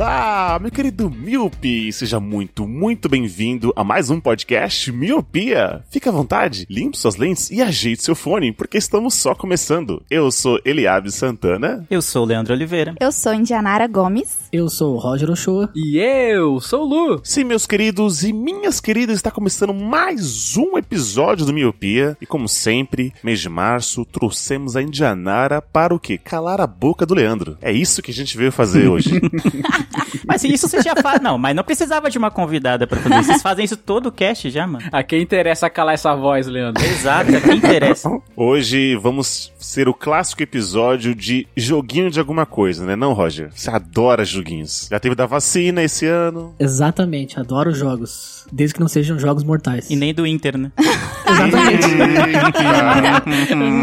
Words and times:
Olá, 0.00 0.58
meu 0.58 0.70
querido 0.70 1.10
Miopi! 1.10 1.92
Seja 1.92 2.18
muito, 2.18 2.66
muito 2.66 3.06
bem-vindo 3.06 3.70
a 3.76 3.84
mais 3.84 4.08
um 4.08 4.18
podcast 4.18 4.90
Miopia! 4.90 5.84
Fique 5.90 6.08
à 6.08 6.10
vontade, 6.10 6.66
limpe 6.70 6.96
suas 6.96 7.16
lentes 7.16 7.50
e 7.50 7.60
ajeite 7.60 8.02
seu 8.02 8.14
fone, 8.14 8.50
porque 8.50 8.78
estamos 8.78 9.12
só 9.12 9.34
começando. 9.34 10.02
Eu 10.10 10.30
sou 10.30 10.58
Eliabe 10.64 11.12
Santana. 11.12 11.86
Eu 11.90 12.00
sou 12.00 12.22
o 12.22 12.24
Leandro 12.24 12.54
Oliveira. 12.54 12.94
Eu 12.98 13.12
sou 13.12 13.34
Indianara 13.34 13.86
Gomes. 13.86 14.48
Eu 14.50 14.70
sou 14.70 14.94
o 14.94 14.98
Roger 14.98 15.30
Ochoa. 15.30 15.68
E 15.76 15.98
eu 15.98 16.58
sou 16.60 16.86
o 16.86 16.88
Lu. 16.88 17.20
Sim, 17.22 17.44
meus 17.44 17.66
queridos 17.66 18.24
e 18.24 18.32
minhas 18.32 18.80
queridas, 18.80 19.16
está 19.16 19.30
começando 19.30 19.74
mais 19.74 20.56
um 20.56 20.78
episódio 20.78 21.44
do 21.44 21.52
Miopia. 21.52 22.16
E 22.22 22.24
como 22.24 22.48
sempre, 22.48 23.12
mês 23.22 23.38
de 23.38 23.50
março, 23.50 24.06
trouxemos 24.06 24.76
a 24.76 24.82
Indianara 24.82 25.60
para 25.60 25.94
o 25.94 26.00
quê? 26.00 26.16
Calar 26.16 26.58
a 26.58 26.66
boca 26.66 27.04
do 27.04 27.12
Leandro. 27.12 27.58
É 27.60 27.70
isso 27.70 28.00
que 28.00 28.10
a 28.10 28.14
gente 28.14 28.34
veio 28.34 28.50
fazer 28.50 28.88
hoje. 28.88 29.20
Mas 30.26 30.44
isso 30.44 30.68
você 30.68 30.82
já 30.82 30.94
faz. 30.96 31.20
Não, 31.20 31.36
mas 31.36 31.54
não 31.54 31.64
precisava 31.64 32.08
de 32.10 32.18
uma 32.18 32.30
convidada 32.30 32.86
pra 32.86 32.98
fazer 33.00 33.14
isso. 33.20 33.26
Vocês 33.30 33.42
fazem 33.42 33.64
isso 33.64 33.76
todo 33.76 34.06
o 34.06 34.12
cast 34.12 34.48
já, 34.50 34.66
mano. 34.66 34.84
A 34.92 35.02
quem 35.02 35.22
interessa 35.22 35.68
calar 35.68 35.94
essa 35.94 36.14
voz, 36.14 36.46
Leandro? 36.46 36.84
Exato, 36.84 37.36
a 37.36 37.40
quem 37.40 37.56
interessa. 37.56 38.08
Hoje 38.36 38.96
vamos 38.96 39.52
ser 39.58 39.88
o 39.88 39.94
clássico 39.94 40.42
episódio 40.42 41.14
de 41.14 41.46
joguinho 41.56 42.10
de 42.10 42.18
alguma 42.18 42.46
coisa, 42.46 42.84
né? 42.84 42.96
Não, 42.96 43.12
Roger? 43.12 43.50
Você 43.54 43.70
adora 43.70 44.24
joguinhos. 44.24 44.88
Já 44.90 44.98
teve 44.98 45.14
da 45.14 45.26
vacina 45.26 45.82
esse 45.82 46.06
ano. 46.06 46.54
Exatamente, 46.58 47.38
adoro 47.38 47.72
jogos. 47.72 48.46
Desde 48.52 48.74
que 48.74 48.80
não 48.80 48.88
sejam 48.88 49.18
jogos 49.18 49.44
mortais. 49.44 49.90
E 49.90 49.96
nem 49.96 50.14
do 50.14 50.26
Inter, 50.26 50.56
né? 50.56 50.72
Exatamente. 51.26 51.88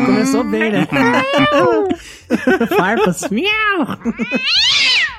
Começou 0.05 0.43
bem, 0.43 0.71
né? 0.71 0.87
Farpas. 2.77 3.29
Miau! 3.29 3.97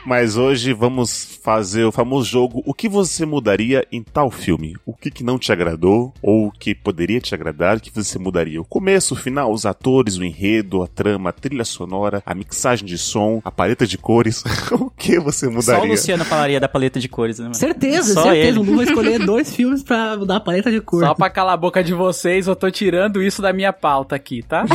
Mas 0.07 0.37
hoje 0.37 0.73
vamos 0.73 1.39
fazer 1.43 1.85
o 1.85 1.93
famoso 1.93 2.29
jogo 2.29 2.63
O 2.67 2.73
que 2.73 2.89
você 2.89 3.27
mudaria 3.27 3.87
em 3.93 4.03
tal 4.03 4.31
filme? 4.31 4.75
O 4.87 4.95
que, 4.95 5.11
que 5.11 5.23
não 5.25 5.39
te 5.39 5.53
agradou? 5.53 6.13
Ou 6.23 6.47
o 6.47 6.51
que 6.53 6.75
poderia 6.75 7.21
te 7.21 7.35
agradar? 7.35 7.77
O 7.77 7.81
que 7.81 7.91
você 7.95 8.19
mudaria? 8.19 8.61
O 8.61 8.65
começo, 8.65 9.15
o 9.15 9.17
final, 9.17 9.53
os 9.53 9.67
atores, 9.67 10.17
o 10.17 10.25
enredo, 10.25 10.83
a 10.83 10.87
trama, 10.87 11.31
a 11.31 11.33
trilha 11.33 11.65
sonora, 11.65 12.23
a 12.25 12.35
mixagem 12.35 12.87
de 12.87 12.97
som, 12.97 13.41
a 13.45 13.51
paleta 13.51 13.87
de 13.87 13.99
cores. 13.99 14.43
o 14.73 14.91
que 14.91 15.19
você 15.19 15.47
Só 15.47 15.51
o 15.51 15.55
mudaria? 15.55 15.91
Luciano 15.91 16.25
falaria 16.25 16.61
da 16.61 16.69
paleta 16.69 16.99
de 17.01 17.09
cores, 17.09 17.39
né, 17.39 17.45
mano? 17.45 17.55
Certeza, 17.55 18.15
Só 18.15 18.23
certeza. 18.25 18.49
ele. 18.49 18.59
O 18.59 18.63
Lu 18.63 18.77
vai 18.77 18.85
escolher 18.87 19.19
dois 19.25 19.55
filmes 19.55 19.83
pra 19.83 20.17
mudar 20.17 20.37
a 20.37 20.41
paleta 20.41 20.71
de 20.71 20.81
cor. 20.81 21.05
Só 21.05 21.15
pra 21.15 21.29
calar 21.31 21.55
a 21.55 21.59
boca 21.59 21.83
de 21.83 21.93
vocês, 21.93 22.47
eu 22.47 22.57
tô 22.57 22.71
tirando 22.71 23.23
isso 23.23 23.43
da 23.43 23.53
minha 23.53 23.73
pauta 23.73 24.17
aqui, 24.17 24.43
tá? 24.43 24.65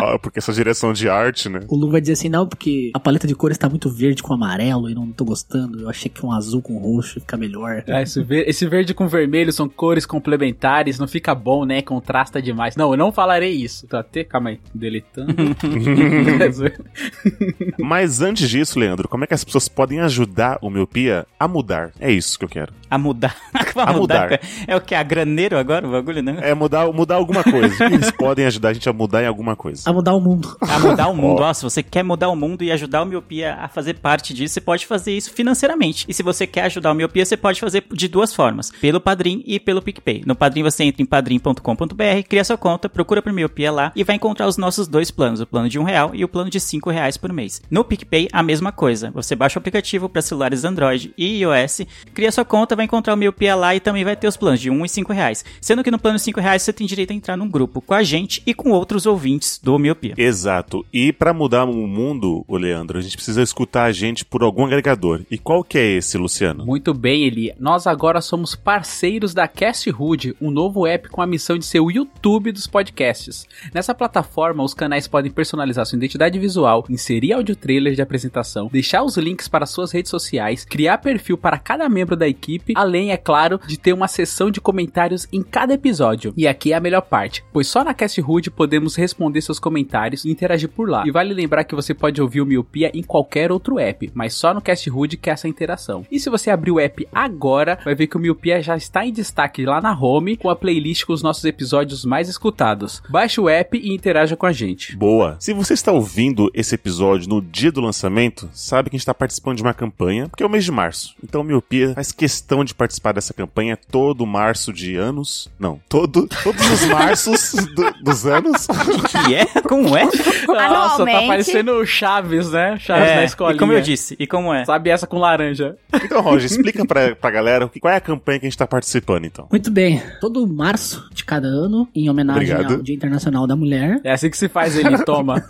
Ah, 0.00 0.16
porque 0.16 0.38
essa 0.38 0.52
direção 0.52 0.92
de 0.92 1.08
arte, 1.08 1.48
né? 1.48 1.58
O 1.66 1.74
Lu 1.76 1.90
vai 1.90 2.00
dizer 2.00 2.12
assim, 2.12 2.28
não, 2.28 2.37
porque 2.46 2.90
a 2.94 3.00
paleta 3.00 3.26
de 3.26 3.34
cores 3.34 3.58
tá 3.58 3.68
muito 3.68 3.90
verde 3.90 4.22
com 4.22 4.32
amarelo 4.32 4.88
e 4.90 4.94
não 4.94 5.10
tô 5.12 5.24
gostando. 5.24 5.80
Eu 5.80 5.88
achei 5.88 6.10
que 6.10 6.24
um 6.24 6.32
azul 6.32 6.60
com 6.62 6.78
roxo 6.78 7.20
fica 7.20 7.36
melhor. 7.36 7.82
É, 7.86 8.02
esse, 8.02 8.22
ver- 8.22 8.48
esse 8.48 8.66
verde 8.66 8.94
com 8.94 9.08
vermelho 9.08 9.52
são 9.52 9.68
cores 9.68 10.04
complementares, 10.06 10.98
não 10.98 11.08
fica 11.08 11.34
bom, 11.34 11.64
né? 11.64 11.82
Contrasta 11.82 12.40
demais. 12.42 12.76
Não, 12.76 12.90
eu 12.92 12.96
não 12.96 13.12
falarei 13.12 13.52
isso. 13.52 13.86
Tô 13.86 13.96
até, 13.96 14.24
calma 14.24 14.50
aí, 14.50 14.60
deletando. 14.74 15.34
Mas 17.78 18.20
antes 18.20 18.48
disso, 18.48 18.78
Leandro, 18.78 19.08
como 19.08 19.24
é 19.24 19.26
que 19.26 19.34
as 19.34 19.44
pessoas 19.44 19.68
podem 19.68 20.00
ajudar 20.00 20.58
o 20.62 20.70
Miopia 20.70 21.26
a 21.38 21.48
mudar? 21.48 21.92
É 22.00 22.10
isso 22.12 22.38
que 22.38 22.44
eu 22.44 22.48
quero. 22.48 22.72
A 22.90 22.98
mudar. 22.98 23.36
a 23.76 23.92
mudar. 23.92 24.28
cara. 24.28 24.40
É 24.66 24.76
o 24.76 24.80
que? 24.80 24.94
A 24.94 25.02
graneiro 25.02 25.56
agora 25.58 25.86
o 25.86 25.90
bagulho, 25.90 26.22
né? 26.22 26.38
É 26.42 26.54
mudar, 26.54 26.90
mudar 26.92 27.16
alguma 27.16 27.44
coisa. 27.44 27.84
Eles 27.86 28.10
podem 28.10 28.46
ajudar 28.46 28.70
a 28.70 28.72
gente 28.72 28.88
a 28.88 28.92
mudar 28.92 29.22
em 29.22 29.26
alguma 29.26 29.54
coisa. 29.54 29.88
A 29.88 29.92
mudar 29.92 30.14
o 30.14 30.20
mundo. 30.20 30.56
A 30.60 30.78
mudar 30.78 31.08
o 31.08 31.14
mundo. 31.16 31.42
Ó, 31.42 31.52
se 31.54 31.62
você 31.62 31.82
quer 31.82 32.02
mudar 32.02 32.28
o 32.28 32.36
mundo 32.36 32.62
e 32.62 32.72
ajudar 32.72 33.02
o 33.02 33.06
Miopia 33.06 33.54
a 33.60 33.68
fazer 33.68 33.94
parte 33.94 34.32
disso, 34.32 34.54
você 34.54 34.60
pode 34.60 34.86
fazer 34.86 35.16
isso 35.16 35.32
financeiramente. 35.32 36.04
E 36.08 36.14
se 36.14 36.22
você 36.22 36.46
quer 36.46 36.64
ajudar 36.64 36.92
o 36.92 36.94
Miopia, 36.94 37.24
você 37.24 37.36
pode 37.36 37.60
fazer 37.60 37.84
de 37.92 38.08
duas 38.08 38.34
formas: 38.34 38.70
pelo 38.80 39.00
Padrim 39.00 39.42
e 39.46 39.60
pelo 39.60 39.82
PicPay. 39.82 40.22
No 40.26 40.34
Padrim 40.34 40.62
você 40.62 40.84
entra 40.84 41.02
em 41.02 41.06
padrim.com.br, 41.06 42.22
cria 42.28 42.44
sua 42.44 42.56
conta, 42.56 42.88
procura 42.88 43.22
por 43.22 43.32
Miopia 43.32 43.70
lá 43.70 43.92
e 43.94 44.04
vai 44.04 44.16
encontrar 44.16 44.46
os 44.46 44.56
nossos 44.56 44.88
dois 44.88 45.10
planos: 45.10 45.40
o 45.40 45.46
plano 45.46 45.68
de 45.68 45.78
um 45.78 45.82
real 45.82 46.10
e 46.14 46.24
o 46.24 46.28
plano 46.28 46.50
de 46.50 46.60
cinco 46.60 46.90
reais 46.90 47.16
por 47.16 47.32
mês. 47.32 47.62
No 47.70 47.84
PicPay, 47.84 48.28
a 48.32 48.42
mesma 48.42 48.72
coisa. 48.72 49.10
Você 49.12 49.34
baixa 49.34 49.58
o 49.58 49.60
aplicativo 49.60 50.08
para 50.08 50.22
celulares 50.22 50.64
Android 50.64 51.12
e 51.16 51.40
iOS, 51.42 51.82
cria 52.14 52.32
sua 52.32 52.44
conta, 52.44 52.76
vai 52.78 52.86
encontrar 52.86 53.14
o 53.14 53.16
Miopia 53.16 53.54
lá 53.54 53.74
e 53.74 53.80
também 53.80 54.04
vai 54.04 54.16
ter 54.16 54.26
os 54.26 54.36
planos 54.36 54.60
de 54.60 54.70
um 54.70 54.84
e 54.84 54.88
cinco 54.88 55.12
reais. 55.12 55.44
Sendo 55.60 55.84
que 55.84 55.90
no 55.90 55.98
plano 55.98 56.16
de 56.16 56.22
cinco 56.22 56.40
reais 56.40 56.62
você 56.62 56.72
tem 56.72 56.86
direito 56.86 57.10
a 57.10 57.14
entrar 57.14 57.36
num 57.36 57.48
grupo 57.48 57.80
com 57.80 57.92
a 57.92 58.02
gente 58.02 58.42
e 58.46 58.54
com 58.54 58.70
outros 58.70 59.04
ouvintes 59.04 59.60
do 59.62 59.78
Miopia. 59.78 60.14
Exato. 60.16 60.86
E 60.92 61.12
pra 61.12 61.34
mudar 61.34 61.64
o 61.64 61.86
mundo, 61.86 62.44
o 62.48 62.56
Leandro, 62.56 62.98
a 62.98 63.00
gente 63.00 63.16
precisa 63.16 63.42
escutar 63.42 63.84
a 63.84 63.92
gente 63.92 64.24
por 64.24 64.42
algum 64.42 64.64
agregador. 64.64 65.22
E 65.30 65.36
qual 65.36 65.62
que 65.62 65.76
é 65.76 65.84
esse, 65.96 66.16
Luciano? 66.16 66.64
Muito 66.64 66.94
bem, 66.94 67.24
Eli. 67.24 67.52
Nós 67.58 67.86
agora 67.86 68.20
somos 68.20 68.54
parceiros 68.54 69.34
da 69.34 69.48
Cast 69.48 69.90
Hood, 69.90 70.34
um 70.40 70.50
novo 70.50 70.86
app 70.86 71.08
com 71.08 71.20
a 71.20 71.26
missão 71.26 71.58
de 71.58 71.66
ser 71.66 71.80
o 71.80 71.90
YouTube 71.90 72.52
dos 72.52 72.66
podcasts. 72.66 73.46
Nessa 73.74 73.94
plataforma, 73.94 74.62
os 74.62 74.74
canais 74.74 75.08
podem 75.08 75.30
personalizar 75.30 75.84
sua 75.84 75.96
identidade 75.96 76.38
visual, 76.38 76.84
inserir 76.88 77.32
áudio 77.32 77.56
trailer 77.56 77.94
de 77.94 78.02
apresentação, 78.02 78.68
deixar 78.72 79.02
os 79.02 79.16
links 79.16 79.48
para 79.48 79.66
suas 79.66 79.92
redes 79.92 80.10
sociais, 80.10 80.64
criar 80.64 80.98
perfil 80.98 81.36
para 81.36 81.58
cada 81.58 81.88
membro 81.88 82.16
da 82.16 82.28
equipe, 82.28 82.67
além, 82.76 83.12
é 83.12 83.16
claro, 83.16 83.60
de 83.66 83.78
ter 83.78 83.92
uma 83.92 84.08
seção 84.08 84.50
de 84.50 84.60
comentários 84.60 85.26
em 85.32 85.42
cada 85.42 85.74
episódio. 85.74 86.32
E 86.36 86.46
aqui 86.46 86.72
é 86.72 86.76
a 86.76 86.80
melhor 86.80 87.02
parte, 87.02 87.44
pois 87.52 87.68
só 87.68 87.84
na 87.84 87.94
Cast 87.94 88.20
Hood 88.20 88.50
podemos 88.50 88.96
responder 88.96 89.40
seus 89.40 89.58
comentários 89.58 90.24
e 90.24 90.30
interagir 90.30 90.68
por 90.68 90.88
lá. 90.88 91.04
E 91.06 91.10
vale 91.10 91.34
lembrar 91.34 91.64
que 91.64 91.74
você 91.74 91.94
pode 91.94 92.20
ouvir 92.20 92.40
o 92.40 92.46
Miopia 92.46 92.90
em 92.94 93.02
qualquer 93.02 93.50
outro 93.52 93.78
app, 93.78 94.10
mas 94.14 94.34
só 94.34 94.52
no 94.52 94.60
Cast 94.60 94.90
Hood 94.90 95.16
que 95.16 95.30
é 95.30 95.32
essa 95.32 95.48
interação. 95.48 96.06
E 96.10 96.18
se 96.18 96.30
você 96.30 96.50
abrir 96.50 96.70
o 96.70 96.80
app 96.80 97.06
agora, 97.12 97.78
vai 97.84 97.94
ver 97.94 98.06
que 98.06 98.16
o 98.16 98.20
Miopia 98.20 98.62
já 98.62 98.76
está 98.76 99.04
em 99.04 99.12
destaque 99.12 99.64
lá 99.64 99.80
na 99.80 99.98
home 99.98 100.36
com 100.36 100.50
a 100.50 100.56
playlist 100.56 101.04
com 101.04 101.12
os 101.12 101.22
nossos 101.22 101.44
episódios 101.44 102.04
mais 102.04 102.28
escutados. 102.28 103.02
Baixe 103.08 103.40
o 103.40 103.48
app 103.48 103.76
e 103.78 103.94
interaja 103.94 104.36
com 104.36 104.46
a 104.46 104.52
gente. 104.52 104.96
Boa. 104.96 105.36
Se 105.40 105.52
você 105.52 105.74
está 105.74 105.92
ouvindo 105.92 106.50
esse 106.54 106.74
episódio 106.74 107.28
no 107.28 107.40
dia 107.40 107.72
do 107.72 107.80
lançamento, 107.80 108.48
sabe 108.52 108.90
que 108.90 108.96
a 108.96 108.98
gente 108.98 109.02
está 109.02 109.14
participando 109.14 109.56
de 109.56 109.62
uma 109.62 109.74
campanha, 109.74 110.28
porque 110.28 110.42
é 110.42 110.46
o 110.46 110.50
mês 110.50 110.64
de 110.64 110.72
março. 110.72 111.14
Então 111.22 111.40
o 111.40 111.44
Miopia 111.44 111.94
faz 111.94 112.12
questão 112.12 112.57
de 112.64 112.74
participar 112.74 113.12
dessa 113.12 113.32
campanha 113.34 113.76
todo 113.90 114.26
março 114.26 114.72
de 114.72 114.96
anos. 114.96 115.48
Não, 115.58 115.80
todo, 115.88 116.26
todos 116.42 116.70
os 116.70 116.84
marços 116.86 117.52
do- 117.74 117.94
dos 118.04 118.26
anos. 118.26 118.66
Que 119.26 119.34
é? 119.34 119.46
Como 119.62 119.96
é? 119.96 120.04
Nossa, 120.46 121.04
tá 121.04 121.22
parecendo 121.26 121.72
o 121.72 121.86
Chaves, 121.86 122.50
né? 122.50 122.76
Chaves 122.78 123.08
na 123.08 123.20
É, 123.20 123.24
escolinha. 123.24 123.56
e 123.56 123.58
como 123.58 123.72
eu 123.72 123.80
disse, 123.80 124.16
e 124.18 124.26
como 124.26 124.52
é? 124.52 124.64
Sabe 124.64 124.90
essa 124.90 125.06
com 125.06 125.18
laranja. 125.18 125.76
Então, 125.92 126.20
Roger, 126.20 126.46
explica 126.46 126.84
pra, 126.86 127.14
pra 127.16 127.30
galera 127.30 127.66
o 127.66 127.68
que- 127.68 127.80
qual 127.80 127.92
é 127.92 127.96
a 127.96 128.00
campanha 128.00 128.38
que 128.38 128.46
a 128.46 128.48
gente 128.48 128.58
tá 128.58 128.66
participando, 128.66 129.24
então. 129.24 129.46
Muito 129.50 129.70
bem. 129.70 130.02
Todo 130.20 130.46
março 130.46 131.08
de 131.12 131.24
cada 131.24 131.48
ano, 131.48 131.88
em 131.94 132.08
homenagem 132.10 132.52
Obrigado. 132.52 132.74
ao 132.76 132.82
Dia 132.82 132.94
Internacional 132.94 133.46
da 133.46 133.56
Mulher, 133.56 134.00
É 134.04 134.12
assim 134.12 134.30
que 134.30 134.36
se 134.36 134.48
faz 134.48 134.76
ele, 134.76 134.96
toma. 135.04 135.42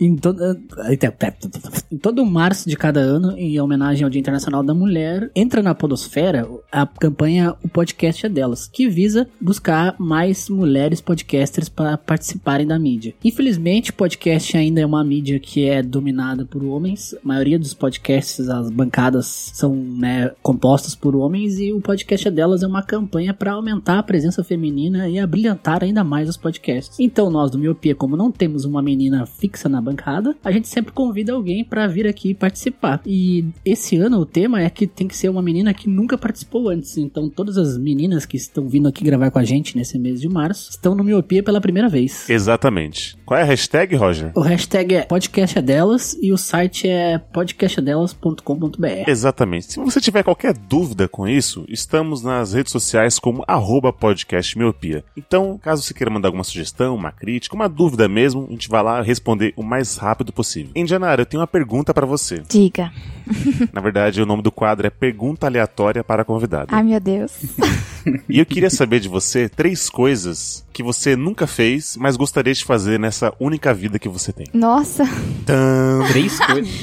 em, 0.00 0.16
to- 0.16 0.36
em 1.90 1.98
todo 1.98 2.24
março 2.24 2.68
de 2.68 2.76
cada 2.76 3.00
ano, 3.00 3.36
em 3.36 3.60
homenagem 3.60 4.04
ao 4.04 4.10
Dia 4.10 4.20
Internacional 4.20 4.62
da 4.62 4.74
Mulher, 4.74 5.30
entra 5.34 5.62
na 5.62 5.74
Podosfera 5.80 6.46
a 6.70 6.86
campanha 6.86 7.56
O 7.64 7.68
Podcast 7.68 8.26
é 8.26 8.28
Delas, 8.28 8.68
que 8.68 8.86
visa 8.86 9.26
buscar 9.40 9.96
mais 9.98 10.50
mulheres 10.50 11.00
podcasters 11.00 11.70
para 11.70 11.96
participarem 11.96 12.66
da 12.66 12.78
mídia. 12.78 13.14
Infelizmente, 13.24 13.90
podcast 13.90 14.54
ainda 14.58 14.82
é 14.82 14.84
uma 14.84 15.02
mídia 15.02 15.40
que 15.40 15.64
é 15.64 15.82
dominada 15.82 16.44
por 16.44 16.62
homens. 16.62 17.14
A 17.14 17.18
maioria 17.26 17.58
dos 17.58 17.72
podcasts, 17.72 18.46
as 18.50 18.68
bancadas 18.68 19.24
são 19.54 19.74
né, 19.74 20.32
compostas 20.42 20.94
por 20.94 21.16
homens 21.16 21.58
e 21.58 21.72
o 21.72 21.80
podcast 21.80 22.28
é 22.28 22.30
delas 22.30 22.62
é 22.62 22.66
uma 22.66 22.82
campanha 22.82 23.32
para 23.32 23.52
aumentar 23.52 23.98
a 23.98 24.02
presença 24.02 24.44
feminina 24.44 25.08
e 25.08 25.18
abrilhantar 25.18 25.82
ainda 25.82 26.04
mais 26.04 26.28
os 26.28 26.36
podcasts. 26.36 27.00
Então, 27.00 27.30
nós 27.30 27.50
do 27.50 27.58
Miopia, 27.58 27.94
como 27.94 28.18
não 28.18 28.30
temos 28.30 28.66
uma 28.66 28.82
menina 28.82 29.24
fixa 29.24 29.66
na 29.66 29.80
bancada, 29.80 30.36
a 30.44 30.52
gente 30.52 30.68
sempre 30.68 30.92
convida 30.92 31.32
alguém 31.32 31.64
para 31.64 31.86
vir 31.86 32.06
aqui 32.06 32.34
participar. 32.34 33.00
E 33.06 33.46
esse 33.64 33.96
ano 33.96 34.18
o 34.18 34.26
tema 34.26 34.60
é 34.60 34.68
que 34.68 34.86
tem 34.86 35.08
que 35.08 35.16
ser 35.16 35.30
uma 35.30 35.40
menina 35.40 35.69
que 35.74 35.88
nunca 35.88 36.18
participou 36.18 36.68
antes. 36.68 36.96
Então, 36.96 37.28
todas 37.28 37.56
as 37.56 37.78
meninas 37.78 38.26
que 38.26 38.36
estão 38.36 38.68
vindo 38.68 38.88
aqui 38.88 39.04
gravar 39.04 39.30
com 39.30 39.38
a 39.38 39.44
gente 39.44 39.76
nesse 39.76 39.98
mês 39.98 40.20
de 40.20 40.28
março 40.28 40.70
estão 40.70 40.94
no 40.94 41.04
Miopia 41.04 41.42
pela 41.42 41.60
primeira 41.60 41.88
vez. 41.88 42.28
Exatamente. 42.28 43.16
Qual 43.24 43.38
é 43.38 43.42
a 43.42 43.46
hashtag, 43.46 43.94
Roger? 43.96 44.32
O 44.34 44.40
hashtag 44.40 44.94
é 44.94 45.02
podcast 45.02 45.58
é 45.58 45.62
delas 45.62 46.16
e 46.20 46.32
o 46.32 46.36
site 46.36 46.88
é 46.88 47.18
podcastadelas.com.br. 47.18 49.08
Exatamente. 49.08 49.72
Se 49.72 49.78
você 49.78 50.00
tiver 50.00 50.22
qualquer 50.22 50.52
dúvida 50.52 51.08
com 51.08 51.28
isso, 51.28 51.64
estamos 51.68 52.22
nas 52.22 52.52
redes 52.52 52.72
sociais 52.72 53.18
como 53.18 53.44
arroba 53.46 53.92
podcastmiopia. 53.92 55.04
Então, 55.16 55.58
caso 55.58 55.82
você 55.82 55.94
queira 55.94 56.10
mandar 56.10 56.28
alguma 56.28 56.44
sugestão, 56.44 56.94
uma 56.94 57.12
crítica, 57.12 57.54
uma 57.54 57.68
dúvida 57.68 58.08
mesmo, 58.08 58.46
a 58.48 58.52
gente 58.52 58.68
vai 58.68 58.82
lá 58.82 59.00
responder 59.02 59.52
o 59.56 59.62
mais 59.62 59.96
rápido 59.96 60.32
possível. 60.32 60.72
Indianara, 60.74 61.22
eu 61.22 61.26
tenho 61.26 61.40
uma 61.40 61.46
pergunta 61.46 61.94
para 61.94 62.06
você. 62.06 62.42
Diga. 62.48 62.92
Na 63.72 63.80
verdade, 63.80 64.20
o 64.20 64.26
nome 64.26 64.42
do 64.42 64.50
quadro 64.50 64.86
é 64.86 64.90
Pergunta 64.90 65.46
Aleatória 65.46 65.59
para 66.06 66.22
a 66.22 66.24
Convidada. 66.24 66.66
Ai, 66.70 66.82
meu 66.82 67.00
Deus. 67.00 67.32
E 68.28 68.38
eu 68.38 68.46
queria 68.46 68.70
saber 68.70 69.00
de 69.00 69.08
você 69.08 69.48
três 69.48 69.90
coisas 69.90 70.64
que 70.72 70.82
você 70.82 71.14
nunca 71.16 71.46
fez, 71.46 71.96
mas 72.00 72.16
gostaria 72.16 72.54
de 72.54 72.64
fazer 72.64 72.98
nessa 72.98 73.32
única 73.38 73.74
vida 73.74 73.98
que 73.98 74.08
você 74.08 74.32
tem. 74.32 74.46
Nossa. 74.54 75.04
Tã. 75.44 76.00
Três 76.08 76.38
coisas. 76.38 76.70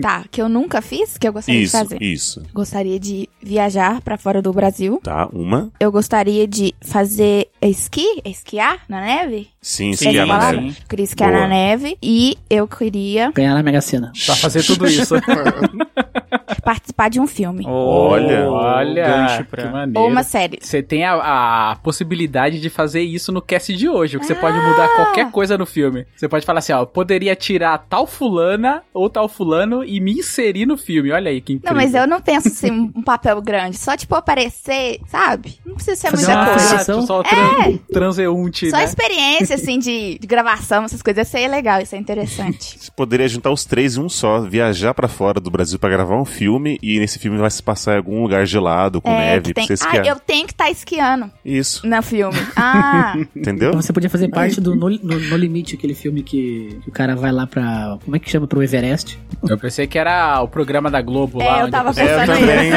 Tá, 0.00 0.24
que 0.30 0.40
eu 0.42 0.48
nunca 0.48 0.80
fiz, 0.82 1.16
que 1.16 1.26
eu 1.26 1.32
gostaria 1.32 1.62
Isso, 1.62 1.76
de 1.76 1.82
fazer. 1.82 2.02
isso. 2.02 2.42
Gostaria 2.52 2.98
de 3.00 3.28
viajar 3.42 4.00
pra 4.02 4.18
fora 4.18 4.42
do 4.42 4.52
Brasil. 4.52 5.00
Tá, 5.02 5.28
uma. 5.32 5.70
Eu 5.80 5.90
gostaria 5.90 6.46
de 6.46 6.74
fazer 6.82 7.48
esqui, 7.62 8.20
esquiar 8.24 8.80
na 8.88 9.00
neve. 9.00 9.48
Sim, 9.60 9.94
Sim, 9.94 10.08
esquiar 10.08 10.26
na 10.26 10.34
palavra? 10.38 10.60
neve. 10.60 10.76
Eu 10.80 10.88
queria 10.88 11.04
esquiar 11.04 11.30
Boa. 11.30 11.42
na 11.42 11.48
neve. 11.48 11.96
E 12.02 12.36
eu 12.50 12.68
queria 12.68 13.30
Ganhar 13.32 13.54
na 13.54 13.62
Mega 13.62 13.80
Sena. 13.80 14.12
pra 14.26 14.36
fazer 14.36 14.62
tudo 14.62 14.86
isso. 14.86 15.14
participar 16.62 17.08
de 17.08 17.20
um 17.20 17.26
filme. 17.36 17.64
Olha. 17.66 18.50
Olha, 18.50 19.04
gancho 19.06 19.44
pra- 19.44 19.62
que 19.64 19.68
maneiro. 19.68 20.00
Ou 20.00 20.08
uma 20.08 20.22
série. 20.22 20.58
Você 20.60 20.82
tem 20.82 21.04
a, 21.04 21.72
a 21.72 21.76
possibilidade 21.76 22.60
de 22.60 22.70
fazer 22.70 23.02
isso 23.02 23.30
no 23.32 23.40
cast 23.42 23.74
de 23.74 23.88
hoje, 23.88 24.16
o 24.16 24.20
que 24.20 24.26
você 24.26 24.34
pode 24.34 24.58
Ah! 24.58 24.62
mudar 24.68 24.88
qualquer 24.96 25.30
coisa 25.30 25.56
no 25.58 25.66
filme. 25.66 26.06
Você 26.16 26.28
pode 26.28 26.44
falar 26.46 26.58
assim, 26.60 26.72
ó, 26.72 26.84
poderia 26.84 27.34
tirar 27.36 27.78
tal 27.88 28.06
fulana 28.06 28.82
ou 28.94 29.08
tal 29.10 29.28
fulano 29.28 29.84
e 29.84 30.00
me 30.00 30.12
inserir 30.12 30.66
no 30.66 30.76
filme. 30.76 31.10
Olha 31.12 31.30
aí 31.30 31.40
que 31.40 31.52
incrível. 31.54 31.74
Não, 31.76 31.82
mas 31.82 31.94
eu 31.94 32.06
não 32.06 32.20
penso 32.20 32.48
assim, 32.48 32.70
um 32.94 33.02
papel 33.02 33.40
grande. 33.42 33.76
Só, 33.76 33.96
tipo, 33.96 34.14
aparecer, 34.14 35.00
sabe? 35.06 35.56
Não 35.64 35.74
precisa 35.74 35.96
ser 35.96 36.10
Fazer 36.10 36.26
muita 36.26 36.40
uma 36.40 36.50
coisa. 36.50 36.74
Exato, 36.76 37.06
só 37.06 37.22
tran 37.22 37.78
transeunte, 37.92 38.70
Só 38.70 38.76
né? 38.76 38.84
experiência, 38.84 39.54
assim, 39.56 39.78
de, 39.78 40.18
de 40.18 40.26
gravação, 40.26 40.84
essas 40.84 41.02
coisas. 41.02 41.26
Isso 41.26 41.36
aí 41.36 41.44
é 41.44 41.48
legal, 41.48 41.80
isso 41.80 41.94
é 41.94 41.98
interessante. 41.98 42.78
Você 42.78 42.90
poderia 42.94 43.26
juntar 43.28 43.50
os 43.50 43.64
três 43.64 43.96
em 43.96 44.00
um 44.00 44.08
só, 44.08 44.40
viajar 44.40 44.94
pra 44.94 45.08
fora 45.08 45.40
do 45.40 45.50
Brasil 45.50 45.78
pra 45.78 45.88
gravar 45.90 46.16
um 46.16 46.24
filme 46.24 46.78
e 46.82 46.98
nesse 47.00 47.18
filme 47.18 47.25
vai 47.28 47.50
se 47.50 47.62
passar 47.62 47.94
em 47.94 47.96
algum 47.98 48.22
lugar 48.22 48.46
gelado, 48.46 49.00
com 49.00 49.10
é, 49.10 49.18
neve, 49.32 49.46
que 49.46 49.54
pra 49.54 49.66
tem... 49.66 49.76
você 49.76 49.84
Ah, 49.84 49.86
esquiar. 49.86 50.06
eu 50.06 50.16
tenho 50.20 50.46
que 50.46 50.52
estar 50.52 50.70
esquiando 50.70 51.30
Isso, 51.44 51.86
no 51.86 52.02
filme. 52.02 52.36
Ah, 52.56 53.16
entendeu? 53.34 53.68
Então 53.70 53.82
você 53.82 53.92
podia 53.92 54.08
fazer 54.10 54.28
parte 54.28 54.60
do 54.60 54.74
No, 54.74 54.88
No- 54.90 55.18
No 55.20 55.36
Limite, 55.36 55.74
aquele 55.76 55.94
filme 55.94 56.22
que, 56.22 56.78
que 56.82 56.88
o 56.88 56.92
cara 56.92 57.14
vai 57.16 57.32
lá 57.32 57.46
pra. 57.46 57.98
Como 58.04 58.16
é 58.16 58.18
que 58.18 58.30
chama? 58.30 58.46
Pro 58.46 58.62
Everest. 58.62 59.18
Eu 59.48 59.58
pensei 59.58 59.86
que 59.86 59.98
era 59.98 60.40
o 60.42 60.48
programa 60.48 60.90
da 60.90 61.00
Globo 61.02 61.40
É, 61.42 61.48
lá. 61.48 61.60
eu 61.62 61.70
tava 61.70 61.88
É, 61.88 62.02
eu 62.02 62.18
pensando 62.18 62.38
também. 62.38 62.70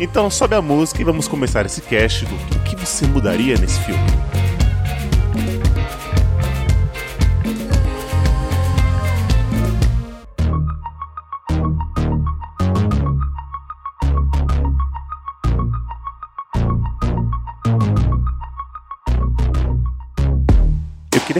então 0.00 0.30
sobe 0.30 0.54
a 0.54 0.62
música 0.62 1.00
e 1.00 1.04
vamos 1.04 1.26
começar 1.28 1.64
esse 1.66 1.80
cast 1.82 2.24
do 2.26 2.34
o 2.34 2.60
que 2.64 2.76
você 2.76 3.06
mudaria 3.06 3.56
nesse 3.56 3.78
filme. 3.80 4.00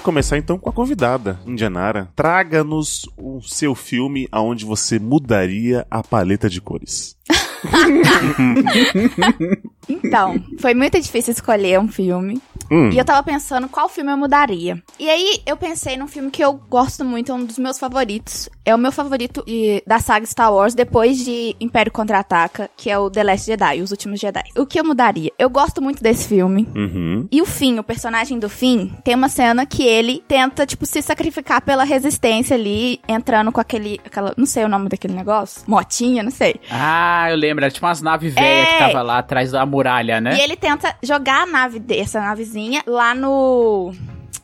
Começar 0.07 0.39
então 0.39 0.57
com 0.57 0.71
a 0.71 0.73
convidada, 0.73 1.37
Indianara. 1.45 2.09
Traga-nos 2.15 3.11
o 3.17 3.43
seu 3.43 3.75
filme 3.75 4.29
aonde 4.31 4.65
você 4.65 5.01
mudaria 5.01 5.85
a 5.91 6.01
paleta 6.01 6.49
de 6.49 6.61
cores. 6.61 7.17
Então, 9.89 10.35
foi 10.59 10.75
muito 10.75 11.01
difícil 11.01 11.33
escolher 11.33 11.79
um 11.79 11.87
filme. 11.87 12.43
Hum. 12.71 12.91
E 12.91 12.99
eu 12.99 13.05
tava 13.05 13.23
pensando 13.23 13.69
qual 13.69 13.89
filme 13.89 14.11
eu 14.13 14.17
mudaria. 14.17 14.83
E 14.99 15.09
aí 15.09 15.41
eu 15.47 15.57
pensei 15.57 15.97
num 15.97 16.07
filme 16.09 16.31
que 16.31 16.43
eu 16.43 16.53
gosto 16.55 17.05
muito, 17.05 17.31
é 17.33 17.35
um 17.35 17.45
dos 17.45 17.59
meus 17.59 17.79
favoritos. 17.79 18.49
É 18.65 18.75
o 18.75 18.79
meu 18.79 18.91
favorito 18.91 19.45
e- 19.47 19.83
da 19.87 19.99
saga 20.01 20.27
Star 20.27 20.53
Wars, 20.53 20.75
depois 20.75 21.25
de 21.25 21.55
Império 21.61 21.93
Contra-Ataca, 21.93 22.69
que 22.77 22.91
é 22.91 22.99
o 22.99 23.09
The 23.11 23.23
Last 23.23 23.47
Jedi, 23.47 23.81
Os 23.81 23.91
Últimos 23.91 24.19
Jedi. 24.19 24.43
O 24.57 24.67
que 24.67 24.79
eu 24.81 24.85
mudaria? 24.85 25.31
Eu 25.39 25.49
gosto 25.49 25.81
muito 25.81 26.03
desse 26.03 26.27
filme. 26.29 26.69
Uhum. 26.75 27.29
E 27.31 27.41
o 27.41 27.47
Finn, 27.47 27.79
o 27.79 27.85
personagem 27.85 28.39
do 28.39 28.49
Finn, 28.49 28.89
tem 29.05 29.15
uma 29.15 29.29
cena 29.29 29.65
que 29.65 29.85
ele 29.85 30.23
tenta, 30.27 30.67
tipo, 30.67 30.85
se 30.85 31.01
sacrificar 31.03 31.61
pela 31.63 31.85
resistência 31.85 32.57
ali, 32.57 33.01
entrando 33.09 33.53
com 33.53 33.61
aquele, 33.61 34.01
aquela, 34.05 34.35
não 34.37 34.47
sei 34.47 34.65
o 34.65 34.69
nome 34.69 34.89
daquele 34.89 35.15
negócio, 35.15 35.63
motinha, 35.67 36.23
não 36.23 36.31
sei. 36.33 36.57
Ah, 36.71 37.27
eu 37.31 37.37
lembro. 37.37 37.65
Era 37.65 37.71
tipo 37.73 37.87
umas 37.87 38.03
naves 38.03 38.35
velhas 38.35 38.69
É. 38.69 38.73
que 38.73 38.79
tava 38.79 39.03
lá 39.03 39.19
atrás 39.19 39.53
da 39.53 39.65
muralha, 39.65 40.21
né? 40.21 40.37
E 40.37 40.41
ele 40.41 40.57
tenta 40.57 40.95
jogar 41.03 41.43
a 41.43 41.47
nave 41.47 41.79
dessa 41.79 42.21
navezinha 42.21 42.56
lá 42.87 43.15
no. 43.15 43.93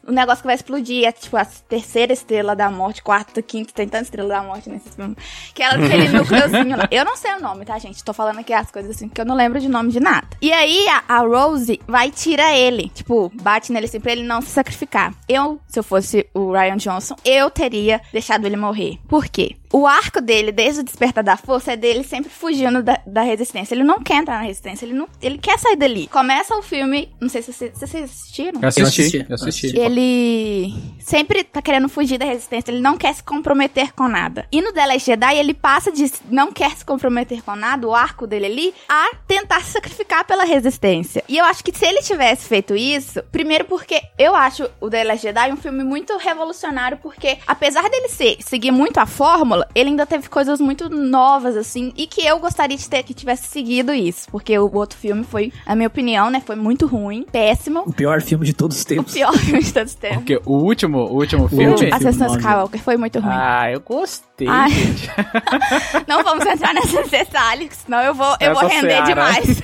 O 0.04 0.10
negócio 0.10 0.42
que 0.42 0.46
vai 0.46 0.56
explodir 0.56 1.06
é 1.06 1.12
tipo 1.12 1.36
a 1.36 1.44
terceira 1.44 2.12
estrela 2.12 2.56
da 2.56 2.68
morte, 2.68 3.02
quarta, 3.02 3.40
quinta, 3.40 3.72
tem 3.72 3.86
tanta 3.86 4.02
estrela 4.02 4.28
da 4.28 4.42
morte 4.42 4.68
nesse 4.68 4.90
filme. 4.90 5.16
Que 5.54 5.62
ela 5.62 5.74
aquele 5.74 6.08
núcleozinho 6.18 6.76
lá. 6.76 6.88
Eu 6.90 7.04
não 7.04 7.16
sei 7.16 7.32
o 7.34 7.40
nome, 7.40 7.64
tá, 7.64 7.78
gente? 7.78 8.02
Tô 8.02 8.12
falando 8.12 8.40
aqui 8.40 8.52
as 8.52 8.68
coisas 8.68 8.96
assim, 8.96 9.06
porque 9.08 9.20
eu 9.20 9.24
não 9.24 9.36
lembro 9.36 9.60
de 9.60 9.68
nome 9.68 9.92
de 9.92 10.00
nada. 10.00 10.26
E 10.40 10.52
aí 10.52 10.86
a, 10.88 11.04
a 11.16 11.18
Rose 11.20 11.80
vai 11.86 12.08
e 12.08 12.10
tira 12.10 12.52
ele. 12.52 12.88
Tipo, 12.88 13.30
bate 13.40 13.72
nele 13.72 13.86
assim 13.86 14.00
pra 14.00 14.10
ele 14.10 14.24
não 14.24 14.40
se 14.40 14.48
sacrificar. 14.48 15.14
Eu, 15.28 15.60
se 15.68 15.78
eu 15.78 15.84
fosse 15.84 16.28
o 16.34 16.50
Ryan 16.50 16.78
Johnson, 16.78 17.14
eu 17.24 17.48
teria 17.48 18.00
deixado 18.12 18.44
ele 18.44 18.56
morrer. 18.56 18.98
Por 19.06 19.28
quê? 19.28 19.56
O 19.72 19.86
arco 19.86 20.20
dele, 20.20 20.52
desde 20.52 20.80
o 20.80 20.84
despertar 20.84 21.24
da 21.24 21.36
força, 21.36 21.72
é 21.72 21.76
dele 21.76 22.04
sempre 22.04 22.30
fugindo 22.30 22.82
da, 22.82 23.00
da 23.06 23.22
resistência. 23.22 23.74
Ele 23.74 23.82
não 23.82 24.02
quer 24.02 24.16
entrar 24.16 24.36
na 24.36 24.44
resistência, 24.44 24.84
ele, 24.84 24.92
não, 24.92 25.08
ele 25.20 25.38
quer 25.38 25.58
sair 25.58 25.76
dali. 25.76 26.06
Começa 26.08 26.54
o 26.54 26.62
filme, 26.62 27.08
não 27.18 27.28
sei 27.30 27.40
se 27.40 27.52
vocês, 27.52 27.72
vocês 27.74 28.04
assistiram. 28.04 28.60
Eu 28.60 28.68
assisti, 28.68 29.00
assisti, 29.00 29.26
eu 29.26 29.34
assisti. 29.34 29.78
Ele 29.78 30.74
sempre 31.00 31.42
tá 31.42 31.62
querendo 31.62 31.88
fugir 31.88 32.18
da 32.18 32.26
resistência, 32.26 32.70
ele 32.70 32.82
não 32.82 32.98
quer 32.98 33.14
se 33.14 33.22
comprometer 33.22 33.92
com 33.92 34.08
nada. 34.08 34.46
E 34.52 34.60
no 34.60 34.72
The 34.72 34.86
Last 34.86 35.06
Jedi, 35.06 35.38
ele 35.38 35.54
passa 35.54 35.90
de 35.90 36.12
não 36.30 36.52
quer 36.52 36.76
se 36.76 36.84
comprometer 36.84 37.42
com 37.42 37.56
nada, 37.56 37.86
o 37.88 37.94
arco 37.94 38.26
dele 38.26 38.46
ali, 38.46 38.74
a 38.86 39.10
tentar 39.26 39.62
se 39.62 39.72
sacrificar 39.72 40.26
pela 40.26 40.44
resistência. 40.44 41.24
E 41.26 41.38
eu 41.38 41.44
acho 41.46 41.64
que 41.64 41.76
se 41.76 41.86
ele 41.86 42.02
tivesse 42.02 42.46
feito 42.46 42.76
isso, 42.76 43.22
primeiro 43.32 43.64
porque 43.64 44.02
eu 44.18 44.34
acho 44.36 44.68
o 44.80 44.90
The 44.90 45.04
Last 45.04 45.22
Jedi 45.22 45.50
um 45.50 45.56
filme 45.56 45.82
muito 45.82 46.14
revolucionário, 46.18 46.98
porque 46.98 47.38
apesar 47.46 47.88
dele 47.88 48.08
ser, 48.08 48.36
seguir 48.40 48.70
muito 48.70 48.98
a 48.98 49.06
fórmula, 49.06 49.61
ele 49.74 49.90
ainda 49.90 50.06
teve 50.06 50.28
coisas 50.28 50.60
muito 50.60 50.88
novas, 50.88 51.56
assim, 51.56 51.92
e 51.96 52.06
que 52.06 52.24
eu 52.26 52.38
gostaria 52.38 52.76
de 52.76 52.88
ter 52.88 53.02
que 53.02 53.14
tivesse 53.14 53.48
seguido 53.48 53.92
isso, 53.92 54.28
porque 54.30 54.58
o 54.58 54.70
outro 54.74 54.98
filme 54.98 55.24
foi, 55.24 55.52
na 55.66 55.74
minha 55.74 55.86
opinião, 55.88 56.30
né, 56.30 56.42
foi 56.44 56.56
muito 56.56 56.86
ruim, 56.86 57.24
péssimo. 57.30 57.84
O 57.86 57.92
pior 57.92 58.20
filme 58.22 58.44
de 58.46 58.52
todos 58.52 58.76
os 58.76 58.82
O 58.82 58.86
tempos. 58.86 59.12
pior 59.14 59.32
filme 59.36 59.62
de 59.62 59.72
todos 59.72 59.92
os 59.92 59.98
tempos. 59.98 60.18
Porque 60.18 60.40
o 60.46 60.52
último, 60.56 60.98
o 60.98 61.14
último 61.20 61.44
O 61.44 61.48
filme. 61.48 61.66
último. 61.68 61.94
Ascensão 61.94 62.28
nove. 62.28 62.38
Skywalker 62.40 62.80
foi 62.82 62.96
muito 62.96 63.18
ruim. 63.20 63.32
Ah, 63.34 63.70
eu 63.70 63.80
gostei, 63.80 64.48
Ai. 64.48 64.70
gente. 64.70 65.10
Não 66.08 66.22
vamos 66.22 66.44
entrar 66.46 66.72
nesses 66.74 67.08
detalhes, 67.10 67.76
senão 67.84 68.00
eu 68.00 68.14
vou, 68.14 68.34
eu 68.40 68.52
Essa 68.52 68.60
vou 68.60 68.68
render 68.68 68.88
seara. 68.90 69.06
demais. 69.06 69.62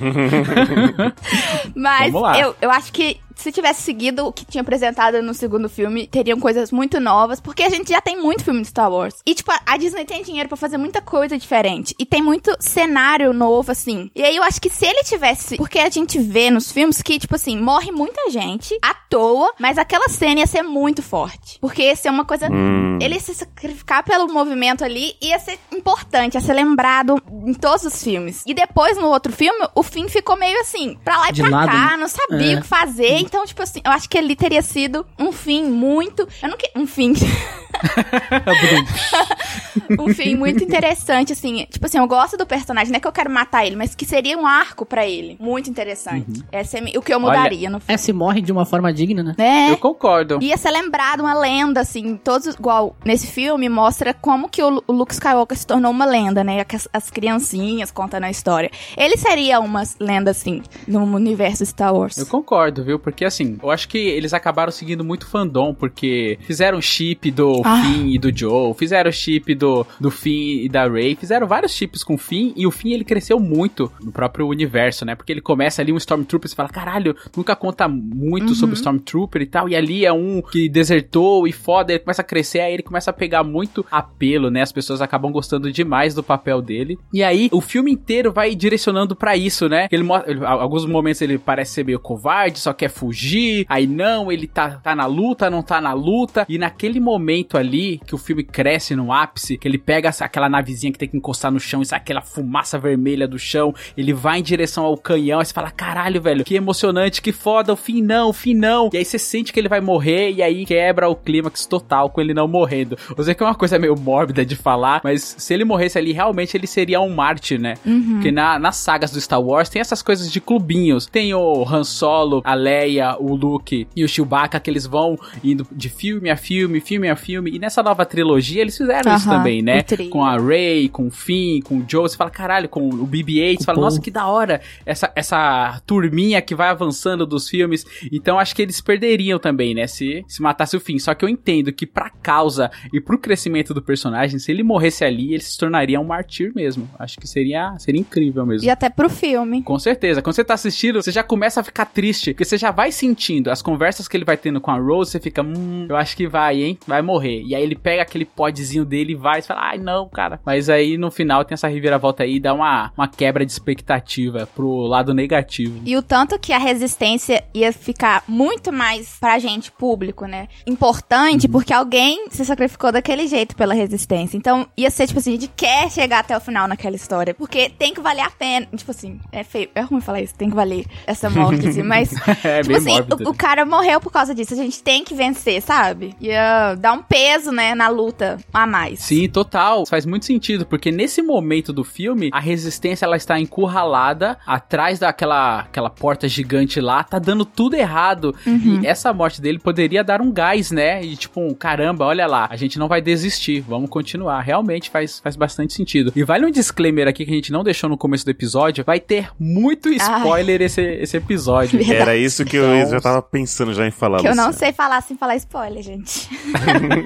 Mas 1.76 2.14
eu, 2.40 2.54
eu 2.60 2.70
acho 2.70 2.92
que 2.92 3.20
se 3.40 3.52
tivesse 3.52 3.82
seguido 3.82 4.26
o 4.26 4.32
que 4.32 4.44
tinha 4.44 4.62
apresentado 4.62 5.22
no 5.22 5.34
segundo 5.34 5.68
filme, 5.68 6.06
teriam 6.06 6.38
coisas 6.38 6.70
muito 6.70 7.00
novas, 7.00 7.40
porque 7.40 7.62
a 7.62 7.68
gente 7.68 7.90
já 7.90 8.00
tem 8.00 8.20
muito 8.20 8.44
filme 8.44 8.60
de 8.62 8.68
Star 8.68 8.90
Wars. 8.90 9.16
E, 9.26 9.34
tipo, 9.34 9.50
a 9.66 9.76
Disney 9.76 10.04
tem 10.04 10.22
dinheiro 10.22 10.48
pra 10.48 10.56
fazer 10.56 10.76
muita 10.78 11.00
coisa 11.00 11.36
diferente. 11.38 11.94
E 11.98 12.04
tem 12.06 12.22
muito 12.22 12.54
cenário 12.60 13.32
novo, 13.32 13.72
assim. 13.72 14.10
E 14.14 14.22
aí 14.22 14.36
eu 14.36 14.42
acho 14.42 14.60
que 14.60 14.70
se 14.70 14.86
ele 14.86 15.02
tivesse. 15.04 15.56
Porque 15.56 15.78
a 15.78 15.88
gente 15.90 16.18
vê 16.18 16.50
nos 16.50 16.70
filmes 16.70 17.02
que, 17.02 17.18
tipo 17.18 17.34
assim, 17.34 17.58
morre 17.60 17.90
muita 17.90 18.30
gente 18.30 18.76
à 18.82 18.94
toa, 18.94 19.52
mas 19.58 19.78
aquela 19.78 20.08
cena 20.08 20.40
ia 20.40 20.46
ser 20.46 20.62
muito 20.62 21.02
forte. 21.02 21.58
Porque 21.60 21.82
ia 21.82 21.96
ser 21.96 22.10
uma 22.10 22.24
coisa. 22.24 22.48
Hum. 22.50 22.98
Ele 23.00 23.18
se 23.18 23.34
sacrificar 23.34 24.04
pelo 24.04 24.28
movimento 24.32 24.84
ali 24.84 25.14
ia 25.20 25.38
ser 25.38 25.58
importante, 25.72 26.34
ia 26.34 26.40
ser 26.40 26.52
lembrado 26.52 27.20
em 27.46 27.54
todos 27.54 27.84
os 27.84 28.02
filmes. 28.02 28.42
E 28.46 28.54
depois, 28.54 28.96
no 28.98 29.08
outro 29.08 29.32
filme, 29.32 29.66
o 29.74 29.82
fim 29.82 30.08
ficou 30.08 30.36
meio 30.36 30.60
assim, 30.60 30.98
pra 31.04 31.18
lá 31.18 31.28
e 31.30 31.32
De 31.32 31.42
pra 31.42 31.50
lado, 31.50 31.70
cá, 31.72 31.96
não 31.96 32.08
sabia 32.08 32.54
É. 32.54 32.58
o 32.58 32.62
que 32.62 32.66
fazer. 32.68 33.20
Então, 33.30 33.46
tipo 33.46 33.62
assim, 33.62 33.80
eu 33.84 33.92
acho 33.92 34.10
que 34.10 34.18
ali 34.18 34.34
teria 34.34 34.60
sido 34.60 35.06
um 35.16 35.30
fim 35.30 35.62
muito. 35.62 36.26
Eu 36.42 36.48
não 36.48 36.56
que... 36.56 36.68
Um 36.74 36.84
fim. 36.84 37.12
um 39.98 40.12
fim 40.12 40.34
muito 40.34 40.62
interessante, 40.64 41.32
assim. 41.32 41.64
Tipo 41.70 41.86
assim, 41.86 41.98
eu 41.98 42.08
gosto 42.08 42.36
do 42.36 42.44
personagem, 42.44 42.90
não 42.90 42.96
é 42.96 43.00
que 43.00 43.06
eu 43.06 43.12
quero 43.12 43.30
matar 43.30 43.64
ele, 43.64 43.76
mas 43.76 43.94
que 43.94 44.04
seria 44.04 44.36
um 44.36 44.44
arco 44.46 44.84
pra 44.84 45.06
ele. 45.06 45.36
Muito 45.40 45.70
interessante. 45.70 46.44
Esse 46.52 46.78
é 46.78 46.98
o 46.98 47.02
que 47.02 47.14
eu 47.14 47.20
mudaria 47.20 47.70
no 47.70 47.78
filme. 47.78 47.94
É, 47.94 47.96
se 47.96 48.12
morre 48.12 48.40
de 48.40 48.50
uma 48.52 48.64
forma 48.64 48.92
digna, 48.92 49.22
né? 49.22 49.34
É. 49.38 49.70
Eu 49.70 49.78
concordo. 49.78 50.38
Ia 50.42 50.56
ser 50.56 50.70
lembrado 50.70 51.20
uma 51.20 51.34
lenda, 51.34 51.80
assim, 51.80 52.16
todos, 52.16 52.54
igual 52.54 52.96
nesse 53.04 53.26
filme, 53.26 53.68
mostra 53.68 54.12
como 54.12 54.48
que 54.48 54.62
o, 54.62 54.82
o 54.86 54.92
Luke 54.92 55.12
Skywalker 55.12 55.56
se 55.56 55.66
tornou 55.66 55.92
uma 55.92 56.04
lenda, 56.04 56.42
né? 56.42 56.64
As, 56.74 56.88
as 56.92 57.10
criancinhas 57.10 57.90
contando 57.90 58.24
a 58.24 58.30
história. 58.30 58.70
Ele 58.96 59.16
seria 59.16 59.60
uma 59.60 59.82
lenda, 59.98 60.32
assim, 60.32 60.62
no 60.86 61.04
universo 61.04 61.64
Star 61.64 61.94
Wars. 61.94 62.18
Eu 62.18 62.26
concordo, 62.26 62.84
viu? 62.84 62.98
Porque 62.98 63.19
assim, 63.26 63.58
eu 63.62 63.70
acho 63.70 63.88
que 63.88 63.98
eles 63.98 64.32
acabaram 64.34 64.70
seguindo 64.72 65.04
muito 65.04 65.26
fandom, 65.26 65.74
porque 65.74 66.38
fizeram 66.42 66.80
chip 66.80 67.30
do 67.30 67.62
Ah. 67.64 67.82
Finn 67.82 68.08
e 68.10 68.18
do 68.18 68.36
Joe, 68.36 68.74
fizeram 68.74 69.10
chip 69.12 69.54
do, 69.54 69.86
do 70.00 70.10
Finn 70.10 70.64
e 70.64 70.68
da 70.68 70.88
Rey, 70.88 71.14
fizeram 71.16 71.46
vários 71.46 71.72
chips 71.72 72.02
com 72.04 72.14
o 72.14 72.18
Finn, 72.18 72.52
e 72.56 72.66
o 72.66 72.70
Finn 72.70 72.92
ele 72.92 73.04
cresceu 73.04 73.38
muito 73.38 73.90
no 74.02 74.12
próprio 74.12 74.46
universo, 74.46 75.04
né? 75.04 75.14
Porque 75.14 75.32
ele 75.32 75.40
começa 75.40 75.80
ali 75.82 75.92
um 75.92 75.96
Stormtrooper 75.96 76.50
e 76.50 76.54
fala, 76.54 76.68
caralho, 76.68 77.14
nunca 77.36 77.54
conta 77.56 77.86
muito 77.88 78.54
sobre 78.54 78.74
o 78.74 78.76
Stormtrooper 78.76 79.42
e 79.42 79.46
tal, 79.46 79.68
e 79.68 79.76
ali 79.76 80.04
é 80.04 80.12
um 80.12 80.42
que 80.42 80.68
desertou 80.68 81.46
e 81.46 81.52
foda, 81.52 81.92
ele 81.92 82.00
começa 82.00 82.22
a 82.22 82.24
crescer, 82.24 82.60
aí 82.60 82.72
ele 82.74 82.82
começa 82.82 83.10
a 83.10 83.14
pegar 83.14 83.44
muito 83.44 83.84
apelo, 83.90 84.50
né? 84.50 84.62
As 84.62 84.72
pessoas 84.72 85.00
acabam 85.00 85.30
gostando 85.32 85.70
demais 85.70 86.14
do 86.14 86.22
papel 86.22 86.60
dele. 86.62 86.98
E 87.12 87.22
aí, 87.22 87.48
o 87.52 87.60
filme 87.60 87.92
inteiro 87.92 88.32
vai 88.32 88.54
direcionando 88.54 89.14
pra 89.14 89.36
isso, 89.36 89.68
né? 89.68 89.88
Ele 89.90 90.00
ele- 90.26 90.44
alguns 90.44 90.84
momentos 90.86 91.20
ele 91.22 91.38
parece 91.38 91.72
ser 91.74 91.84
meio 91.84 91.98
covarde, 92.00 92.58
só 92.58 92.72
quer 92.72 92.88
fugir. 93.00 93.64
Aí 93.68 93.86
não, 93.86 94.30
ele 94.30 94.46
tá, 94.46 94.70
tá 94.82 94.94
na 94.94 95.06
luta, 95.06 95.48
não 95.48 95.62
tá 95.62 95.80
na 95.80 95.94
luta. 95.94 96.44
E 96.48 96.58
naquele 96.58 97.00
momento 97.00 97.56
ali, 97.56 98.00
que 98.06 98.14
o 98.14 98.18
filme 98.18 98.44
cresce 98.44 98.94
no 98.94 99.12
ápice, 99.12 99.56
que 99.56 99.66
ele 99.66 99.78
pega 99.78 100.10
aquela 100.20 100.48
navezinha 100.48 100.92
que 100.92 100.98
tem 100.98 101.08
que 101.08 101.16
encostar 101.16 101.50
no 101.50 101.58
chão 101.58 101.80
e 101.80 101.86
sai 101.86 101.98
aquela 101.98 102.20
fumaça 102.20 102.78
vermelha 102.78 103.26
do 103.26 103.38
chão, 103.38 103.74
ele 103.96 104.12
vai 104.12 104.40
em 104.40 104.42
direção 104.42 104.84
ao 104.84 104.96
canhão, 104.96 105.40
aí 105.40 105.46
você 105.46 105.52
fala, 105.52 105.70
caralho, 105.70 106.20
velho, 106.20 106.44
que 106.44 106.54
emocionante, 106.54 107.22
que 107.22 107.32
foda, 107.32 107.72
o 107.72 107.76
fim 107.76 108.02
não, 108.02 108.28
o 108.28 108.32
fim 108.32 108.54
não. 108.54 108.90
E 108.92 108.98
aí 108.98 109.04
você 109.04 109.18
sente 109.18 109.52
que 109.52 109.58
ele 109.58 109.68
vai 109.68 109.80
morrer, 109.80 110.32
e 110.32 110.42
aí 110.42 110.66
quebra 110.66 111.08
o 111.08 111.16
clímax 111.16 111.64
total 111.66 112.10
com 112.10 112.20
ele 112.20 112.34
não 112.34 112.46
morrendo. 112.46 112.98
Eu 113.16 113.24
sei 113.24 113.34
que 113.34 113.42
é 113.42 113.46
uma 113.46 113.54
coisa 113.54 113.78
meio 113.78 113.96
mórbida 113.98 114.44
de 114.44 114.56
falar, 114.56 115.00
mas 115.02 115.36
se 115.38 115.54
ele 115.54 115.64
morresse 115.64 115.96
ali, 115.96 116.12
realmente 116.12 116.56
ele 116.56 116.66
seria 116.66 117.00
um 117.00 117.08
mártir, 117.14 117.58
né? 117.60 117.74
Porque 118.12 118.30
na, 118.30 118.58
nas 118.58 118.76
sagas 118.76 119.10
do 119.10 119.20
Star 119.20 119.40
Wars 119.40 119.68
tem 119.68 119.80
essas 119.80 120.02
coisas 120.02 120.30
de 120.30 120.40
clubinhos. 120.40 121.06
Tem 121.06 121.32
o 121.32 121.64
Han 121.64 121.84
Solo, 121.84 122.42
a 122.44 122.54
Leia, 122.54 122.89
o 122.98 123.34
Luke 123.34 123.86
e 123.94 124.04
o 124.04 124.08
Chewbacca 124.08 124.58
que 124.58 124.70
eles 124.70 124.86
vão 124.86 125.18
indo 125.42 125.66
de 125.70 125.88
filme 125.88 126.30
a 126.30 126.36
filme, 126.36 126.80
filme 126.80 127.08
a 127.08 127.16
filme. 127.16 127.50
E 127.52 127.58
nessa 127.58 127.82
nova 127.82 128.04
trilogia 128.04 128.62
eles 128.62 128.76
fizeram 128.76 129.14
isso 129.14 129.28
Aham, 129.28 129.38
também, 129.38 129.62
né? 129.62 129.82
Com 130.10 130.24
a 130.24 130.38
Rey, 130.38 130.88
com 130.88 131.06
o 131.06 131.10
Finn, 131.10 131.60
com 131.60 131.78
o 131.78 131.84
Joe. 131.86 132.08
Você 132.08 132.16
fala, 132.16 132.30
caralho, 132.30 132.68
com 132.68 132.88
o 132.88 133.06
BB-8. 133.06 133.58
Você 133.58 133.64
fala, 133.64 133.76
Paul. 133.76 133.84
nossa, 133.84 134.00
que 134.00 134.10
da 134.10 134.26
hora. 134.26 134.60
Essa, 134.84 135.12
essa 135.14 135.80
turminha 135.86 136.40
que 136.40 136.54
vai 136.54 136.68
avançando 136.68 137.26
dos 137.26 137.48
filmes. 137.48 137.84
Então 138.10 138.38
acho 138.38 138.54
que 138.54 138.62
eles 138.62 138.80
perderiam 138.80 139.38
também, 139.38 139.74
né? 139.74 139.86
Se, 139.86 140.24
se 140.26 140.42
matasse 140.42 140.76
o 140.76 140.80
Finn. 140.80 140.98
Só 140.98 141.14
que 141.14 141.24
eu 141.24 141.28
entendo 141.28 141.72
que 141.72 141.86
pra 141.86 142.10
causa 142.10 142.70
e 142.92 143.00
pro 143.00 143.18
crescimento 143.18 143.74
do 143.74 143.82
personagem, 143.82 144.38
se 144.38 144.50
ele 144.50 144.62
morresse 144.62 145.04
ali, 145.04 145.34
ele 145.34 145.42
se 145.42 145.58
tornaria 145.58 146.00
um 146.00 146.04
martir 146.04 146.52
mesmo. 146.54 146.88
Acho 146.98 147.18
que 147.18 147.26
seria, 147.26 147.76
seria 147.78 148.00
incrível 148.00 148.46
mesmo. 148.46 148.66
E 148.66 148.70
até 148.70 148.88
pro 148.88 149.10
filme. 149.10 149.62
Com 149.62 149.78
certeza. 149.78 150.22
Quando 150.22 150.34
você 150.34 150.44
tá 150.44 150.54
assistindo, 150.54 151.02
você 151.02 151.10
já 151.10 151.22
começa 151.22 151.60
a 151.60 151.64
ficar 151.64 151.86
triste. 151.86 152.32
Porque 152.32 152.44
você 152.44 152.56
já 152.56 152.70
vai 152.70 152.79
sentindo 152.90 153.50
as 153.50 153.60
conversas 153.60 154.08
que 154.08 154.16
ele 154.16 154.24
vai 154.24 154.36
tendo 154.36 154.60
com 154.60 154.70
a 154.70 154.78
Rose. 154.78 155.10
Você 155.10 155.20
fica, 155.20 155.42
hum, 155.42 155.86
eu 155.88 155.96
acho 155.96 156.16
que 156.16 156.26
vai, 156.26 156.62
hein? 156.62 156.78
Vai 156.86 157.02
morrer. 157.02 157.42
E 157.42 157.54
aí 157.54 157.62
ele 157.62 157.74
pega 157.76 158.02
aquele 158.02 158.24
podzinho 158.24 158.84
dele 158.84 159.12
e 159.12 159.16
vai. 159.16 159.42
Você 159.42 159.48
fala, 159.48 159.70
ai 159.70 159.78
não, 159.78 160.08
cara. 160.08 160.40
Mas 160.44 160.68
aí 160.68 160.96
no 160.96 161.10
final 161.10 161.44
tem 161.44 161.54
essa 161.54 161.68
reviravolta 161.68 162.22
aí 162.22 162.36
e 162.36 162.40
dá 162.40 162.54
uma, 162.54 162.92
uma 162.96 163.08
quebra 163.08 163.44
de 163.44 163.52
expectativa 163.52 164.48
pro 164.54 164.86
lado 164.86 165.12
negativo. 165.12 165.80
E 165.84 165.96
o 165.96 166.02
tanto 166.02 166.38
que 166.38 166.52
a 166.52 166.58
resistência 166.58 167.44
ia 167.52 167.72
ficar 167.72 168.22
muito 168.28 168.72
mais 168.72 169.16
pra 169.20 169.38
gente, 169.38 169.72
público, 169.72 170.26
né? 170.26 170.48
Importante, 170.66 171.48
porque 171.48 171.72
alguém 171.72 172.28
se 172.30 172.44
sacrificou 172.44 172.92
daquele 172.92 173.26
jeito 173.26 173.56
pela 173.56 173.74
resistência. 173.74 174.36
Então, 174.36 174.66
ia 174.76 174.90
ser, 174.90 175.06
tipo 175.06 175.18
assim, 175.18 175.30
a 175.30 175.40
gente 175.40 175.50
quer 175.56 175.90
chegar 175.90 176.20
até 176.20 176.36
o 176.36 176.40
final 176.40 176.68
naquela 176.68 176.96
história. 176.96 177.34
Porque 177.34 177.68
tem 177.70 177.92
que 177.92 178.00
valer 178.00 178.22
a 178.22 178.30
pena. 178.30 178.66
Tipo 178.76 178.90
assim, 178.90 179.18
é 179.32 179.42
feio. 179.42 179.68
É 179.74 179.80
ruim 179.80 180.00
falar 180.00 180.20
isso, 180.20 180.34
tem 180.34 180.48
que 180.48 180.56
valer 180.56 180.86
essa 181.06 181.28
morte, 181.28 181.66
assim. 181.68 181.82
Mas, 181.90 182.12
É 182.44 182.62
tipo 182.62 182.69
bem 182.70 182.94
assim, 182.94 183.08
mórbido. 183.08 183.28
o, 183.28 183.32
o 183.32 183.34
cara 183.34 183.64
morreu 183.64 184.00
por 184.00 184.12
causa 184.12 184.34
disso. 184.34 184.54
A 184.54 184.56
gente 184.56 184.82
tem 184.82 185.04
que 185.04 185.14
vencer, 185.14 185.62
sabe? 185.62 186.14
Ia 186.20 186.74
dar 186.74 186.92
um 186.92 187.02
peso, 187.02 187.52
né, 187.52 187.74
na 187.74 187.88
luta 187.88 188.38
a 188.52 188.66
mais. 188.66 189.00
Sim, 189.00 189.28
total. 189.28 189.86
Faz 189.86 190.06
muito 190.06 190.26
sentido, 190.26 190.66
porque 190.66 190.90
nesse 190.90 191.22
momento 191.22 191.72
do 191.72 191.84
filme, 191.84 192.30
a 192.32 192.40
resistência 192.40 193.04
ela 193.04 193.16
está 193.16 193.38
encurralada 193.38 194.38
atrás 194.46 194.98
daquela 194.98 195.60
aquela 195.60 195.90
porta 195.90 196.28
gigante 196.28 196.80
lá, 196.80 197.02
tá 197.02 197.18
dando 197.18 197.44
tudo 197.44 197.74
errado. 197.74 198.34
E 198.46 198.86
essa 198.86 199.12
morte 199.12 199.40
dele 199.40 199.58
poderia 199.58 200.02
dar 200.02 200.20
um 200.20 200.32
gás, 200.32 200.70
né? 200.70 201.02
E 201.02 201.16
tipo, 201.16 201.40
um, 201.40 201.54
caramba, 201.54 202.04
olha 202.04 202.26
lá, 202.26 202.48
a 202.50 202.56
gente 202.56 202.78
não 202.78 202.88
vai 202.88 203.00
desistir, 203.00 203.60
vamos 203.60 203.90
continuar. 203.90 204.40
Realmente 204.40 204.90
faz, 204.90 205.18
faz 205.20 205.36
bastante 205.36 205.72
sentido. 205.72 206.12
E 206.14 206.22
vale 206.22 206.46
um 206.46 206.50
disclaimer 206.50 207.08
aqui 207.08 207.24
que 207.24 207.30
a 207.30 207.34
gente 207.34 207.52
não 207.52 207.62
deixou 207.62 207.88
no 207.88 207.96
começo 207.96 208.24
do 208.24 208.30
episódio, 208.30 208.84
vai 208.84 209.00
ter 209.00 209.30
muito 209.38 209.88
spoiler 209.90 210.62
esse, 210.62 210.82
esse 210.82 211.16
episódio. 211.16 211.78
Verdade. 211.80 212.00
Era 212.00 212.16
isso 212.16 212.44
que 212.44 212.58
eu 212.64 212.88
já 212.88 213.00
tava 213.00 213.22
pensando 213.22 213.72
já 213.74 213.86
em 213.86 213.90
falar. 213.90 214.20
Que 214.20 214.28
eu 214.28 214.34
não 214.34 214.52
sei 214.52 214.72
falar 214.72 215.00
sem 215.02 215.16
falar 215.16 215.36
spoiler, 215.36 215.82
gente. 215.82 216.28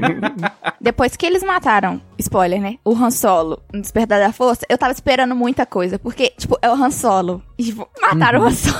Depois 0.81 1.17
que 1.17 1.27
eles 1.27 1.43
mataram, 1.43 2.01
spoiler, 2.19 2.61
né? 2.61 2.79
O 2.85 2.95
Han 2.95 3.11
Solo 3.11 3.63
no 3.73 3.81
Despertar 3.81 4.21
da 4.21 4.33
Força, 4.33 4.67
eu 4.69 4.79
tava 4.79 4.93
esperando 4.93 5.35
muita 5.35 5.65
coisa. 5.67 5.99
Porque, 5.99 6.33
tipo, 6.37 6.59
é 6.61 6.69
o 6.69 6.75
Han 6.75 6.91
Solo. 6.91 7.43
E, 7.59 7.65
tipo, 7.65 7.89
mataram 8.01 8.41
o 8.41 8.45
Han 8.45 8.51
Solo. 8.51 8.79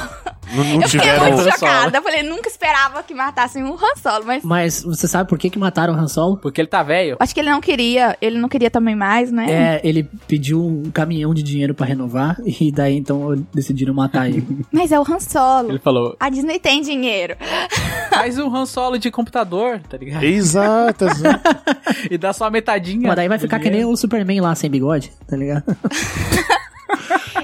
Não, 0.53 0.65
não 0.65 0.83
Eu 0.83 0.89
fiquei 0.89 1.01
tiveram. 1.11 1.25
muito 1.27 1.41
Han 1.41 1.43
Solo. 1.45 1.53
chocada. 1.59 1.99
Eu 1.99 2.03
falei, 2.03 2.23
nunca 2.23 2.49
esperava 2.49 3.03
que 3.03 3.15
matassem 3.15 3.63
o 3.65 3.75
Han 3.75 3.97
Solo. 3.97 4.25
Mas 4.27 4.45
Mas 4.45 4.83
você 4.83 5.07
sabe 5.09 5.29
por 5.29 5.39
que, 5.39 5.51
que 5.51 5.59
mataram 5.59 5.95
o 5.95 5.97
Han 5.97 6.09
Solo? 6.09 6.37
Porque 6.37 6.61
ele 6.61 6.69
tá 6.69 6.83
velho. 6.83 7.17
acho 7.21 7.35
que 7.35 7.41
ele 7.41 7.51
não 7.51 7.61
queria. 7.61 8.17
Ele 8.21 8.39
não 8.39 8.49
queria 8.49 8.71
também 8.71 8.95
mais, 8.95 9.31
né? 9.33 9.47
É, 9.49 9.81
ele 9.85 10.09
pediu 10.29 10.65
um 10.65 10.91
caminhão 10.91 11.33
de 11.35 11.43
dinheiro 11.43 11.75
pra 11.75 11.87
renovar 11.87 12.37
e 12.45 12.71
daí 12.73 12.97
então 12.97 13.35
decidiram 13.53 13.95
matar 13.95 14.29
ele. 14.29 14.47
Mas 14.73 14.93
é 14.93 14.99
o 14.99 15.03
Han 15.03 15.21
Solo. 15.21 15.71
Ele 15.71 15.79
falou, 15.79 16.17
A 16.21 16.29
Disney 16.29 16.59
tem 16.59 16.81
dinheiro. 16.83 17.37
faz 18.11 18.39
um 18.39 18.55
Han 18.55 18.67
Solo 18.67 18.99
de 18.99 19.11
computador, 19.11 19.81
tá 19.89 19.97
ligado? 19.97 20.23
Exato, 20.25 21.05
exato. 21.07 21.41
E 22.11 22.19
dá 22.19 22.33
só 22.33 22.47
a 22.47 22.51
metadinha. 22.51 23.07
Mas 23.09 23.17
daí 23.17 23.29
vai 23.29 23.39
ficar 23.39 23.59
que 23.59 23.65
dinheiro. 23.65 23.87
nem 23.87 23.95
o 23.95 23.97
Superman 23.97 24.41
lá 24.41 24.55
sem 24.55 24.69
bigode, 24.71 25.11
tá 25.27 25.37
ligado? 25.37 25.65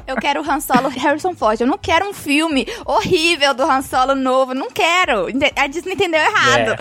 Eu 0.06 0.16
quero 0.16 0.42
o 0.42 0.50
Han 0.50 0.60
Solo 0.60 0.88
Harrison 0.88 1.34
Ford. 1.34 1.60
Eu 1.60 1.66
não 1.66 1.78
quero 1.78 2.08
um 2.08 2.12
filme 2.12 2.66
horrível 2.86 3.54
do 3.54 3.62
Han 3.62 3.82
Solo 3.82 4.14
novo. 4.14 4.54
Não 4.54 4.70
quero. 4.70 5.26
A 5.56 5.66
Disney 5.66 5.92
entendeu 5.94 6.20
errado. 6.20 6.76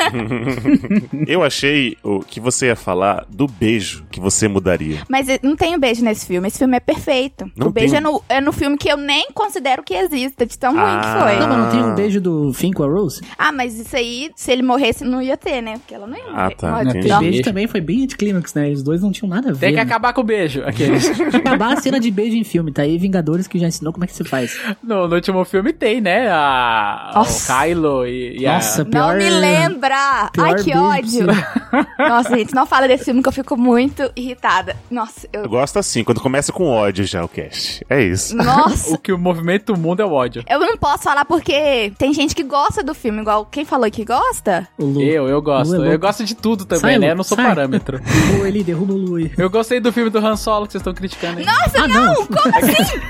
Eu 1.26 1.42
achei 1.42 1.96
o 2.02 2.20
que 2.20 2.40
você 2.40 2.66
ia 2.66 2.76
falar 2.76 3.24
do 3.28 3.46
beijo 3.46 4.04
que 4.10 4.18
você 4.20 4.48
mudaria. 4.48 5.02
Mas 5.08 5.26
não 5.42 5.54
tem 5.56 5.74
o 5.74 5.78
beijo 5.78 6.02
nesse 6.04 6.26
filme. 6.26 6.48
Esse 6.48 6.58
filme 6.58 6.76
é 6.76 6.80
perfeito. 6.80 7.50
Não 7.56 7.68
o 7.68 7.70
beijo 7.70 7.90
tem? 7.92 7.98
é, 7.98 8.00
no, 8.00 8.22
é 8.28 8.40
no 8.40 8.52
filme 8.52 8.76
que 8.76 8.90
eu 8.90 8.96
nem 8.96 9.28
considero 9.32 9.82
que 9.82 9.94
exista, 9.94 10.46
de 10.46 10.58
tão 10.58 10.72
ruim 10.72 10.82
Ah. 10.82 11.00
que 11.00 11.22
foi. 11.22 11.38
Não, 11.38 11.48
mas 11.48 11.58
não 11.58 11.70
tem 11.70 11.82
um 11.82 11.94
beijo 11.94 12.20
do 12.20 12.52
Finn 12.52 12.72
com 12.72 12.82
a 12.82 12.86
Rose? 12.86 13.20
Ah, 13.38 13.52
mas 13.52 13.78
isso 13.78 13.94
aí, 13.94 14.30
se 14.34 14.50
ele 14.50 14.62
morresse, 14.62 15.04
não 15.04 15.20
ia 15.20 15.36
ter, 15.36 15.60
né? 15.60 15.74
Porque 15.74 15.94
ela 15.94 16.06
não 16.06 16.16
ia 16.16 16.24
Ah, 16.28 16.42
morrer. 16.44 16.54
tá, 16.56 16.84
Não. 16.84 16.92
beijo 16.92 17.18
Beijo. 17.20 17.42
também 17.42 17.66
foi 17.66 17.80
bem 17.80 18.04
anticlímax, 18.04 18.54
né? 18.54 18.70
Os 18.70 18.82
dois 18.82 19.02
não 19.02 19.12
tinham 19.12 19.28
nada 19.28 19.50
a 19.50 19.52
ver. 19.52 19.60
Tem 19.60 19.70
que 19.70 19.76
né? 19.76 19.82
acabar 19.82 20.12
com 20.12 20.20
o 20.22 20.24
beijo. 20.24 20.62
Aqueles. 20.64 21.08
acabar 21.34 21.74
a 21.74 21.76
cena 21.80 22.00
de 22.00 22.10
beijo 22.10 22.36
em 22.40 22.44
filme, 22.44 22.72
tá 22.72 22.82
aí 22.82 22.98
Vingadores 22.98 23.46
que 23.46 23.58
já 23.58 23.66
ensinou 23.68 23.92
como 23.92 24.04
é 24.04 24.06
que 24.06 24.14
se 24.14 24.24
faz. 24.24 24.58
no, 24.82 25.06
no 25.06 25.14
último 25.14 25.44
filme 25.44 25.72
tem, 25.72 26.00
né? 26.00 26.28
A, 26.30 27.10
o 27.14 27.18
Nossa. 27.18 27.52
Kylo 27.64 28.06
e, 28.06 28.38
e 28.40 28.46
a- 28.46 28.54
Nossa, 28.54 28.84
Não 28.84 28.90
pior... 28.90 29.16
me 29.16 29.30
lembra! 29.30 30.30
pior 30.32 30.46
Ai, 30.48 30.54
que 30.64 30.76
ódio! 30.76 31.26
Nossa, 31.98 32.36
gente, 32.36 32.54
não 32.54 32.66
fala 32.66 32.86
desse 32.88 33.04
filme 33.04 33.22
que 33.22 33.28
eu 33.28 33.32
fico 33.32 33.56
muito 33.56 34.10
irritada. 34.16 34.76
Nossa, 34.90 35.28
eu. 35.32 35.42
Eu 35.42 35.48
gosto 35.48 35.78
assim, 35.78 36.02
quando 36.04 36.20
começa 36.20 36.52
com 36.52 36.66
ódio 36.68 37.04
já 37.04 37.24
o 37.24 37.28
cast. 37.28 37.84
É 37.88 38.02
isso. 38.02 38.36
Nossa! 38.36 38.92
O 38.94 38.98
que 38.98 39.12
o 39.12 39.18
movimento 39.18 39.72
do 39.72 39.78
mundo 39.78 40.00
é 40.00 40.04
o 40.04 40.12
ódio. 40.12 40.42
Eu 40.48 40.58
não 40.60 40.76
posso 40.76 41.04
falar 41.04 41.24
porque 41.24 41.92
tem 41.98 42.12
gente 42.12 42.34
que 42.34 42.42
gosta 42.42 42.82
do 42.82 42.94
filme, 42.94 43.20
igual 43.20 43.44
quem 43.46 43.64
falou 43.64 43.90
que 43.90 44.04
gosta. 44.04 44.68
O 44.78 44.84
Lu. 44.84 45.02
Eu, 45.02 45.28
eu 45.28 45.40
gosto. 45.42 45.76
Lu 45.76 45.84
é 45.84 45.94
eu 45.94 45.98
gosto 45.98 46.24
de 46.24 46.34
tudo 46.34 46.64
também, 46.64 46.80
Sai, 46.80 46.98
né? 46.98 47.06
Lu, 47.06 47.12
Eu 47.12 47.16
não 47.16 47.24
sou 47.24 47.36
sai. 47.36 47.46
parâmetro. 47.46 48.00
Derruba 48.04 48.48
ele, 48.48 48.62
derruba 48.64 48.92
o 48.92 48.96
Lu. 48.96 49.30
Eu 49.36 49.50
gostei 49.50 49.80
do 49.80 49.92
filme 49.92 50.10
do 50.10 50.18
Han 50.18 50.36
Solo 50.36 50.66
que 50.66 50.72
vocês 50.72 50.80
estão 50.80 50.94
criticando 50.94 51.38
aí. 51.40 51.44
Nossa, 51.46 51.82
Ah, 51.84 51.88
não! 51.88 52.26
como 52.26 52.56
assim? 52.56 53.00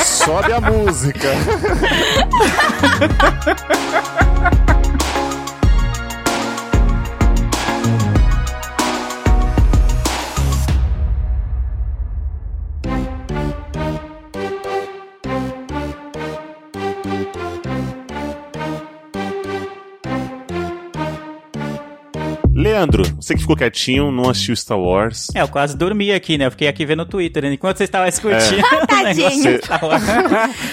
Sobe 0.04 0.52
a 0.52 0.60
música. 0.60 1.28
Leandro, 22.80 23.02
você 23.20 23.34
que 23.34 23.40
ficou 23.42 23.54
quietinho, 23.54 24.10
não 24.10 24.30
assistiu 24.30 24.56
Star 24.56 24.78
Wars. 24.78 25.26
É, 25.34 25.42
eu 25.42 25.48
quase 25.48 25.76
dormi 25.76 26.12
aqui, 26.12 26.38
né? 26.38 26.46
Eu 26.46 26.50
fiquei 26.50 26.66
aqui 26.66 26.86
vendo 26.86 27.00
no 27.00 27.04
Twitter, 27.06 27.42
né? 27.42 27.52
enquanto 27.52 27.76
vocês 27.76 27.88
estavam 27.88 28.08
discutindo 28.08 28.62
Ah, 28.72 28.82
o 28.82 28.86
tadinho. 28.86 29.14
negócio 29.16 29.42
Você- 29.42 29.58
de 29.58 29.64
Star 29.66 29.84
Wars. 29.84 30.02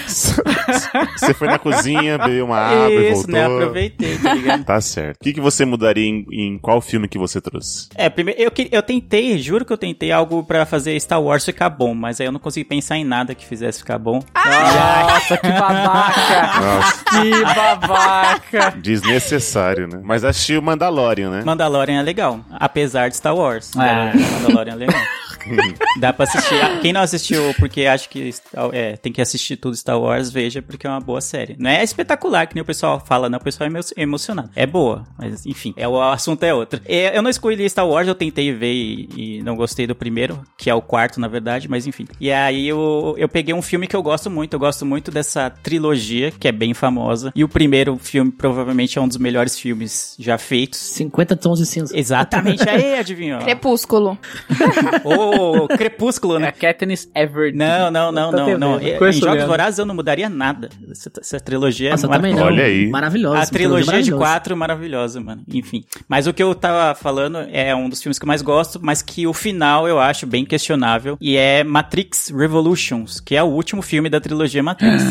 Você 1.20 1.34
foi 1.34 1.48
na 1.48 1.60
cozinha, 1.60 2.18
bebeu 2.18 2.46
uma 2.46 2.58
água 2.60 2.90
e 2.92 3.12
Isso, 3.12 3.24
voltou. 3.24 3.34
né? 3.34 3.46
Aproveitei, 3.46 4.18
tá 4.18 4.34
ligado? 4.34 4.64
Tá 4.64 4.80
certo. 4.82 5.18
O 5.18 5.24
que, 5.24 5.34
que 5.34 5.42
você 5.42 5.66
mudaria 5.66 6.06
em, 6.06 6.26
em 6.32 6.58
qual 6.58 6.80
filme 6.80 7.08
que 7.10 7.18
você 7.18 7.42
trouxe? 7.42 7.90
É, 7.96 8.10
primeiro, 8.10 8.40
eu, 8.42 8.52
que- 8.52 8.70
eu 8.72 8.82
tentei, 8.82 9.38
juro 9.38 9.66
que 9.66 9.74
eu 9.74 9.78
tentei 9.78 10.12
algo 10.12 10.44
pra 10.44 10.66
fazer 10.66 10.98
Star 11.00 11.22
Wars 11.22 11.44
ficar 11.44 11.70
bom, 11.70 11.94
mas 11.94 12.22
aí 12.22 12.28
eu 12.28 12.32
não 12.32 12.40
consegui 12.40 12.64
pensar 12.66 12.98
em 12.98 13.04
nada 13.04 13.36
que 13.36 13.46
fizesse 13.46 13.80
ficar 13.80 13.98
bom. 14.00 14.22
Nossa, 14.36 15.38
que 15.38 15.48
babaca! 15.50 16.62
Nossa, 16.62 17.04
que 17.06 17.44
babaca! 17.56 18.78
desnecessário, 18.82 19.88
né? 19.88 20.00
Mas 20.04 20.24
assisti 20.24 20.56
o 20.58 20.62
Mandalorian, 20.62 21.30
né? 21.32 21.44
Mandalorian 21.44 21.97
é 22.00 22.04
legal, 22.04 22.40
apesar 22.52 23.10
de 23.10 23.18
Star 23.18 23.36
Wars. 23.36 23.72
É. 23.76 24.14
Mandalorian 24.42 24.74
é 24.74 24.76
legal. 24.76 25.02
Dá 26.00 26.14
pra 26.14 26.24
assistir. 26.26 26.56
Ah, 26.62 26.80
Quem 26.82 26.94
não 26.94 27.02
assistiu 27.02 27.54
porque 27.60 27.86
acha 27.86 28.08
que 28.10 28.34
é, 28.72 28.98
tem 28.98 29.12
que 29.12 29.22
assistir 29.22 29.58
tudo 29.58 29.76
Star 29.76 30.00
Wars, 30.00 30.30
veja, 30.30 30.62
porque 30.62 30.86
é 30.86 30.90
uma 30.90 31.00
boa 31.00 31.22
série. 31.22 31.56
Não 31.60 31.70
é 31.70 31.84
espetacular, 31.84 32.48
que 32.48 32.56
nem 32.56 32.62
o 32.62 32.66
pessoal 32.66 33.04
fala, 33.06 33.30
não. 33.30 33.38
O 33.40 33.44
pessoal 33.44 33.68
é 33.68 33.72
emo- 33.72 33.80
emocionado. 33.96 34.50
É 34.56 34.66
boa, 34.66 35.04
mas 35.18 35.46
enfim, 35.46 35.74
é, 35.78 35.88
o 35.88 36.02
assunto 36.02 36.44
é 36.44 36.54
outro. 36.54 36.82
É, 36.86 37.18
eu 37.18 37.22
não 37.22 37.30
escolhi 37.30 37.68
Star 37.70 37.88
Wars, 37.88 38.08
eu 38.08 38.16
tentei 38.16 38.52
ver 38.54 38.74
e, 38.74 39.10
e 39.40 39.44
não 39.44 39.56
gostei 39.56 39.88
do 39.88 39.96
primeiro, 39.96 40.42
que 40.58 40.70
é 40.70 40.74
o 40.74 40.82
quarto, 40.82 41.20
na 41.20 41.28
verdade, 41.28 41.68
mas 41.70 41.88
enfim. 41.88 42.08
E 42.20 42.32
aí 42.32 42.68
eu, 42.68 43.16
eu 43.18 43.28
peguei 43.30 43.54
um 43.54 43.62
filme 43.62 43.88
que 43.88 43.96
eu 43.96 44.04
gosto 44.04 44.30
muito, 44.30 44.54
eu 44.54 44.60
gosto 44.60 44.86
muito 44.86 45.12
dessa 45.12 45.50
trilogia, 45.50 46.32
que 46.32 46.48
é 46.48 46.52
bem 46.52 46.74
famosa. 46.74 47.32
E 47.36 47.44
o 47.44 47.50
primeiro 47.50 47.98
filme 47.98 48.32
provavelmente 48.32 48.98
é 48.98 49.02
um 49.02 49.08
dos 49.08 49.18
melhores 49.18 49.58
filmes 49.58 50.16
já 50.20 50.38
feitos. 50.38 50.80
50 50.80 51.36
tons 51.36 51.60
de 51.60 51.66
cinza. 51.66 51.98
Exatamente, 51.98 52.68
aí 52.68 52.96
adivinhou. 53.00 53.40
Crepúsculo. 53.42 54.18
Ô, 55.38 55.68
Crepúsculo, 55.68 56.36
É 56.36 56.38
a 56.38 56.40
né? 56.40 56.52
Katniss 56.52 57.10
Everdeen. 57.16 57.56
Não, 57.56 57.92
não, 57.92 58.12
não, 58.12 58.32
não, 58.32 58.58
não. 58.58 58.80
Em 58.80 59.12
Jogos. 59.14 59.44
Vorazes 59.46 59.80
eu 59.80 59.86
não 59.86 59.96
mudaria 59.96 60.30
nada. 60.30 60.70
Essa, 60.90 61.12
essa 61.20 61.40
trilogia 61.40 61.92
Nossa, 61.92 62.06
é 62.06 62.08
eu 62.08 62.12
também 62.12 62.34
não. 62.34 62.44
Olha 62.44 62.64
aí. 62.66 62.88
Maravilhosa. 62.88 63.40
A 63.40 63.46
trilogia 63.46 63.84
de 63.84 63.88
maravilhosa. 63.88 64.18
quatro 64.18 64.58
maravilhosa, 64.58 65.20
mano. 65.22 65.44
Enfim. 65.54 65.84
Mas 66.08 66.28
o 66.28 66.34
que 66.34 66.42
eu 66.44 66.54
tava 66.56 66.96
falando 66.96 67.38
é 67.52 67.76
um 67.76 67.90
dos 67.90 68.02
filmes 68.02 68.20
que 68.20 68.26
eu 68.26 68.28
mais 68.28 68.42
gosto, 68.42 68.80
mas 68.82 69.02
que 69.02 69.28
o 69.28 69.34
final 69.34 69.88
eu 69.88 70.00
acho 70.00 70.26
bem 70.26 70.46
questionável. 70.46 71.18
E 71.20 71.38
é 71.38 71.64
Matrix 71.64 72.30
Revolutions, 72.30 73.20
que 73.20 73.36
é 73.36 73.44
o 73.44 73.48
último 73.48 73.82
filme 73.82 74.10
da 74.10 74.20
trilogia 74.20 74.62
Matrix. 74.64 75.04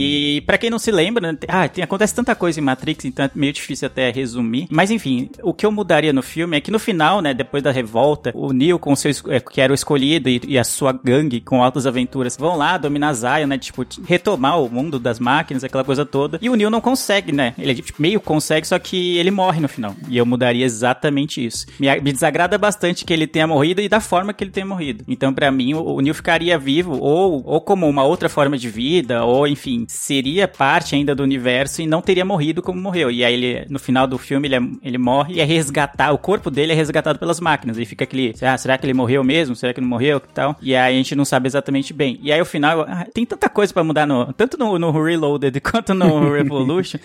E 0.00 0.40
pra 0.42 0.58
quem 0.58 0.70
não 0.70 0.78
se 0.78 0.90
lembra, 0.90 1.32
né, 1.32 1.38
ah, 1.48 1.68
tem, 1.68 1.84
acontece 1.84 2.14
tanta 2.14 2.34
coisa 2.34 2.58
em 2.58 2.62
Matrix, 2.62 3.04
então 3.04 3.24
é 3.24 3.30
meio 3.34 3.52
difícil 3.52 3.86
até 3.86 4.10
resumir. 4.10 4.66
Mas 4.70 4.90
enfim, 4.90 5.28
o 5.42 5.52
que 5.52 5.66
eu 5.66 5.72
mudaria 5.72 6.12
no 6.12 6.22
filme 6.22 6.56
é 6.56 6.60
que 6.60 6.70
no 6.70 6.78
final, 6.78 7.20
né, 7.20 7.34
depois 7.34 7.62
da 7.62 7.70
revolta, 7.70 8.32
o 8.34 8.52
Neo 8.52 8.78
com 8.78 8.96
seu 8.96 9.10
é, 9.28 9.40
que 9.40 9.60
era 9.60 9.72
o 9.72 9.74
escolhido 9.74 10.28
e, 10.28 10.40
e 10.46 10.58
a 10.58 10.64
sua 10.64 10.92
gangue 10.92 11.40
com 11.40 11.62
altas 11.62 11.86
aventuras 11.86 12.36
vão 12.36 12.56
lá 12.56 12.78
dominar 12.78 13.12
Zion, 13.12 13.46
né, 13.46 13.58
tipo, 13.58 13.84
retomar 14.06 14.60
o 14.60 14.68
mundo 14.68 14.98
das 14.98 15.18
máquinas, 15.18 15.64
aquela 15.64 15.84
coisa 15.84 16.06
toda. 16.06 16.38
E 16.40 16.48
o 16.48 16.54
Neo 16.54 16.70
não 16.70 16.80
consegue, 16.80 17.32
né? 17.32 17.54
Ele 17.58 17.74
tipo, 17.74 18.00
meio 18.00 18.20
consegue, 18.20 18.66
só 18.66 18.78
que 18.78 19.18
ele 19.18 19.30
morre 19.30 19.60
no 19.60 19.68
final. 19.68 19.94
E 20.08 20.16
eu 20.16 20.24
mudaria 20.24 20.64
exatamente 20.64 21.44
isso. 21.44 21.66
Me, 21.78 21.88
me 22.00 22.12
desagrada 22.12 22.56
bastante 22.56 23.04
que 23.04 23.12
ele 23.12 23.26
tenha 23.26 23.46
morrido 23.46 23.80
e 23.80 23.88
da 23.88 24.00
forma 24.00 24.32
que 24.32 24.44
ele 24.44 24.50
tenha 24.50 24.66
morrido. 24.66 25.04
Então, 25.08 25.32
pra 25.32 25.50
mim, 25.50 25.74
o, 25.74 25.82
o 25.82 26.00
Neo 26.00 26.14
ficaria 26.14 26.58
vivo 26.58 26.98
ou, 26.98 27.42
ou 27.44 27.60
como 27.60 27.88
uma 27.88 28.04
outra 28.04 28.28
forma 28.28 28.56
de 28.56 28.68
vida, 28.68 29.24
ou 29.24 29.46
enfim, 29.46 29.86
seria 29.90 30.46
parte 30.46 30.94
ainda 30.94 31.14
do 31.14 31.22
universo 31.22 31.82
e 31.82 31.86
não 31.86 32.00
teria 32.00 32.24
morrido 32.24 32.62
como 32.62 32.80
morreu. 32.80 33.10
E 33.10 33.24
aí 33.24 33.34
ele, 33.34 33.66
no 33.68 33.78
final 33.78 34.06
do 34.06 34.16
filme, 34.18 34.46
ele, 34.48 34.56
é- 34.56 34.62
ele 34.82 34.98
morre 34.98 35.34
e 35.34 35.40
é 35.40 35.44
resgatar, 35.44 36.12
o 36.12 36.18
corpo 36.18 36.50
dele 36.50 36.72
é 36.72 36.74
resgatado 36.74 37.18
pelas 37.18 37.40
máquinas. 37.40 37.76
E 37.78 37.84
fica 37.84 38.04
aquele, 38.04 38.34
ah, 38.42 38.56
será 38.56 38.78
que 38.78 38.86
ele 38.86 38.94
morreu 38.94 39.24
mesmo? 39.24 39.56
Será 39.56 39.74
que 39.74 39.80
não 39.80 39.88
morreu? 39.88 40.20
Que 40.20 40.28
tal? 40.32 40.56
E 40.62 40.74
aí 40.76 40.94
a 40.94 40.96
gente 40.96 41.14
não 41.14 41.24
sabe 41.24 41.48
exatamente 41.48 41.92
bem. 41.92 42.18
E 42.22 42.32
aí 42.32 42.40
o 42.40 42.44
final, 42.46 42.82
ah, 42.82 43.06
tem 43.12 43.26
tanta 43.26 43.48
coisa 43.48 43.72
pra 43.72 43.82
mudar 43.84 44.06
no, 44.06 44.32
tanto 44.32 44.56
no, 44.56 44.78
no 44.78 44.90
Reloaded 45.02 45.58
quanto 45.60 45.92
no 45.92 46.32
Revolution. 46.32 46.98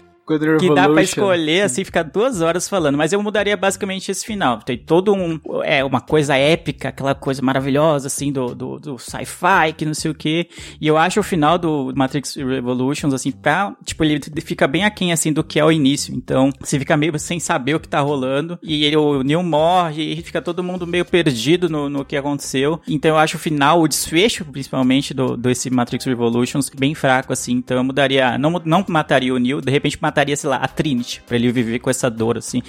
Que 0.59 0.73
dá 0.73 0.89
pra 0.89 1.03
escolher, 1.03 1.61
assim, 1.61 1.83
ficar 1.83 2.03
duas 2.03 2.41
horas 2.41 2.67
falando. 2.67 2.97
Mas 2.97 3.13
eu 3.13 3.21
mudaria 3.21 3.55
basicamente 3.55 4.09
esse 4.09 4.25
final. 4.25 4.59
Tem 4.59 4.77
todo 4.77 5.13
um... 5.13 5.39
É, 5.63 5.83
uma 5.83 6.01
coisa 6.01 6.35
épica, 6.35 6.89
aquela 6.89 7.13
coisa 7.13 7.41
maravilhosa, 7.41 8.07
assim, 8.07 8.31
do, 8.31 8.55
do, 8.55 8.79
do 8.79 8.97
sci-fi, 8.97 9.73
que 9.77 9.85
não 9.85 9.93
sei 9.93 10.09
o 10.11 10.15
quê. 10.15 10.47
E 10.81 10.87
eu 10.87 10.97
acho 10.97 11.19
o 11.19 11.23
final 11.23 11.57
do 11.57 11.93
Matrix 11.95 12.35
Revolutions, 12.35 13.13
assim, 13.13 13.31
pra... 13.31 13.75
Tipo, 13.83 14.03
ele 14.03 14.19
fica 14.41 14.67
bem 14.67 14.83
aquém, 14.83 15.11
assim, 15.11 15.31
do 15.31 15.43
que 15.43 15.59
é 15.59 15.65
o 15.65 15.71
início. 15.71 16.13
Então, 16.15 16.49
você 16.59 16.79
fica 16.79 16.97
meio 16.97 17.17
sem 17.19 17.39
saber 17.39 17.75
o 17.75 17.79
que 17.79 17.87
tá 17.87 17.99
rolando. 17.99 18.57
E 18.63 18.83
ele, 18.83 18.97
o 18.97 19.21
Neo 19.21 19.43
morre, 19.43 20.13
e 20.13 20.21
fica 20.23 20.41
todo 20.41 20.63
mundo 20.63 20.87
meio 20.87 21.05
perdido 21.05 21.69
no, 21.69 21.87
no 21.87 22.03
que 22.03 22.17
aconteceu. 22.17 22.81
Então, 22.87 23.11
eu 23.11 23.17
acho 23.17 23.37
o 23.37 23.39
final, 23.39 23.81
o 23.81 23.87
desfecho, 23.87 24.43
principalmente, 24.45 25.13
do, 25.13 25.37
desse 25.37 25.69
Matrix 25.69 26.05
Revolutions, 26.05 26.69
bem 26.69 26.95
fraco, 26.95 27.31
assim. 27.31 27.53
Então, 27.53 27.77
eu 27.77 27.83
mudaria... 27.83 28.37
Não, 28.39 28.61
não 28.65 28.83
mataria 28.87 29.33
o 29.33 29.37
Neo, 29.37 29.61
de 29.61 29.71
repente 29.71 29.97
mataria, 30.01 30.14
sei 30.35 30.49
lá, 30.49 30.57
a 30.57 30.67
Trinity, 30.67 31.21
pra 31.27 31.35
ele 31.35 31.51
viver 31.51 31.79
com 31.79 31.89
essa 31.89 32.09
dor, 32.09 32.37
assim. 32.37 32.61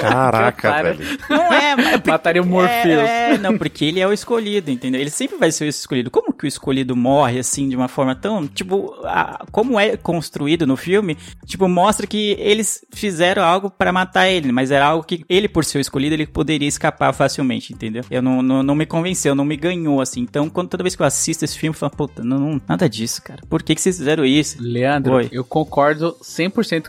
Caraca, 0.00 0.82
velho. 0.82 1.18
Não 1.28 1.52
é, 1.52 1.76
mas- 1.76 2.00
Mataria 2.06 2.42
o 2.42 2.46
Morpheus. 2.46 3.08
É, 3.08 3.34
é, 3.34 3.38
não, 3.38 3.56
porque 3.56 3.84
ele 3.84 4.00
é 4.00 4.06
o 4.06 4.12
escolhido, 4.12 4.70
entendeu? 4.70 5.00
Ele 5.00 5.10
sempre 5.10 5.36
vai 5.38 5.50
ser 5.52 5.64
o 5.64 5.68
escolhido. 5.68 6.10
Como 6.10 6.32
que 6.32 6.44
o 6.44 6.48
escolhido 6.48 6.96
morre, 6.96 7.38
assim, 7.38 7.68
de 7.68 7.76
uma 7.76 7.88
forma 7.88 8.14
tão. 8.14 8.46
Tipo, 8.46 8.94
a- 9.04 9.44
como 9.52 9.78
é 9.78 9.96
construído 9.96 10.66
no 10.66 10.76
filme, 10.76 11.16
tipo, 11.46 11.68
mostra 11.68 12.06
que 12.06 12.36
eles 12.38 12.84
fizeram 12.92 13.42
algo 13.42 13.70
pra 13.70 13.92
matar 13.92 14.28
ele, 14.28 14.50
mas 14.52 14.70
era 14.70 14.86
algo 14.86 15.04
que 15.04 15.24
ele, 15.28 15.48
por 15.48 15.64
ser 15.64 15.78
o 15.78 15.80
escolhido, 15.80 16.14
ele 16.14 16.26
poderia 16.26 16.68
escapar 16.68 17.12
facilmente, 17.12 17.72
entendeu? 17.72 18.02
Eu 18.10 18.22
não, 18.22 18.42
não, 18.42 18.62
não 18.62 18.74
me 18.74 18.86
convenceu, 18.86 19.34
não 19.34 19.44
me 19.44 19.56
ganhou, 19.56 20.00
assim. 20.00 20.20
Então, 20.20 20.48
quando, 20.48 20.68
toda 20.68 20.82
vez 20.82 20.96
que 20.96 21.02
eu 21.02 21.06
assisto 21.06 21.44
esse 21.44 21.58
filme, 21.58 21.74
eu 21.74 21.78
falo, 21.78 21.92
puta, 21.92 22.24
não, 22.24 22.38
não- 22.38 22.60
nada 22.68 22.88
disso, 22.88 23.22
cara. 23.22 23.42
Por 23.48 23.62
que, 23.62 23.74
que 23.74 23.80
vocês 23.80 23.96
fizeram 23.98 24.24
isso? 24.24 24.56
Leandro, 24.60 25.14
Oi. 25.14 25.28
eu 25.32 25.44
concordo 25.44 26.16
100% 26.22 26.39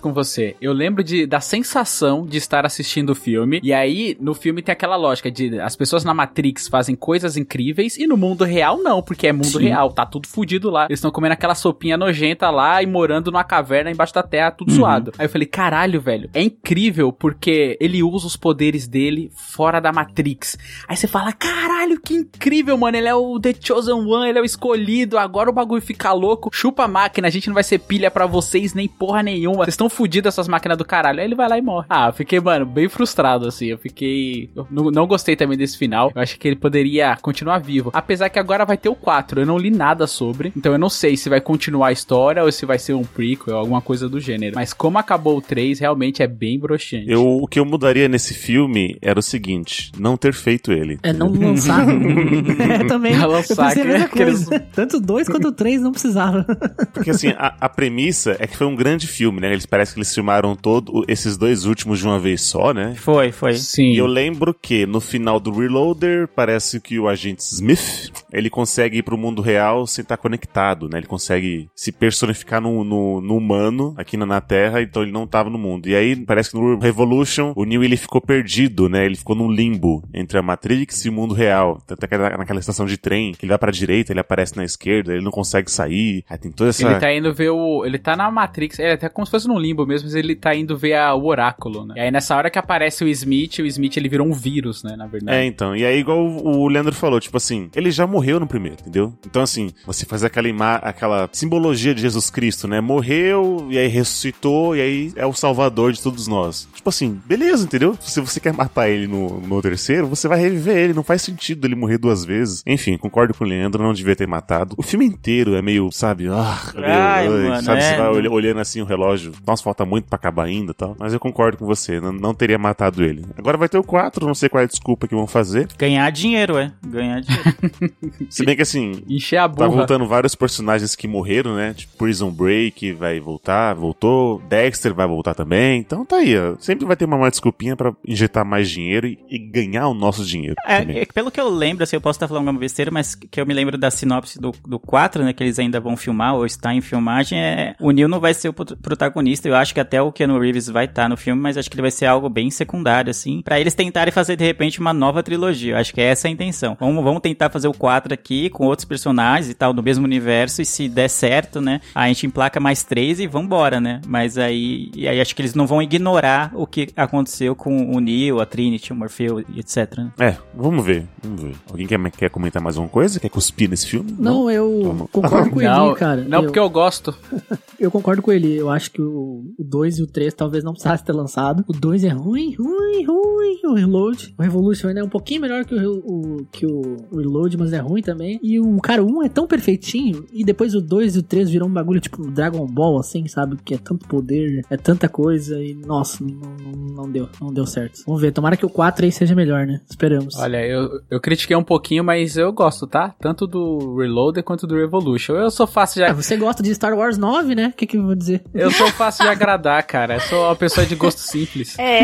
com 0.01 0.13
você. 0.13 0.55
Eu 0.61 0.73
lembro 0.73 1.03
de, 1.03 1.25
da 1.25 1.39
sensação 1.39 2.25
de 2.25 2.37
estar 2.37 2.65
assistindo 2.65 3.11
o 3.11 3.15
filme. 3.15 3.59
E 3.63 3.73
aí, 3.73 4.17
no 4.19 4.33
filme 4.33 4.61
tem 4.61 4.73
aquela 4.73 4.95
lógica 4.95 5.29
de 5.31 5.59
as 5.59 5.75
pessoas 5.75 6.03
na 6.03 6.13
Matrix 6.13 6.67
fazem 6.67 6.95
coisas 6.95 7.37
incríveis 7.37 7.97
e 7.97 8.07
no 8.07 8.15
mundo 8.17 8.43
real 8.43 8.77
não, 8.81 9.01
porque 9.01 9.27
é 9.27 9.33
mundo 9.33 9.45
Sim. 9.59 9.65
real, 9.65 9.91
tá 9.91 10.05
tudo 10.05 10.27
fudido 10.27 10.69
lá. 10.69 10.85
Eles 10.85 10.99
estão 10.99 11.11
comendo 11.11 11.33
aquela 11.33 11.55
sopinha 11.55 11.97
nojenta 11.97 12.49
lá 12.49 12.81
e 12.81 12.85
morando 12.85 13.31
numa 13.31 13.43
caverna 13.43 13.91
embaixo 13.91 14.13
da 14.13 14.23
terra, 14.23 14.49
Uhum. 14.51 14.55
tudo 14.57 14.71
zoado. 14.73 15.11
Aí 15.17 15.25
eu 15.25 15.29
falei, 15.29 15.47
caralho, 15.47 15.99
velho, 16.01 16.29
é 16.33 16.41
incrível 16.41 17.11
porque 17.11 17.77
ele 17.79 18.03
usa 18.03 18.27
os 18.27 18.35
poderes 18.35 18.87
dele 18.87 19.31
fora 19.35 19.79
da 19.79 19.91
Matrix. 19.91 20.57
Aí 20.87 20.95
você 20.95 21.07
fala, 21.07 21.31
caralho, 21.33 21.99
que 21.99 22.13
incrível, 22.13 22.77
mano, 22.77 22.97
ele 22.97 23.07
é 23.07 23.15
o 23.15 23.39
The 23.39 23.53
Chosen 23.59 23.93
One, 23.93 24.29
ele 24.29 24.39
é 24.39 24.41
o 24.41 24.45
escolhido, 24.45 25.17
agora 25.17 25.49
o 25.49 25.53
bagulho 25.53 25.81
fica 25.81 26.11
louco, 26.13 26.49
chupa 26.53 26.83
a 26.83 26.87
máquina, 26.87 27.27
a 27.27 27.31
gente 27.31 27.47
não 27.47 27.53
vai 27.53 27.63
ser 27.63 27.79
pilha 27.79 28.09
pra 28.11 28.25
vocês 28.25 28.73
nem 28.73 28.87
porra 28.87 29.21
nenhuma, 29.23 29.40
vocês 29.47 29.69
estão 29.69 29.89
fudidos 29.89 30.29
essas 30.29 30.47
máquinas 30.47 30.77
do 30.77 30.85
caralho. 30.85 31.19
Aí 31.19 31.25
ele 31.25 31.35
vai 31.35 31.47
lá 31.47 31.57
e 31.57 31.61
morre. 31.61 31.85
Ah, 31.89 32.07
eu 32.07 32.13
fiquei, 32.13 32.39
mano, 32.39 32.65
bem 32.65 32.87
frustrado, 32.89 33.47
assim, 33.47 33.67
eu 33.67 33.77
fiquei... 33.77 34.49
Eu 34.55 34.67
não, 34.69 34.91
não 34.91 35.07
gostei 35.07 35.35
também 35.35 35.57
desse 35.57 35.77
final, 35.77 36.11
eu 36.15 36.21
acho 36.21 36.37
que 36.37 36.47
ele 36.47 36.55
poderia 36.55 37.17
continuar 37.21 37.59
vivo. 37.59 37.91
Apesar 37.93 38.29
que 38.29 38.39
agora 38.39 38.65
vai 38.65 38.77
ter 38.77 38.89
o 38.89 38.95
4, 38.95 39.41
eu 39.41 39.45
não 39.45 39.57
li 39.57 39.69
nada 39.69 40.07
sobre, 40.07 40.51
então 40.55 40.71
eu 40.71 40.79
não 40.79 40.89
sei 40.89 41.15
se 41.17 41.29
vai 41.29 41.41
continuar 41.41 41.87
a 41.87 41.91
história 41.91 42.43
ou 42.43 42.51
se 42.51 42.65
vai 42.65 42.79
ser 42.79 42.93
um 42.93 43.03
prequel, 43.03 43.57
alguma 43.57 43.81
coisa 43.81 44.07
do 44.09 44.19
gênero. 44.19 44.55
Mas 44.55 44.73
como 44.73 44.97
acabou 44.97 45.37
o 45.37 45.41
3, 45.41 45.79
realmente 45.79 46.21
é 46.23 46.27
bem 46.27 46.59
broxante. 46.59 47.09
Eu, 47.09 47.25
o 47.25 47.47
que 47.47 47.59
eu 47.59 47.65
mudaria 47.65 48.07
nesse 48.07 48.33
filme 48.33 48.97
era 49.01 49.19
o 49.19 49.23
seguinte: 49.23 49.91
não 49.97 50.17
ter 50.17 50.33
feito 50.33 50.71
ele. 50.71 50.99
É, 51.03 51.13
não 51.13 51.31
lançar. 51.31 51.85
é, 51.87 52.83
também. 52.85 53.15
Não 53.15 53.23
Eu 53.23 53.31
lançar, 53.31 53.67
pensei 53.67 53.83
a 53.83 53.85
mesma 53.85 54.09
que. 54.09 54.59
Tanto 54.73 54.97
o 54.97 54.99
dois 54.99 55.27
quanto 55.27 55.47
o 55.47 55.51
três 55.51 55.81
não 55.81 55.91
precisava. 55.91 56.45
Porque 56.93 57.11
assim, 57.11 57.29
a, 57.29 57.55
a 57.61 57.69
premissa 57.69 58.35
é 58.39 58.47
que 58.47 58.57
foi 58.57 58.67
um 58.67 58.75
grande 58.75 59.07
filme, 59.07 59.30
né? 59.39 59.51
Eles 59.51 59.65
parece 59.65 59.93
que 59.93 59.99
eles 59.99 60.13
filmaram 60.13 60.55
todo 60.55 61.05
esses 61.07 61.37
dois 61.37 61.65
últimos 61.65 61.99
de 61.99 62.05
uma 62.05 62.19
vez 62.19 62.41
só, 62.41 62.73
né? 62.73 62.95
Foi, 62.95 63.31
foi. 63.31 63.53
Sim. 63.55 63.91
E 63.91 63.97
eu 63.97 64.07
lembro 64.07 64.53
que 64.53 64.85
no 64.85 64.99
final 64.99 65.39
do 65.39 65.51
Reloader, 65.51 66.27
parece 66.27 66.79
que 66.79 66.99
o 66.99 67.07
agente 67.07 67.41
Smith, 67.41 68.11
ele 68.33 68.49
consegue 68.49 68.97
ir 68.97 69.03
pro 69.03 69.17
mundo 69.17 69.41
real 69.41 69.87
sem 69.87 70.03
estar 70.03 70.17
conectado, 70.17 70.89
né? 70.89 70.97
Ele 70.97 71.07
consegue 71.07 71.69
se 71.75 71.91
personificar 71.91 72.59
no, 72.59 72.83
no, 72.83 73.21
no 73.21 73.37
humano 73.37 73.93
aqui 73.97 74.17
na, 74.17 74.25
na 74.25 74.41
Terra, 74.41 74.81
então 74.81 75.03
ele 75.03 75.11
não 75.11 75.25
tava 75.25 75.49
no 75.49 75.57
mundo. 75.57 75.87
E 75.87 75.95
aí, 75.95 76.15
parece 76.15 76.51
que 76.51 76.57
no 76.57 76.77
Revolution, 76.79 77.53
o 77.55 77.63
Neo 77.63 77.83
ele 77.83 77.97
ficou 77.97 78.19
perdido, 78.19 78.89
né? 78.89 79.05
Ele 79.05 79.15
ficou 79.15 79.35
num 79.35 79.51
limbo 79.51 80.03
entre 80.13 80.37
a 80.37 80.41
Matrix 80.41 81.05
e 81.05 81.09
o 81.09 81.13
mundo 81.13 81.33
real. 81.33 81.61
legal. 81.61 81.77
Até 81.89 82.07
que 82.07 82.17
naquela 82.17 82.59
estação 82.59 82.85
de 82.85 82.97
trem, 82.97 83.33
que 83.33 83.45
ele 83.45 83.51
vai 83.51 83.57
pra 83.57 83.71
direita, 83.71 84.11
ele 84.11 84.19
aparece 84.19 84.55
na 84.57 84.63
esquerda, 84.63 85.13
ele 85.13 85.23
não 85.23 85.31
consegue 85.31 85.69
sair. 85.69 86.23
Aí 86.29 86.37
tem 86.37 86.51
toda 86.51 86.69
essa. 86.69 86.85
Ele 86.85 86.99
tá 86.99 87.13
indo 87.13 87.33
ver 87.33 87.49
o. 87.49 87.85
Ele 87.85 87.99
tá 87.99 88.15
na 88.15 88.31
Matrix, 88.31 88.79
é 88.79 88.93
até 88.93 89.09
como 89.21 89.25
se 89.27 89.31
fosse 89.31 89.47
num 89.47 89.59
limbo 89.59 89.85
mesmo, 89.85 90.07
mas 90.07 90.15
ele 90.15 90.35
tá 90.35 90.55
indo 90.55 90.75
ver 90.77 90.95
a, 90.95 91.13
o 91.13 91.25
oráculo, 91.27 91.85
né? 91.85 91.93
E 91.97 91.99
aí 92.01 92.11
nessa 92.11 92.35
hora 92.35 92.49
que 92.49 92.57
aparece 92.57 93.03
o 93.03 93.07
Smith, 93.07 93.59
o 93.59 93.65
Smith 93.67 93.95
ele 93.97 94.09
virou 94.09 94.25
um 94.27 94.33
vírus, 94.33 94.83
né? 94.83 94.95
Na 94.97 95.05
verdade. 95.05 95.37
É, 95.37 95.45
então. 95.45 95.75
E 95.75 95.85
aí, 95.85 95.99
igual 95.99 96.19
o, 96.25 96.61
o 96.63 96.67
Leandro 96.67 96.93
falou, 96.93 97.19
tipo 97.19 97.37
assim, 97.37 97.69
ele 97.75 97.91
já 97.91 98.07
morreu 98.07 98.39
no 98.39 98.47
primeiro, 98.47 98.77
entendeu? 98.81 99.13
Então, 99.25 99.41
assim, 99.43 99.71
você 99.85 100.05
faz 100.05 100.23
aquela, 100.23 100.47
ima 100.47 100.75
aquela 100.75 101.29
simbologia 101.31 101.93
de 101.93 102.01
Jesus 102.01 102.29
Cristo, 102.29 102.67
né? 102.67 102.81
Morreu, 102.81 103.67
e 103.69 103.77
aí 103.77 103.87
ressuscitou, 103.87 104.75
e 104.75 104.81
aí 104.81 105.13
é 105.15 105.25
o 105.25 105.33
salvador 105.33 105.91
de 105.91 106.01
todos 106.01 106.27
nós. 106.27 106.67
Tipo 106.73 106.89
assim, 106.89 107.19
beleza, 107.25 107.63
entendeu? 107.65 107.95
Se 108.01 108.19
você 108.21 108.39
quer 108.39 108.53
matar 108.53 108.89
ele 108.89 109.07
no, 109.07 109.39
no 109.41 109.61
terceiro, 109.61 110.07
você 110.07 110.27
vai 110.27 110.39
reviver 110.39 110.77
ele. 110.77 110.93
Não 110.93 111.03
faz 111.03 111.21
sentido 111.21 111.65
ele 111.67 111.75
morrer 111.75 111.97
duas 111.97 112.25
vezes. 112.25 112.63
Enfim, 112.65 112.97
concordo 112.97 113.33
com 113.33 113.43
o 113.43 113.47
Leandro, 113.47 113.83
não 113.83 113.93
devia 113.93 114.15
ter 114.15 114.27
matado. 114.27 114.75
O 114.77 114.83
filme 114.83 115.05
inteiro 115.05 115.55
é 115.55 115.61
meio, 115.61 115.91
sabe, 115.91 116.27
ah, 116.27 116.59
meio, 116.73 116.85
Ai, 116.87 117.27
ai, 117.27 117.29
mano, 117.29 117.63
sabe, 117.63 117.81
é, 117.81 117.91
você 117.91 117.97
vai 117.97 118.07
olha- 118.07 118.31
olhando 118.31 118.59
assim 118.59 118.81
o 118.81 118.85
relógio. 118.85 119.00
Nossa, 119.45 119.63
falta 119.63 119.85
muito 119.85 120.05
pra 120.05 120.15
acabar 120.15 120.45
ainda 120.45 120.71
e 120.71 120.75
tal. 120.75 120.95
Mas 120.99 121.13
eu 121.13 121.19
concordo 121.19 121.57
com 121.57 121.65
você, 121.65 121.99
não, 121.99 122.11
não 122.11 122.33
teria 122.33 122.57
matado 122.57 123.03
ele. 123.03 123.25
Agora 123.37 123.57
vai 123.57 123.69
ter 123.69 123.77
o 123.77 123.83
4, 123.83 124.25
não 124.25 124.33
sei 124.35 124.49
qual 124.49 124.61
é 124.61 124.65
a 124.65 124.67
desculpa 124.67 125.07
que 125.07 125.15
vão 125.15 125.27
fazer. 125.27 125.67
Ganhar 125.77 126.09
dinheiro, 126.11 126.57
é. 126.57 126.71
Ganhar 126.85 127.21
dinheiro. 127.21 127.51
Se 128.29 128.45
bem 128.45 128.55
que 128.55 128.61
assim, 128.61 129.03
Encher 129.09 129.39
a 129.39 129.49
Tá 129.49 129.65
burra. 129.65 129.69
voltando 129.77 130.07
vários 130.07 130.35
personagens 130.35 130.95
que 130.95 131.07
morreram, 131.07 131.55
né? 131.55 131.73
Tipo, 131.73 131.97
Prison 131.97 132.31
Break 132.31 132.93
vai 132.93 133.19
voltar, 133.19 133.73
voltou. 133.73 134.41
Dexter 134.47 134.93
vai 134.93 135.07
voltar 135.07 135.33
também. 135.33 135.79
Então 135.79 136.05
tá 136.05 136.17
aí, 136.17 136.37
ó. 136.37 136.55
Sempre 136.59 136.85
vai 136.85 136.95
ter 136.95 137.05
uma 137.05 137.17
mais 137.17 137.31
desculpinha 137.33 137.75
pra 137.75 137.93
injetar 138.07 138.45
mais 138.45 138.69
dinheiro 138.69 139.07
e, 139.07 139.19
e 139.29 139.37
ganhar 139.39 139.87
o 139.87 139.93
nosso 139.93 140.23
dinheiro. 140.25 140.55
É, 140.65 141.01
é, 141.01 141.05
pelo 141.05 141.31
que 141.31 141.39
eu 141.39 141.49
lembro, 141.49 141.83
assim, 141.83 141.95
eu 141.95 142.01
posso 142.01 142.17
estar 142.17 142.27
falando 142.27 142.47
alguma 142.47 142.59
besteira, 142.59 142.91
mas 142.91 143.15
que 143.15 143.39
eu 143.39 143.45
me 143.45 143.53
lembro 143.53 143.77
da 143.77 143.91
sinopse 143.91 144.39
do, 144.39 144.51
do 144.67 144.79
4, 144.79 145.23
né, 145.23 145.33
que 145.33 145.43
eles 145.43 145.59
ainda 145.59 145.79
vão 145.79 145.95
filmar, 145.97 146.35
ou 146.35 146.45
está 146.45 146.73
em 146.73 146.81
filmagem, 146.81 147.39
é, 147.39 147.75
o 147.79 147.91
Neil 147.91 148.07
não 148.07 148.19
vai 148.19 148.33
ser 148.33 148.49
o 148.49 148.53
protagonista, 148.95 149.47
eu 149.47 149.55
acho 149.55 149.73
que 149.73 149.79
até 149.79 150.01
o 150.01 150.11
Keanu 150.11 150.37
Reeves 150.37 150.67
vai 150.67 150.85
estar 150.85 151.07
no 151.07 151.15
filme, 151.15 151.41
mas 151.41 151.57
acho 151.57 151.69
que 151.69 151.75
ele 151.75 151.81
vai 151.81 151.91
ser 151.91 152.05
algo 152.07 152.27
bem 152.29 152.51
secundário, 152.51 153.09
assim, 153.09 153.41
pra 153.41 153.59
eles 153.59 153.73
tentarem 153.73 154.11
fazer, 154.11 154.35
de 154.35 154.43
repente, 154.43 154.79
uma 154.79 154.93
nova 154.93 155.23
trilogia, 155.23 155.73
eu 155.73 155.77
acho 155.77 155.93
que 155.93 156.01
essa 156.01 156.27
é 156.27 156.29
a 156.29 156.31
intenção. 156.31 156.75
Vamos, 156.79 157.03
vamos 157.03 157.21
tentar 157.21 157.49
fazer 157.49 157.67
o 157.67 157.73
4 157.73 158.13
aqui, 158.13 158.49
com 158.49 158.65
outros 158.65 158.85
personagens 158.85 159.49
e 159.49 159.53
tal, 159.53 159.71
do 159.73 159.81
mesmo 159.81 160.03
universo, 160.05 160.61
e 160.61 160.65
se 160.65 160.89
der 160.89 161.07
certo, 161.07 161.61
né, 161.61 161.79
a 161.95 162.07
gente 162.07 162.25
emplaca 162.25 162.59
mais 162.59 162.83
três 162.83 163.19
e 163.19 163.27
vambora, 163.27 163.79
né, 163.79 164.01
mas 164.07 164.37
aí, 164.37 164.91
e 164.95 165.07
aí 165.07 165.21
acho 165.21 165.35
que 165.35 165.41
eles 165.41 165.53
não 165.55 165.65
vão 165.65 165.81
ignorar 165.81 166.51
o 166.53 166.67
que 166.67 166.89
aconteceu 166.95 167.55
com 167.55 167.95
o 167.95 167.99
Neil, 167.99 168.41
a 168.41 168.45
Trinity, 168.45 168.91
o 168.91 168.95
Morpheu, 168.95 169.39
e 169.49 169.59
etc, 169.59 169.97
né. 169.97 170.11
É, 170.19 170.35
vamos 170.53 170.85
ver, 170.85 171.05
vamos 171.23 171.41
ver. 171.41 171.55
Alguém 171.69 171.87
quer, 171.87 172.11
quer 172.11 172.29
comentar 172.29 172.61
mais 172.61 172.77
uma 172.77 172.87
coisa? 172.87 173.19
Quer 173.19 173.29
cuspir 173.29 173.69
nesse 173.69 173.87
filme? 173.87 174.13
Não, 174.17 174.49
eu 174.51 174.81
Vamos. 174.83 175.09
concordo 175.11 175.49
com 175.51 175.61
Não, 175.61 175.87
ele, 175.89 175.95
cara. 175.95 176.25
não 176.27 176.39
eu, 176.39 176.43
porque 176.45 176.59
eu 176.59 176.69
gosto. 176.69 177.15
eu 177.79 177.91
concordo 177.91 178.21
com 178.21 178.31
ele. 178.31 178.55
Eu 178.55 178.69
acho 178.69 178.80
que 178.89 179.01
o 179.01 179.43
2 179.59 179.99
e 179.99 180.03
o 180.03 180.07
3 180.07 180.33
talvez 180.33 180.63
não 180.63 180.73
precisassem 180.73 181.05
ter 181.05 181.13
lançado. 181.13 181.63
O 181.67 181.73
2 181.73 182.03
é 182.03 182.09
ruim, 182.09 182.55
ruim, 182.55 183.05
ruim. 183.05 183.59
O 183.65 183.73
Reload. 183.75 184.33
O 184.37 184.41
Revolution 184.41 184.87
ainda 184.87 185.01
é 185.01 185.03
um 185.03 185.09
pouquinho 185.09 185.41
melhor 185.41 185.63
que 185.65 185.75
o, 185.75 185.93
o- 185.99 186.45
que 186.51 186.65
o 186.65 186.97
Reload, 187.15 187.57
mas 187.57 187.73
é 187.73 187.77
ruim 187.79 188.01
também. 188.01 188.39
E 188.41 188.59
o 188.59 188.77
cara, 188.79 189.03
o 189.03 189.07
1 189.19 189.23
é 189.23 189.29
tão 189.29 189.45
perfeitinho. 189.47 190.25
E 190.33 190.43
depois 190.43 190.73
o 190.73 190.81
2 190.81 191.15
e 191.15 191.19
o 191.19 191.23
3 191.23 191.49
viram 191.49 191.67
um 191.67 191.73
bagulho 191.73 191.99
tipo 191.99 192.29
Dragon 192.31 192.65
Ball, 192.65 192.99
assim, 192.99 193.27
sabe? 193.27 193.57
Que 193.63 193.75
é 193.75 193.77
tanto 193.77 194.07
poder, 194.07 194.65
é 194.69 194.77
tanta 194.77 195.07
coisa. 195.07 195.61
E 195.61 195.73
nossa, 195.73 196.23
não, 196.23 196.31
não- 196.31 196.95
não 197.03 197.11
deu, 197.11 197.29
não 197.41 197.53
deu 197.53 197.65
certo. 197.65 198.01
Vamos 198.05 198.21
ver. 198.21 198.31
Tomara 198.31 198.57
que 198.57 198.65
o 198.65 198.69
4 198.69 199.05
aí 199.05 199.11
seja 199.11 199.35
melhor, 199.35 199.65
né? 199.67 199.81
Esperamos. 199.89 200.35
Olha, 200.37 200.65
eu, 200.65 201.01
eu 201.09 201.19
critiquei 201.21 201.55
um 201.55 201.63
pouquinho, 201.63 202.03
mas 202.03 202.37
eu 202.37 202.51
gosto, 202.51 202.87
tá? 202.87 203.13
Tanto 203.19 203.45
do 203.45 203.95
Reloader 203.97 204.43
quanto 204.43 204.65
do 204.65 204.75
Revolution. 204.75 205.33
Eu 205.35 205.51
sou 205.51 205.67
fácil 205.67 206.03
Ah, 206.05 206.09
de, 206.09 206.13
você 206.15 206.35
gosta 206.37 206.63
de 206.63 206.73
Star 206.73 206.97
Wars 206.97 207.17
9, 207.17 207.53
né? 207.55 207.67
O 207.67 207.73
que, 207.77 207.85
que 207.85 207.97
eu 207.97 208.03
vou 208.03 208.15
dizer? 208.15 208.41
eu 208.53 208.70
sou 208.73 208.87
fácil 208.91 209.23
de 209.23 209.29
agradar, 209.29 209.83
cara. 209.83 210.15
Eu 210.15 210.19
sou 210.21 210.45
uma 210.45 210.55
pessoa 210.55 210.85
de 210.85 210.95
gosto 210.95 211.19
simples. 211.19 211.77
É, 211.79 212.01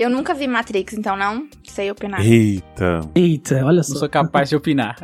eu 0.00 0.08
nunca 0.10 0.34
vi 0.34 0.46
Matrix, 0.46 0.94
então 0.94 1.16
não 1.16 1.46
sei 1.64 1.90
opinar. 1.90 2.24
Eita. 2.24 3.00
Eita, 3.14 3.56
olha 3.64 3.76
Não 3.76 3.82
só. 3.82 3.96
sou 3.96 4.08
capaz 4.08 4.48
de 4.48 4.56
opinar. 4.56 4.96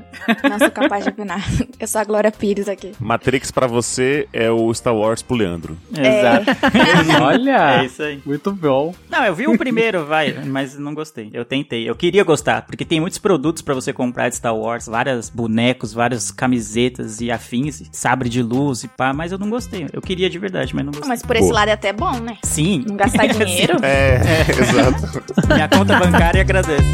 Não 0.48 0.58
sou 0.58 0.70
capaz 0.70 1.04
de 1.04 1.10
opinar. 1.10 1.44
Eu 1.78 1.86
sou 1.86 2.00
a 2.00 2.04
Glória 2.04 2.30
Pires 2.32 2.68
aqui. 2.68 2.92
Matrix 2.98 3.50
pra 3.50 3.66
você 3.66 4.28
é 4.32 4.50
o 4.50 4.72
Star 4.74 4.94
Wars 4.94 5.22
pro 5.22 5.36
Leandro. 5.36 5.76
Exato. 5.90 6.46
Olha, 7.22 7.80
É 7.82 7.84
isso 7.86 8.02
aí. 8.02 8.20
muito 8.24 8.52
bom. 8.52 8.94
Não, 9.10 9.24
eu 9.24 9.34
vi 9.34 9.46
o 9.46 9.56
primeiro, 9.58 10.04
vai, 10.04 10.32
mas 10.46 10.78
não 10.78 10.94
gostei. 10.94 11.30
Eu 11.32 11.44
tentei. 11.44 11.88
Eu 11.88 11.94
queria 11.94 12.24
gostar, 12.24 12.62
porque 12.62 12.84
tem 12.84 13.00
muitos 13.00 13.18
produtos 13.18 13.62
pra 13.62 13.74
você 13.74 13.92
comprar 13.92 14.28
de 14.28 14.36
Star 14.36 14.54
Wars, 14.56 14.86
vários 14.86 15.28
bonecos, 15.30 15.92
várias 15.92 16.30
camisetas 16.30 17.20
e 17.20 17.30
afins, 17.30 17.82
sabre 17.92 18.28
de 18.28 18.42
luz 18.42 18.84
e 18.84 18.88
pá, 18.88 19.12
mas 19.12 19.32
eu 19.32 19.38
não 19.38 19.50
gostei. 19.50 19.86
Eu 19.92 20.00
queria 20.02 20.28
de 20.30 20.38
verdade, 20.38 20.74
mas 20.74 20.84
não 20.84 20.92
Mas 21.06 21.22
por 21.22 21.36
esse 21.36 21.44
Boa. 21.46 21.60
lado 21.60 21.68
é 21.68 21.72
até 21.72 21.92
bom, 21.92 22.12
né? 22.20 22.36
Sim. 22.42 22.84
Não 22.88 22.96
gastar 22.96 23.26
dinheiro. 23.32 23.76
É, 23.82 24.20
exato. 24.50 25.22
Minha 25.52 25.68
conta 25.68 25.98
bancária 25.98 26.40
agradece. 26.40 26.90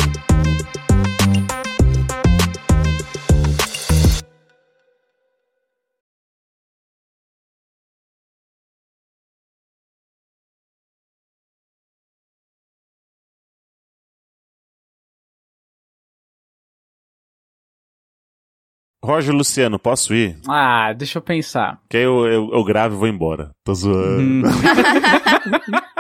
Roger 19.11 19.35
Luciano, 19.35 19.79
posso 19.79 20.15
ir? 20.15 20.39
Ah, 20.49 20.93
deixa 20.93 21.19
eu 21.19 21.23
pensar. 21.23 21.79
Que 21.89 21.97
aí 21.97 22.03
eu, 22.05 22.27
eu, 22.27 22.51
eu 22.53 22.65
gravo 22.65 22.95
e 22.95 22.99
vou 22.99 23.09
embora. 23.09 23.51
Tô 23.65 23.75
zoando. 23.75 24.23
Hum. 24.23 24.43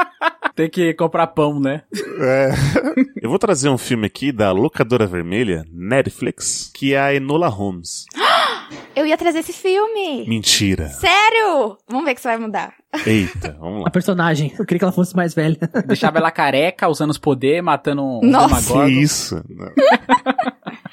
Tem 0.54 0.68
que 0.68 0.92
comprar 0.94 1.28
pão, 1.28 1.58
né? 1.58 1.82
É. 2.20 2.50
Eu 3.22 3.30
vou 3.30 3.38
trazer 3.38 3.68
um 3.68 3.78
filme 3.78 4.06
aqui 4.06 4.30
da 4.30 4.52
locadora 4.52 5.06
vermelha, 5.06 5.64
Netflix, 5.72 6.70
que 6.74 6.94
é 6.94 7.00
a 7.00 7.14
Enola 7.14 7.48
Holmes. 7.48 8.04
Eu 8.94 9.06
ia 9.06 9.16
trazer 9.16 9.38
esse 9.40 9.52
filme. 9.52 10.26
Mentira. 10.28 10.88
Sério? 10.88 11.76
Vamos 11.88 12.04
ver 12.04 12.14
que 12.14 12.20
você 12.20 12.28
vai 12.28 12.38
mudar. 12.38 12.74
Eita, 13.06 13.56
vamos 13.58 13.80
A 13.80 13.84
lá. 13.84 13.90
personagem. 13.90 14.52
Eu 14.58 14.64
queria 14.66 14.78
que 14.78 14.84
ela 14.84 14.92
fosse 14.92 15.16
mais 15.16 15.32
velha. 15.34 15.56
Deixava 15.86 16.18
ela 16.18 16.30
careca, 16.30 16.88
usando 16.88 17.10
os 17.10 17.18
poderes, 17.18 17.64
matando 17.64 18.02
um 18.02 18.20
Nossa. 18.22 18.84
Que 18.84 18.90
isso? 18.90 19.42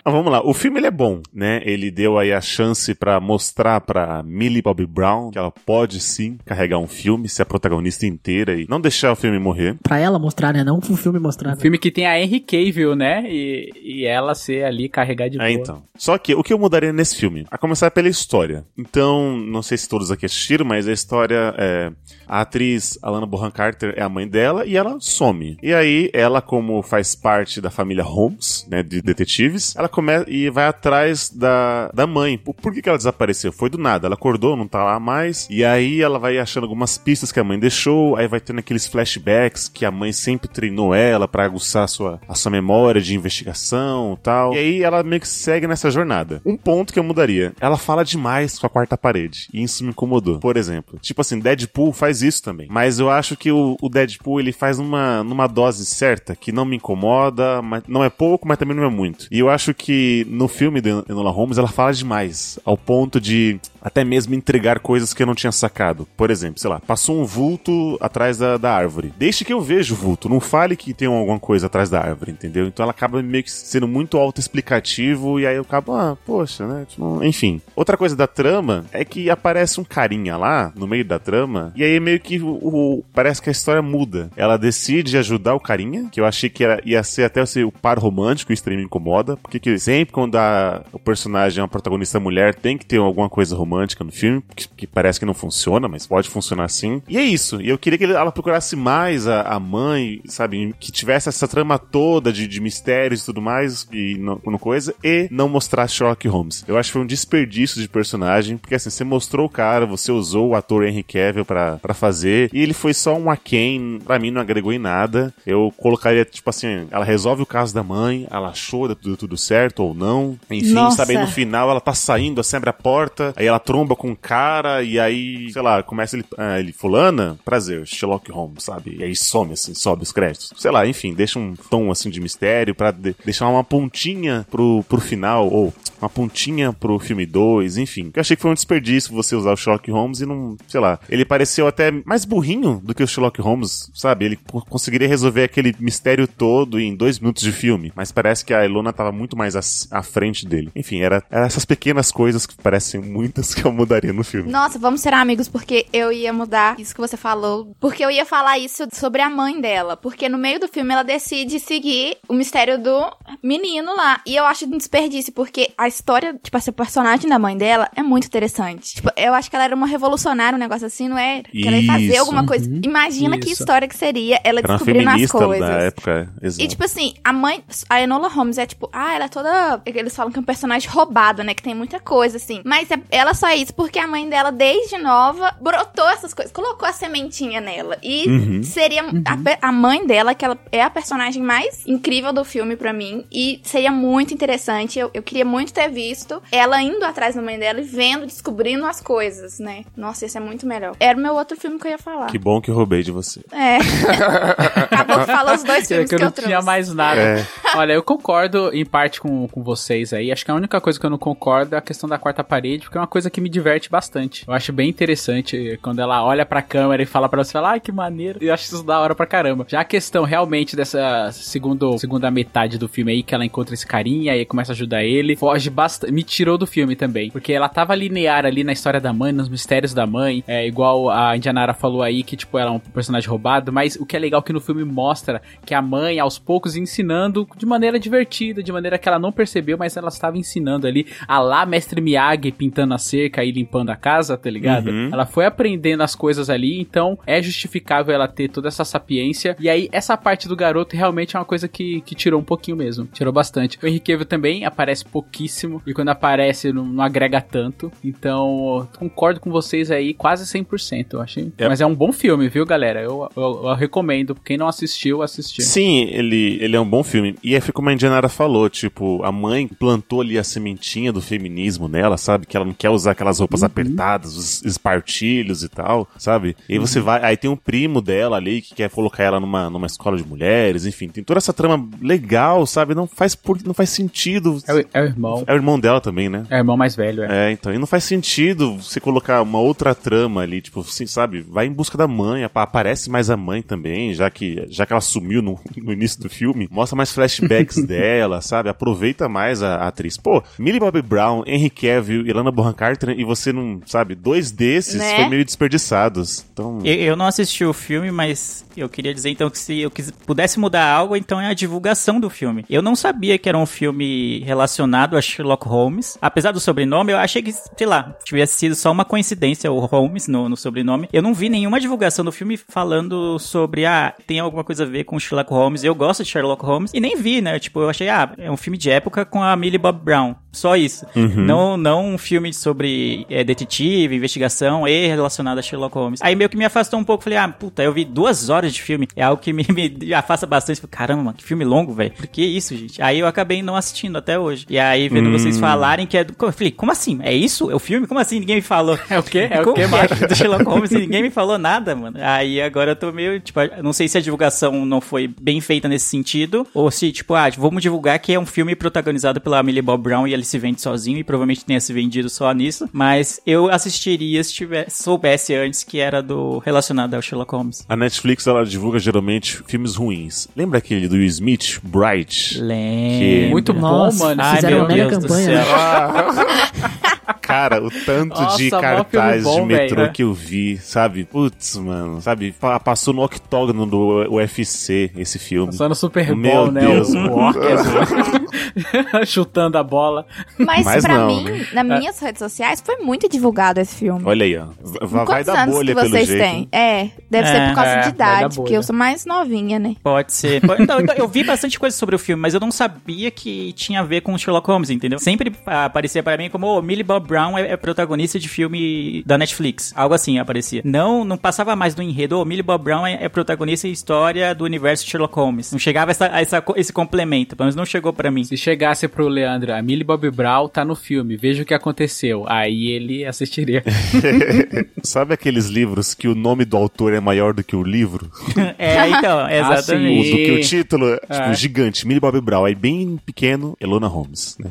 Mas 0.08 0.14
vamos 0.14 0.32
lá, 0.32 0.42
o 0.42 0.54
filme 0.54 0.80
ele 0.80 0.88
é 0.88 0.92
bom, 0.92 1.22
né? 1.34 1.62
Ele 1.66 1.92
deu 1.92 2.18
aí 2.18 2.32
a 2.32 2.40
chance 2.40 2.96
pra 2.96 3.20
mostrar 3.20 3.82
pra 3.82 4.24
Millie 4.24 4.62
Bobby 4.62 4.86
Brown 4.86 5.32
que 5.32 5.38
ela 5.38 5.52
pode 5.52 6.00
sim 6.00 6.38
carregar 6.46 6.78
um 6.78 6.88
filme, 6.88 7.28
ser 7.28 7.42
a 7.42 7.46
protagonista 7.46 8.06
inteira 8.06 8.54
e 8.54 8.66
não 8.70 8.80
deixar 8.80 9.12
o 9.12 9.18
filme 9.18 9.38
morrer. 9.38 9.76
pra 9.84 10.00
ela 10.00 10.18
mostrar, 10.18 10.54
né? 10.54 10.64
Não 10.64 10.80
pro 10.80 10.96
filme 10.96 11.20
mostrar. 11.20 11.50
Um 11.50 11.56
né? 11.56 11.60
filme 11.60 11.78
que 11.78 11.92
tem 11.92 12.06
a 12.06 12.18
Henry 12.18 12.40
Cavill, 12.40 12.96
né? 12.96 13.26
E, 13.28 13.70
e 13.84 14.06
ela 14.06 14.34
ser 14.34 14.64
ali 14.64 14.88
carregar 14.88 15.28
de 15.28 15.40
boa. 15.40 15.50
É, 15.50 15.52
então. 15.52 15.84
Só 15.98 16.18
que 16.18 16.34
o 16.34 16.42
que 16.42 16.54
eu 16.54 16.58
mudaria 16.58 16.94
nesse 16.94 17.18
filme? 17.18 17.46
A 17.52 17.58
começar 17.58 17.92
pela 17.92 18.08
história. 18.08 18.64
Então, 18.78 19.36
não 19.38 19.62
sei 19.62 19.78
se 19.78 19.90
todos 19.90 20.10
aqui 20.10 20.26
assistiram, 20.26 20.66
mas 20.66 20.88
a 20.88 20.94
história 20.94 21.54
é. 21.58 21.92
A 22.28 22.42
atriz 22.42 22.98
Alana 23.02 23.26
Bonham 23.26 23.52
Carter 23.52 23.94
é 23.96 24.02
a 24.02 24.10
mãe 24.10 24.28
dela 24.28 24.66
e 24.66 24.76
ela 24.76 24.98
some. 25.00 25.58
E 25.62 25.74
aí, 25.74 26.10
ela, 26.14 26.42
como 26.42 26.82
faz 26.82 27.16
parte 27.16 27.62
da 27.62 27.70
família 27.70 28.04
Holmes, 28.04 28.66
né, 28.70 28.84
de 28.84 29.02
detetives, 29.02 29.76
ela 29.76 29.90
começa 29.90 30.30
e 30.30 30.50
vai 30.50 30.66
atrás 30.66 31.30
da, 31.30 31.90
da 31.94 32.06
mãe. 32.06 32.38
Por, 32.38 32.74
que, 32.74 32.82
que 32.82 32.90
ela 32.90 32.98
desapareceu? 32.98 33.52
Foi 33.52 33.70
do 33.70 33.78
nada. 33.78 34.08
Ela 34.08 34.16
acordou, 34.16 34.56
não 34.56 34.68
tá 34.68 34.84
lá 34.84 35.00
mais. 35.00 35.48
E 35.50 35.64
aí, 35.64 36.02
ela 36.02 36.20
vai 36.20 36.38
achando 36.38 36.64
algumas 36.64 36.98
pistas 36.98 37.32
que 37.32 37.40
a 37.40 37.44
mãe 37.44 37.60
deixou. 37.60 38.16
Aí 38.16 38.28
vai 38.28 38.40
tendo 38.40 38.60
aqueles 38.60 38.88
flashbacks 38.88 39.70
que 39.70 39.86
a 39.86 39.92
mãe 39.92 40.12
sempre 40.12 40.48
treinou 40.48 40.94
ela 40.94 41.28
pra 41.28 41.46
aguçar 41.46 41.84
a 41.84 41.88
sua, 41.88 42.20
a 42.28 42.36
sua 42.36 42.52
memória 42.52 43.02
de 43.02 43.16
investigação 43.16 44.18
tal. 44.22 44.54
E 44.54 44.58
aí, 44.58 44.84
ela 44.84 45.04
meio 45.04 45.22
que 45.22 45.28
segue 45.28 45.68
nessa 45.68 45.90
jornada. 45.90 46.42
Um 46.46 46.58
ponto 46.58 46.94
que 46.94 47.00
eu 47.00 47.04
mudaria. 47.04 47.54
Ela 47.60 47.78
fala 47.78 48.04
demais 48.04 48.60
com 48.60 48.68
a 48.68 48.70
quarta 48.70 48.98
parede. 48.98 49.48
E 49.54 49.64
isso 49.64 49.84
me 49.84 49.92
incomodou. 49.92 50.40
Por 50.40 50.58
exemplo, 50.58 51.00
tipo 51.00 51.22
assim, 51.22 51.40
Deadpool 51.40 51.94
faz 51.94 52.17
isso 52.22 52.42
também. 52.42 52.68
Mas 52.70 53.00
eu 53.00 53.10
acho 53.10 53.36
que 53.36 53.52
o, 53.52 53.78
o 53.82 53.90
Deadpool 53.90 54.40
ele 54.40 54.52
faz 54.52 54.78
numa, 54.78 55.24
numa 55.24 55.48
dose 55.48 55.86
certa, 55.86 56.36
que 56.36 56.52
não 56.52 56.66
me 56.66 56.78
incomoda, 56.78 57.62
mas 57.62 57.84
não 57.88 58.04
é 58.04 58.10
pouco, 58.10 58.48
mas 58.48 58.58
também 58.58 58.76
não 58.76 58.84
é 58.84 58.90
muito. 58.90 59.28
E 59.32 59.40
eu 59.40 59.50
acho 59.50 59.74
que 59.74 60.26
no 60.30 60.48
filme 60.48 60.82
do 60.82 61.06
Enola 61.10 61.32
Holmes 61.32 61.58
ela 61.58 61.68
fala 61.68 61.94
demais. 61.94 62.60
Ao 62.66 62.78
ponto 62.78 63.20
de. 63.20 63.60
Até 63.88 64.04
mesmo 64.04 64.36
entregar 64.36 64.80
coisas 64.80 65.14
que 65.14 65.22
eu 65.24 65.28
não 65.28 65.36
tinha 65.36 65.52
sacado. 65.52 66.08
Por 66.16 66.30
exemplo, 66.30 66.60
sei 66.60 66.70
lá, 66.70 66.80
passou 66.80 67.20
um 67.20 67.26
vulto 67.26 67.98
atrás 68.02 68.38
da, 68.38 68.58
da 68.58 68.72
árvore. 68.74 69.14
Deixe 69.18 69.44
que 69.46 69.54
eu 69.54 69.62
veja 69.62 69.94
o 69.94 69.98
vulto, 69.98 70.30
não 70.30 70.40
fale 70.40 70.76
que 70.76 70.94
tem 70.94 71.08
alguma 71.08 71.40
coisa 71.40 71.68
atrás 71.68 71.90
da 71.90 72.00
árvore, 72.02 72.32
entendeu? 72.32 72.68
Então 72.68 72.84
ela 72.84 72.92
acaba 72.92 73.22
meio 73.24 73.44
que 73.44 73.52
sendo 73.52 73.88
muito 73.88 74.18
autoexplicativo 74.18 75.40
e 75.40 75.48
aí 75.48 75.56
eu 75.56 75.62
acabo, 75.62 75.94
ah, 75.94 76.18
poxa, 76.26 76.68
né? 76.68 76.86
Tipo, 76.88 77.24
enfim. 77.24 77.62
Outra 77.76 77.96
coisa 77.98 78.16
da 78.16 78.28
trama 78.28 78.86
é 78.92 79.06
que 79.06 79.30
aparece 79.30 79.80
um 79.80 79.84
carinha 79.84 80.36
lá 80.38 80.72
no 80.76 80.88
meio 80.88 81.06
da 81.06 81.20
trama 81.20 81.72
e 81.76 81.84
aí 81.84 82.00
meio 82.00 82.20
que 82.20 82.40
o, 82.42 82.48
o- 82.50 83.04
parece 83.14 83.42
que 83.42 83.50
a 83.50 83.52
história 83.52 83.82
muda. 83.82 84.30
Ela 84.36 84.58
decide 84.58 85.18
ajudar 85.18 85.54
o 85.56 85.60
carinha, 85.60 86.10
que 86.12 86.20
eu 86.20 86.26
achei 86.26 86.50
que 86.50 86.64
era, 86.64 86.82
ia 86.86 87.02
ser 87.04 87.24
até 87.24 87.46
ser 87.46 87.64
o 87.66 87.72
par 87.72 87.98
romântico, 87.98 88.52
isso 88.52 88.64
também 88.64 88.80
me 88.80 88.86
incomoda, 88.86 89.38
porque 89.38 89.60
que 89.60 89.78
sempre 89.80 90.14
quando 90.14 90.36
a, 90.36 90.84
o 90.92 91.00
personagem 91.00 91.60
é 91.60 91.64
uma 91.64 91.68
protagonista 91.70 92.20
mulher 92.20 92.56
tem 92.56 92.78
que 92.78 92.86
ter 92.86 92.98
alguma 92.98 93.30
coisa 93.30 93.56
romântica 93.56 93.77
no 94.04 94.12
filme, 94.12 94.44
que, 94.56 94.68
que 94.70 94.88
parece 94.88 95.20
que 95.20 95.26
não 95.26 95.34
funciona, 95.34 95.88
mas 95.88 96.08
pode 96.08 96.30
funcionar 96.30 96.70
sim. 96.70 97.02
E 97.08 97.18
é 97.18 97.24
isso. 97.24 97.62
E 97.62 97.70
eu 97.70 97.78
queria 97.78 97.98
que 97.98 98.06
ela 98.06 98.32
procurasse 98.32 98.76
mais 98.76 99.28
a, 99.28 99.42
a 99.42 99.60
mãe, 99.60 100.22
sabe, 100.26 100.74
que 100.80 100.92
tivesse 100.92 101.30
essa 101.30 101.48
trama 101.48 101.78
toda 101.78 102.32
de, 102.32 102.48
de 102.48 102.60
mistérios 102.60 103.22
e 103.22 103.26
tudo 103.26 103.42
mais, 103.42 103.88
e 103.92 104.16
no, 104.18 104.42
no 104.46 104.60
coisa, 104.60 104.94
e 105.04 105.28
não 105.32 105.48
mostrar 105.48 105.88
Sherlock 105.88 106.28
Holmes. 106.28 106.64
Eu 106.68 106.78
acho 106.78 106.90
que 106.90 106.94
foi 106.94 107.02
um 107.02 107.08
desperdício 107.08 107.82
de 107.82 107.88
personagem, 107.88 108.58
porque 108.58 108.76
assim, 108.76 108.90
você 108.90 109.04
mostrou 109.04 109.46
o 109.46 109.50
cara, 109.50 109.86
você 109.86 110.12
usou 110.12 110.50
o 110.50 110.56
ator 110.56 110.84
Henry 110.84 111.04
Cavill 111.04 111.46
pra, 111.46 111.78
pra 111.78 111.94
fazer, 111.94 112.50
e 112.54 112.62
ele 112.62 112.74
foi 112.74 112.94
só 112.94 113.16
um 113.16 113.30
aquém, 113.30 114.00
pra 114.04 114.20
mim 114.20 114.32
não 114.32 114.42
agregou 114.42 114.74
em 114.74 114.80
nada. 114.80 115.34
Eu 115.46 115.74
colocaria, 115.78 116.26
tipo 116.26 116.50
assim, 116.50 116.88
ela 116.92 117.06
resolve 117.06 117.44
o 117.44 117.46
caso 117.46 117.74
da 117.74 117.84
mãe, 117.84 118.28
ela 118.30 118.50
achou 118.50 118.88
deu 118.88 118.96
tudo, 118.96 119.18
tudo 119.18 119.38
certo 119.38 119.84
ou 119.84 119.94
não, 119.94 120.38
enfim, 120.50 120.74
Nossa. 120.74 120.98
sabe, 120.98 121.16
aí 121.16 121.22
no 121.22 121.28
final 121.28 121.70
ela 121.70 121.82
tá 121.82 121.94
saindo, 121.94 122.42
assim, 122.42 122.58
abre 122.58 122.70
a 122.70 122.74
porta, 122.74 123.34
aí 123.36 123.46
ela 123.46 123.57
tromba 123.60 123.96
com 123.96 124.12
o 124.12 124.16
cara, 124.16 124.84
e 124.84 125.00
aí, 125.00 125.52
sei 125.52 125.62
lá, 125.62 125.82
começa 125.84 126.16
ele, 126.16 126.26
ah, 126.38 126.60
ele 126.60 126.72
fulana, 126.72 127.38
prazer, 127.46 127.86
Sherlock 127.86 128.32
Holmes, 128.32 128.64
sabe, 128.64 128.98
e 129.00 129.04
aí 129.04 129.16
some, 129.16 129.54
assim, 129.54 129.74
sobe 129.74 130.04
os 130.04 130.12
créditos. 130.12 130.54
Sei 130.58 130.72
lá, 130.72 130.86
enfim, 130.88 131.14
deixa 131.14 131.40
um 131.40 131.54
tom, 131.70 131.92
assim, 131.92 132.10
de 132.10 132.20
mistério 132.20 132.76
pra 132.76 132.92
de- 132.92 133.16
deixar 133.26 133.48
uma 133.50 133.64
pontinha 133.64 134.46
pro, 134.50 134.84
pro 134.88 135.00
final, 135.02 135.50
ou 135.50 135.74
uma 136.02 136.10
pontinha 136.10 136.72
pro 136.74 137.00
filme 137.00 137.26
2, 137.26 137.78
enfim. 137.78 138.12
Eu 138.14 138.22
achei 138.22 138.36
que 138.36 138.42
foi 138.42 138.52
um 138.52 138.56
desperdício 138.56 139.14
você 139.14 139.36
usar 139.36 139.52
o 139.52 139.58
Sherlock 139.58 139.90
Holmes 139.90 140.22
e 140.22 140.26
não, 140.26 140.56
sei 140.68 140.80
lá, 140.80 141.00
ele 141.10 141.26
pareceu 141.26 141.68
até 141.68 141.92
mais 142.06 142.26
burrinho 142.26 142.80
do 142.84 142.94
que 142.94 143.04
o 143.04 143.08
Sherlock 143.08 143.42
Holmes, 143.42 143.90
sabe? 143.94 144.26
Ele 144.26 144.36
co- 144.36 144.64
conseguiria 144.66 145.08
resolver 145.08 145.44
aquele 145.44 145.76
mistério 145.80 146.28
todo 146.28 146.80
em 146.80 146.96
dois 146.96 147.20
minutos 147.20 147.42
de 147.44 147.52
filme, 147.52 147.92
mas 147.96 148.12
parece 148.12 148.46
que 148.46 148.54
a 148.54 148.66
Ilona 148.66 148.94
tava 148.94 149.12
muito 149.12 149.36
mais 149.38 149.56
à 149.92 150.04
frente 150.04 150.46
dele. 150.46 150.70
Enfim, 150.76 151.02
era, 151.02 151.24
era 151.32 151.46
essas 151.46 151.66
pequenas 151.66 152.12
coisas 152.12 152.46
que 152.46 152.56
parecem 152.56 153.02
muitas 153.02 153.47
que 153.56 153.66
eu 153.66 153.72
mudaria 153.72 154.14
no 154.14 154.24
filme. 154.24 154.52
Nossa, 154.52 154.78
vamos 154.80 155.02
ser 155.02 155.14
amigos 155.14 155.48
porque 155.48 155.86
eu 155.94 156.12
ia 156.12 156.32
mudar 156.34 156.80
isso 156.80 156.94
que 156.94 157.02
você 157.02 157.18
falou. 157.18 157.76
Porque 157.80 158.04
eu 158.04 158.10
ia 158.12 158.26
falar 158.26 158.58
isso 158.58 158.88
sobre 158.94 159.22
a 159.22 159.30
mãe 159.30 159.60
dela. 159.60 159.96
Porque 159.98 160.28
no 160.30 160.38
meio 160.38 160.60
do 160.60 160.68
filme 160.68 160.94
ela 160.94 161.04
decide 161.04 161.60
seguir 161.60 162.18
o 162.28 162.34
mistério 162.34 162.78
do 162.82 163.06
menino 163.44 163.96
lá. 163.96 164.22
E 164.26 164.36
eu 164.36 164.46
acho 164.46 164.66
um 164.66 164.78
desperdício, 164.78 165.32
porque 165.34 165.72
a 165.78 165.88
história, 165.88 166.34
tipo, 166.42 166.58
esse 166.58 166.72
personagem 166.72 167.30
da 167.30 167.40
mãe 167.40 167.58
dela 167.58 167.90
é 167.96 168.04
muito 168.04 168.26
interessante. 168.28 168.96
Tipo, 168.96 169.10
eu 169.16 169.34
acho 169.34 169.50
que 169.50 169.56
ela 169.56 169.66
era 169.66 169.76
uma 169.76 169.88
revolucionária, 169.88 170.56
um 170.56 170.60
negócio 170.60 170.88
assim, 170.88 171.08
não 171.08 171.18
é? 171.18 171.44
Que 171.44 171.68
ela 171.68 171.78
ia 171.78 171.92
fazer 171.92 172.18
alguma 172.18 172.46
coisa. 172.46 172.70
Imagina 172.84 173.38
que 173.38 173.50
Isso. 173.52 173.62
história 173.64 173.88
que 173.88 173.96
seria 173.96 174.40
ela 174.44 174.60
Era 174.60 174.68
uma 174.68 174.78
descobrindo 174.78 175.10
as 175.10 175.32
coisas. 175.32 175.60
da 175.68 175.74
época, 175.84 176.34
exato. 176.42 176.64
E, 176.64 176.68
tipo 176.68 176.84
assim, 176.84 177.14
a 177.24 177.34
mãe, 177.34 177.64
a 177.90 178.02
Enola 178.02 178.28
Holmes 178.28 178.58
é 178.58 178.66
tipo, 178.66 178.90
ah, 178.94 179.14
ela 179.14 179.26
é 179.26 179.30
toda. 179.30 179.82
Eles 179.86 180.16
falam 180.16 180.32
que 180.32 180.38
é 180.38 180.42
um 180.42 180.46
personagem 180.46 180.90
roubado, 180.90 181.44
né? 181.44 181.54
Que 181.54 181.62
tem 181.64 181.76
muita 181.76 182.00
coisa, 182.00 182.38
assim. 182.38 182.62
Mas 182.66 182.90
é- 182.92 183.00
ela 183.12 183.34
só 183.38 183.48
é 183.48 183.56
isso 183.56 183.74
porque 183.74 184.00
a 184.00 184.08
mãe 184.08 184.28
dela, 184.30 184.52
desde 184.52 184.98
nova, 184.98 185.54
brotou 185.62 186.08
essas 186.10 186.34
coisas, 186.34 186.52
colocou 186.52 186.88
a 186.88 186.92
sementinha 186.92 187.62
nela. 187.62 187.98
E 188.04 188.28
Uhum. 188.28 188.64
seria 188.64 189.04
a, 189.26 189.38
pe- 189.38 189.58
a 189.62 189.72
mãe 189.72 190.06
dela, 190.06 190.34
que 190.36 190.44
ela 190.44 190.58
é 190.72 190.82
a 190.82 190.90
personagem 190.90 191.42
mais 191.42 191.86
incrível 191.88 192.34
do 192.34 192.44
filme 192.44 192.76
pra 192.76 192.92
mim. 192.92 193.26
E 193.32 193.62
seria 193.64 193.92
muito 193.92 194.34
interessante. 194.34 194.98
Eu, 195.00 195.10
eu 195.14 195.24
queria 195.24 195.46
muito 195.46 195.74
ter 195.74 195.90
visto 195.90 196.42
ela 196.52 196.82
indo 196.82 197.04
atrás 197.06 197.36
da 197.36 197.42
mãe 197.42 197.58
dela 197.60 197.80
e 197.80 197.84
vendo, 197.84 198.26
descobrindo 198.26 198.86
as 198.86 199.02
coisas, 199.02 199.60
né? 199.60 199.84
Nossa, 199.96 200.26
esse 200.26 200.38
é 200.38 200.42
muito 200.42 200.66
melhor. 200.66 200.96
Era 201.00 201.18
o 201.18 201.22
meu 201.22 201.34
outro 201.36 201.56
filme 201.58 201.80
que 201.80 201.88
eu 201.88 201.92
ia 201.92 201.98
falar. 201.98 202.28
Que 202.28 202.38
bom 202.38 202.60
que 202.62 202.70
eu 202.72 202.76
roubei 202.76 203.04
de 203.04 203.12
você. 203.12 203.42
É. 203.52 203.78
Acabou 204.92 205.20
que 205.20 205.26
falou 205.26 205.54
os 205.56 205.64
dois 205.64 205.84
É 205.84 205.86
filmes 205.96 206.10
que 206.10 206.16
eu 206.16 206.20
que 206.20 206.24
eu 206.24 206.26
não 206.26 206.32
trouxe. 206.32 206.50
tinha 206.50 206.62
mais 206.62 206.94
nada. 206.94 207.22
É. 207.22 207.46
Olha, 207.76 207.94
eu 207.94 208.04
concordo 208.04 208.74
em 208.74 208.86
parte 208.86 209.20
com, 209.22 209.48
com 209.48 209.64
vocês 209.64 210.14
aí. 210.14 210.32
Acho 210.32 210.44
que 210.46 210.52
a 210.52 210.56
única 210.56 210.80
coisa 210.82 211.00
que 211.00 211.06
eu 211.06 211.10
não 211.10 211.18
concordo 211.18 211.76
é 211.76 211.78
a 211.78 211.82
questão 211.82 212.08
da 212.10 212.18
quarta 212.18 212.44
parede, 212.44 212.84
porque 212.86 212.98
é 212.98 213.02
uma 213.02 213.08
coisa 213.08 213.27
que 213.30 213.42
me 213.42 213.50
diverte 213.50 213.90
bastante. 213.90 214.44
Eu 214.48 214.54
acho 214.54 214.72
bem 214.74 214.90
interessante 214.90 215.80
quando 215.82 216.00
ela 216.00 216.24
olha 216.24 216.46
pra 216.46 216.62
câmera 216.62 217.02
e 217.02 217.06
fala 217.06 217.30
pra 217.30 217.44
você, 217.44 217.58
ai, 217.58 217.80
que 217.80 217.92
maneiro. 217.92 218.40
Eu 218.42 218.54
acho 218.54 218.66
isso 218.66 218.84
da 218.84 219.00
hora 219.00 219.16
pra 219.16 219.26
caramba. 219.26 219.66
Já 219.68 219.82
a 219.82 219.86
questão 219.86 220.24
realmente 220.24 220.76
dessa 220.76 221.30
segundo, 221.32 221.98
segunda 221.98 222.30
metade 222.32 222.78
do 222.78 222.88
filme 222.88 223.12
aí, 223.12 223.24
que 223.24 223.34
ela 223.34 223.46
encontra 223.46 223.74
esse 223.74 223.86
carinha 223.86 224.36
e 224.36 224.46
começa 224.46 224.72
a 224.72 224.76
ajudar 224.76 225.04
ele, 225.04 225.36
foge 225.36 225.70
bastante. 225.70 226.12
Me 226.12 226.24
tirou 226.24 226.58
do 226.58 226.68
filme 226.68 226.96
também. 226.96 227.30
Porque 227.32 227.54
ela 227.54 227.70
tava 227.70 227.96
linear 227.96 228.46
ali 228.46 228.64
na 228.64 228.72
história 228.72 229.00
da 229.00 229.14
mãe, 229.14 229.32
nos 229.32 229.50
mistérios 229.50 229.94
da 229.94 230.06
mãe. 230.06 230.44
É 230.48 230.68
igual 230.68 231.10
a 231.10 231.36
Indianara 231.36 231.74
falou 231.74 232.02
aí, 232.02 232.24
que 232.24 232.36
tipo, 232.36 232.58
ela 232.58 232.72
é 232.72 232.74
um 232.74 232.80
personagem 232.80 233.30
roubado. 233.30 233.72
Mas 233.72 233.96
o 233.96 234.06
que 234.06 234.16
é 234.16 234.20
legal 234.20 234.42
é 234.42 234.44
que 234.44 234.54
no 234.54 234.62
filme 234.62 234.84
mostra 234.84 235.42
que 235.66 235.74
a 235.74 235.82
mãe, 235.82 236.20
aos 236.20 236.38
poucos, 236.40 236.76
ensinando 236.76 237.48
de 237.58 237.66
maneira 237.66 238.00
divertida, 238.00 238.64
de 238.64 238.72
maneira 238.72 238.98
que 238.98 239.08
ela 239.08 239.20
não 239.20 239.32
percebeu, 239.32 239.78
mas 239.78 239.96
ela 239.98 240.10
estava 240.10 240.38
ensinando 240.38 240.88
ali 240.88 241.08
a 241.28 241.40
lá 241.40 241.66
Mestre 241.66 242.02
Miyagi 242.02 242.52
pintando 242.52 242.94
a 242.94 242.98
cerca 243.18 243.44
e 243.44 243.52
limpando 243.52 243.90
a 243.90 243.96
casa, 243.96 244.38
tá 244.38 244.50
ligado? 244.50 244.90
Uhum. 244.90 245.10
Ela 245.12 245.26
foi 245.26 245.46
aprendendo 245.46 246.04
as 246.04 246.16
coisas 246.16 246.50
ali, 246.50 246.80
então 246.80 247.18
é 247.26 247.42
justificável 247.42 248.14
ela 248.14 248.28
ter 248.28 248.48
toda 248.48 248.68
essa 248.68 248.86
sapiência. 248.86 249.56
E 249.60 249.68
aí, 249.68 249.90
essa 249.92 250.16
parte 250.16 250.48
do 250.48 250.56
garoto 250.56 250.96
realmente 250.96 251.36
é 251.36 251.40
uma 251.40 251.46
coisa 251.46 251.68
que, 251.68 252.02
que 252.02 252.14
tirou 252.14 252.40
um 252.40 252.44
pouquinho 252.44 252.78
mesmo. 252.78 253.08
Tirou 253.12 253.34
bastante. 253.34 253.80
O 253.82 253.88
Henrique 253.88 254.12
Cavill 254.12 254.26
também 254.26 254.66
aparece 254.66 255.04
pouquíssimo, 255.04 255.82
e 255.86 255.94
quando 255.94 256.10
aparece 256.10 256.72
não, 256.72 256.86
não 256.86 257.04
agrega 257.04 257.42
tanto. 257.42 257.92
Então, 258.04 258.88
concordo 258.98 259.40
com 259.40 259.50
vocês 259.50 259.90
aí, 259.90 260.14
quase 260.14 260.46
100%, 260.46 261.14
eu 261.14 261.22
achei. 261.22 261.52
É. 261.58 261.68
Mas 261.68 261.82
é 261.82 261.86
um 261.86 261.96
bom 261.96 262.12
filme, 262.12 262.48
viu, 262.50 262.66
galera? 262.66 263.02
Eu, 263.02 263.28
eu, 263.36 263.62
eu 263.64 263.74
recomendo. 263.76 264.36
Quem 264.46 264.58
não 264.58 264.68
assistiu, 264.68 265.24
assistir. 265.24 265.64
Sim, 265.64 266.04
ele, 266.12 266.58
ele 266.62 266.76
é 266.76 266.80
um 266.80 266.90
bom 266.90 267.04
filme. 267.04 267.36
E 267.44 267.56
é 267.56 267.62
como 267.74 267.90
a 267.90 267.94
Indianara 267.94 268.30
falou, 268.30 268.70
tipo, 268.70 269.24
a 269.24 269.32
mãe 269.32 269.68
plantou 269.68 270.22
ali 270.22 270.38
a 270.38 270.44
sementinha 270.44 271.12
do 271.12 271.22
feminismo 271.22 271.88
nela, 271.88 272.18
sabe? 272.18 272.46
Que 272.46 272.56
ela 272.56 272.66
não 272.66 272.74
quer 272.74 272.90
usar 272.90 273.07
aquelas 273.08 273.40
roupas 273.40 273.64
apertadas, 273.64 274.36
os 274.36 274.64
espartilhos 274.64 275.64
e 275.64 275.70
tal, 275.70 276.08
sabe? 276.18 276.56
E 276.68 276.74
aí 276.74 276.80
você 276.80 277.00
vai. 277.00 277.24
Aí 277.24 277.38
tem 277.38 277.50
um 277.50 277.56
primo 277.56 278.02
dela 278.02 278.38
ali 278.38 278.62
que 278.62 278.76
quer 278.76 278.90
colocar 278.90 279.24
ela 279.24 279.40
numa, 279.40 279.70
numa 279.70 279.88
escola 279.88 280.18
de 280.18 280.26
mulheres, 280.28 280.86
enfim, 280.86 281.08
tem 281.10 281.24
toda 281.24 281.38
essa 281.38 281.54
trama 281.54 281.88
legal, 282.02 282.66
sabe? 282.66 282.94
Não 282.96 283.08
faz, 283.08 283.36
por, 283.36 283.58
não 283.64 283.74
faz 283.74 283.90
sentido. 283.90 284.58
É 284.68 284.74
o, 284.74 284.86
é 284.94 285.02
o 285.02 285.06
irmão. 285.06 285.44
É 285.48 285.54
o 285.54 285.56
irmão 285.56 285.80
dela 285.80 286.02
também, 286.02 286.30
né? 286.30 286.46
É 286.50 286.56
o 286.56 286.60
irmão 286.60 286.78
mais 286.78 286.96
velho, 286.96 287.24
é. 287.24 287.48
É, 287.48 287.52
então, 287.52 287.74
e 287.74 287.78
não 287.78 287.88
faz 287.88 288.04
sentido 288.04 288.78
você 288.78 289.00
colocar 289.00 289.42
uma 289.42 289.60
outra 289.60 289.94
trama 289.96 290.42
ali, 290.42 290.62
tipo, 290.62 290.82
assim, 290.82 291.06
sabe? 291.06 291.42
Vai 291.42 291.68
em 291.68 291.72
busca 291.72 291.98
da 291.98 292.08
mãe, 292.08 292.44
apa- 292.44 292.64
aparece 292.64 293.10
mais 293.10 293.30
a 293.30 293.38
mãe 293.38 293.62
também, 293.62 294.14
já 294.14 294.30
que, 294.30 294.66
já 294.70 294.86
que 294.86 294.94
ela 294.94 295.02
sumiu 295.02 295.42
no, 295.42 295.60
no 295.78 295.92
início 295.94 296.22
do 296.22 296.30
filme, 296.30 296.68
mostra 296.72 296.96
mais 296.96 297.12
flashbacks 297.12 297.78
dela, 297.86 298.42
sabe? 298.42 298.70
Aproveita 298.70 299.28
mais 299.30 299.62
a, 299.64 299.76
a 299.76 299.88
atriz. 299.88 300.18
Pô, 300.18 300.44
Millie 300.58 300.80
Bobby 300.80 301.02
Brown, 301.02 301.44
Henry 301.46 301.70
Cavill 301.70 302.26
e 302.28 302.34
Lana 302.34 302.52
Bonham 302.52 302.74
Carter, 302.98 303.20
e 303.20 303.24
você 303.24 303.54
não, 303.54 303.82
sabe? 303.86 304.16
Dois 304.16 304.52
desses 304.52 304.96
Né? 304.96 305.16
foi 305.16 305.30
meio 305.30 305.46
desperdiçados. 305.46 306.46
Então, 306.52 306.80
Eu, 306.84 306.94
eu 306.96 307.16
não 307.16 307.26
assisti 307.26 307.64
o 307.64 307.74
filme, 307.74 308.12
mas 308.12 308.66
eu 308.76 308.90
queria 308.90 309.14
dizer 309.14 309.30
então 309.30 309.50
que 309.50 309.58
se 309.58 309.80
eu 309.80 309.92
quis, 309.92 310.12
pudesse 310.12 310.60
mudar 310.60 310.86
algo, 310.86 311.16
então 311.16 311.40
é 311.40 311.48
a 311.48 311.54
divulgação 311.54 312.20
do 312.20 312.30
filme. 312.30 312.66
Eu 312.70 312.82
não 312.82 312.96
sabia 312.96 313.38
que 313.38 313.48
era 313.48 313.58
um 313.58 313.66
filme 313.66 314.40
relacionado 314.40 315.18
a 315.18 315.22
Sherlock 315.22 315.68
Holmes. 315.68 316.18
Apesar 316.22 316.52
do 316.52 316.60
sobrenome, 316.60 317.12
eu 317.12 317.18
achei 317.18 317.42
que, 317.42 317.52
sei 317.52 317.88
lá, 317.88 318.16
tivesse 318.24 318.58
sido 318.58 318.76
só 318.76 318.92
uma 318.92 319.06
coincidência 319.06 319.72
o 319.72 319.80
Holmes 319.80 320.28
no, 320.28 320.50
no 320.50 320.58
sobrenome. 320.58 321.08
Eu 321.14 321.22
não 321.22 321.34
vi 321.34 321.50
nenhuma 321.50 321.80
divulgação 321.80 322.24
do 322.26 322.32
filme 322.32 322.58
falando 322.58 323.38
sobre, 323.40 323.86
ah, 323.86 324.14
tem 324.26 324.40
alguma 324.40 324.64
coisa 324.64 324.84
a 324.84 324.88
ver 324.88 325.04
com 325.04 325.20
Sherlock 325.20 325.52
Holmes. 325.52 325.84
Eu 325.84 325.96
gosto 325.96 326.24
de 326.24 326.30
Sherlock 326.30 326.64
Holmes 326.66 326.92
e 326.94 327.00
nem 327.00 327.16
vi, 327.18 327.42
né? 327.42 327.60
Tipo, 327.60 327.82
eu 327.82 327.90
achei, 327.90 328.10
ah, 328.10 328.32
é 328.38 328.50
um 328.52 328.58
filme 328.58 328.78
de 328.78 328.90
época 328.90 329.26
com 329.26 329.42
a 329.42 329.56
Millie 329.56 329.78
Bob 329.78 330.00
Brown. 330.04 330.36
Só 330.52 330.76
isso. 330.76 331.06
Não, 331.16 331.78
não 331.78 332.08
um 332.08 332.18
filme 332.18 332.52
sobre 332.54 332.87
é, 333.30 333.44
detetive, 333.44 334.16
investigação 334.16 334.88
e 334.88 335.08
relacionado 335.08 335.60
a 335.60 335.62
Sherlock 335.62 335.96
Holmes. 335.96 336.22
Aí 336.22 336.36
meio 336.36 336.50
que 336.50 336.58
me 336.58 336.66
afastou 336.66 337.00
um 337.00 337.04
pouco. 337.04 337.24
Falei, 337.24 337.38
ah, 337.38 337.48
puta, 337.48 337.84
eu 337.84 337.94
vi 337.94 338.04
duas 338.04 338.50
horas 338.50 338.74
de 338.74 338.82
filme. 338.82 339.08
É 339.16 339.24
algo 339.24 339.42
que 339.42 339.54
me, 339.54 339.66
me 339.70 340.14
afasta 340.14 340.46
bastante. 340.46 340.82
Falei, 340.82 340.92
Caramba, 340.92 341.34
que 341.34 341.44
filme 341.44 341.64
longo, 341.64 341.94
velho. 341.94 342.12
Por 342.12 342.28
que 342.28 342.44
isso, 342.44 342.76
gente? 342.76 343.02
Aí 343.02 343.20
eu 343.20 343.28
acabei 343.28 343.62
não 343.62 343.76
assistindo 343.76 344.18
até 344.18 344.38
hoje. 344.40 344.66
E 344.70 344.80
aí, 344.80 345.08
vendo 345.10 345.28
quando 345.28 345.40
vocês 345.40 345.60
falarem 345.60 346.06
que 346.08 346.18
é 346.18 346.24
do. 346.24 346.34
Eu 346.40 346.52
falei, 346.52 346.72
como 346.72 346.92
assim? 346.92 347.20
É 347.22 347.34
isso? 347.34 347.70
É 347.70 347.76
o 347.76 347.80
filme? 347.80 348.08
Como 348.08 348.20
assim? 348.20 348.40
Ninguém 348.40 348.58
me 348.58 348.62
falou. 348.62 348.98
É 349.10 349.18
o 349.18 349.24
quê? 349.24 349.48
É 349.50 349.62
o 349.62 349.64
Como 349.64 349.76
quê, 349.76 349.84
que 349.84 349.88
Marcos? 349.88 350.22
é 350.22 350.28
do 350.28 350.36
Sherlock 350.36 350.64
Holmes 350.66 350.92
e 350.92 350.98
ninguém 351.00 351.24
me 351.24 351.30
falou 351.30 351.58
nada, 351.58 351.96
mano. 351.96 352.18
Aí 352.22 352.62
agora 352.62 352.92
eu 352.92 352.96
tô 352.96 353.12
meio, 353.12 353.40
tipo, 353.40 353.60
não 353.82 353.94
sei 353.94 354.08
se 354.08 354.18
a 354.18 354.22
divulgação 354.22 354.86
não 354.86 355.00
foi 355.00 355.28
bem 355.42 355.62
feita 355.62 355.88
nesse 355.88 356.06
sentido, 356.06 356.68
ou 356.74 356.92
se, 356.92 357.12
tipo, 357.12 357.34
ah, 357.34 357.50
vamos 357.58 357.82
divulgar 357.82 358.20
que 358.20 358.34
é 358.34 358.40
um 358.40 358.46
filme 358.46 358.76
protagonizado 358.76 359.40
pela 359.40 359.64
Millie 359.64 359.82
Bob 359.82 360.04
Brown 360.04 360.28
e 360.28 360.34
ele 360.34 360.44
se 360.44 360.58
vende 360.60 360.82
sozinho, 360.82 361.18
e 361.20 361.24
provavelmente 361.24 361.64
tenha 361.64 361.80
se 361.80 361.94
vendido 361.94 362.30
só 362.30 362.52
nisso, 362.52 362.67
mas 362.92 363.40
eu 363.46 363.70
assistiria 363.70 364.44
se 364.44 364.54
tivesse, 364.54 365.04
soubesse 365.04 365.54
antes 365.56 365.84
que 365.84 366.00
era 366.00 366.22
do 366.22 366.60
relacionado 366.60 367.14
ao 367.14 367.22
Sherlock 367.22 367.52
Holmes. 367.54 367.86
A 367.88 367.96
Netflix, 367.96 368.46
ela 368.48 368.66
divulga 368.66 369.00
geralmente 369.00 369.62
filmes 369.66 369.96
ruins. 369.96 370.48
Lembra 370.56 370.80
aquele 370.80 371.08
do 371.08 371.16
Will 371.16 371.26
Smith, 371.26 371.80
Bright? 371.84 372.60
Lembro. 372.60 373.50
Muito 373.52 373.74
bom, 373.74 373.80
Nossa, 373.82 374.24
mano. 374.26 374.42
Ai, 374.42 374.56
Fizeram 374.56 374.76
meu 374.78 374.86
uma 374.86 374.96
mega 374.96 375.10
Deus 375.10 375.24
do 375.24 375.28
campanha. 375.28 375.64
Cara, 377.48 377.82
o 377.82 377.90
tanto 377.90 378.40
Nossa, 378.40 378.58
de 378.58 378.70
cartaz 378.70 379.44
bom, 379.44 379.62
de 379.62 379.66
metrô 379.68 380.02
velho. 380.02 380.12
que 380.12 380.24
eu 380.24 380.34
vi, 380.34 380.78
sabe? 380.78 381.24
Putz, 381.24 381.78
mano, 381.78 382.22
sabe? 382.22 382.52
Pa- 382.52 382.80
Passou 382.80 383.14
no 383.14 383.24
octógono 383.24 383.86
do 383.86 384.30
UFC 384.34 385.12
esse 385.16 385.40
filme. 385.40 385.72
Só 385.74 385.88
no 385.88 385.96
Super 385.96 386.36
Meu 386.36 386.52
Bowl, 386.66 386.72
né? 386.72 386.82
Deus, 386.82 387.10
o. 387.14 387.28
Walker 387.30 387.60
chutando 389.26 389.78
a 389.78 389.84
bola. 389.84 390.26
Mas, 390.58 390.86
Mas 390.86 391.04
pra 391.04 391.18
não, 391.18 391.28
mim, 391.28 391.44
né? 391.44 391.68
nas 391.74 391.86
minhas 391.86 392.20
redes 392.20 392.40
sociais, 392.40 392.82
foi 392.86 392.98
muito 392.98 393.28
divulgado 393.30 393.80
esse 393.80 393.96
filme. 393.96 394.22
Olha 394.26 394.46
aí, 394.46 394.58
ó. 394.58 394.66
V- 394.66 395.00
Vai 395.02 395.26
Quantos 395.26 395.46
dar 395.46 395.64
anos 395.64 395.76
bolha 395.76 395.96
que 395.96 396.02
pelo 396.02 396.10
vocês 396.12 396.28
jeito. 396.28 396.42
têm? 396.42 396.68
É, 396.72 397.10
deve 397.30 397.48
É, 397.48 397.52
ser 397.54 397.68
por 397.70 397.76
causa 397.76 397.90
é, 397.92 397.96
de 397.98 398.02
vai 398.02 398.10
idade, 398.10 398.56
porque 398.56 398.74
eu 398.78 398.84
sou 398.84 398.96
mais 398.96 399.26
novinha, 399.26 399.80
né? 399.80 399.96
Pode 400.04 400.34
ser. 400.34 400.62
Então, 400.80 401.00
eu 401.16 401.28
vi 401.28 401.44
bastante 401.44 401.80
coisa 401.80 401.96
sobre 401.96 402.16
o 402.16 402.20
filme, 402.20 402.42
mas 402.42 402.54
eu 402.54 402.60
não 402.60 402.72
sabia 402.72 403.32
que 403.32 403.72
tinha 403.74 404.02
a 404.02 404.04
ver 404.04 404.22
com 404.22 404.34
o 404.34 404.38
Sherlock 404.40 404.68
Holmes, 404.70 404.90
entendeu? 404.90 405.20
Sempre 405.20 405.52
aparecia 405.66 406.22
pra 406.24 406.38
mim 406.38 406.50
como, 406.50 406.68
oh, 406.68 406.82
Millie 406.82 407.04
Bob 407.04 407.28
Brown 407.28 407.37
é, 407.58 407.72
é 407.72 407.78
protagonista 407.78 408.40
de 408.40 408.48
filme 408.48 409.22
da 409.26 409.38
Netflix. 409.38 409.92
Algo 409.96 410.16
assim 410.16 410.40
aparecia. 410.40 410.82
Não, 410.84 411.24
não 411.24 411.38
passava 411.38 411.76
mais 411.76 411.94
do 411.94 412.02
enredo, 412.02 412.40
oh, 412.40 412.46
Millie 412.46 412.64
Bob 412.64 412.84
Brown 412.84 413.06
é, 413.06 413.18
é 413.22 413.30
protagonista 413.30 413.88
e 413.88 413.92
história 413.92 414.56
do 414.56 414.64
universo 414.64 415.04
de 415.04 415.12
Sherlock 415.12 415.36
Holmes. 415.36 415.72
Não 415.72 415.80
chegava 415.80 416.12
essa, 416.12 416.30
a 416.32 416.42
essa, 416.42 416.64
esse 416.76 416.92
complemento, 416.94 417.56
pelo 417.56 417.66
menos 417.66 417.76
não 417.76 417.86
chegou 417.86 418.12
pra 418.14 418.32
mim. 418.32 418.44
Se 418.44 418.56
chegasse 418.58 419.08
pro 419.08 419.28
Leandro, 419.28 419.74
a 419.74 419.82
Millie 419.82 420.04
Bob 420.04 420.30
Brown 420.32 420.68
tá 420.68 420.84
no 420.86 420.96
filme, 420.96 421.36
veja 421.38 421.64
o 421.64 421.66
que 421.66 421.74
aconteceu. 421.74 422.46
Aí 422.48 422.88
ele 422.88 423.26
assistiria. 423.26 423.84
Sabe 425.04 425.34
aqueles 425.34 425.68
livros 425.68 426.14
que 426.14 426.28
o 426.28 426.36
nome 426.36 426.66
do 426.66 426.78
autor 426.78 427.14
é 427.14 427.20
maior 427.20 427.54
do 427.54 427.64
que 427.64 427.76
o 427.76 427.84
livro? 427.84 428.30
É, 428.80 429.10
então, 429.10 429.46
O, 429.46 429.50
exatamente. 429.50 430.30
do 430.32 430.36
que 430.38 430.52
o 430.52 430.62
título, 430.62 431.14
é, 431.14 431.18
tipo, 431.18 431.34
É. 431.34 431.54
gigante, 431.54 432.06
Millie 432.06 432.20
Bob 432.20 432.40
Brown. 432.42 432.66
Aí 432.66 432.76
bem 432.76 433.18
pequeno, 433.26 433.76
Elona 433.80 434.08
Holmes, 434.08 434.56
né? 434.60 434.70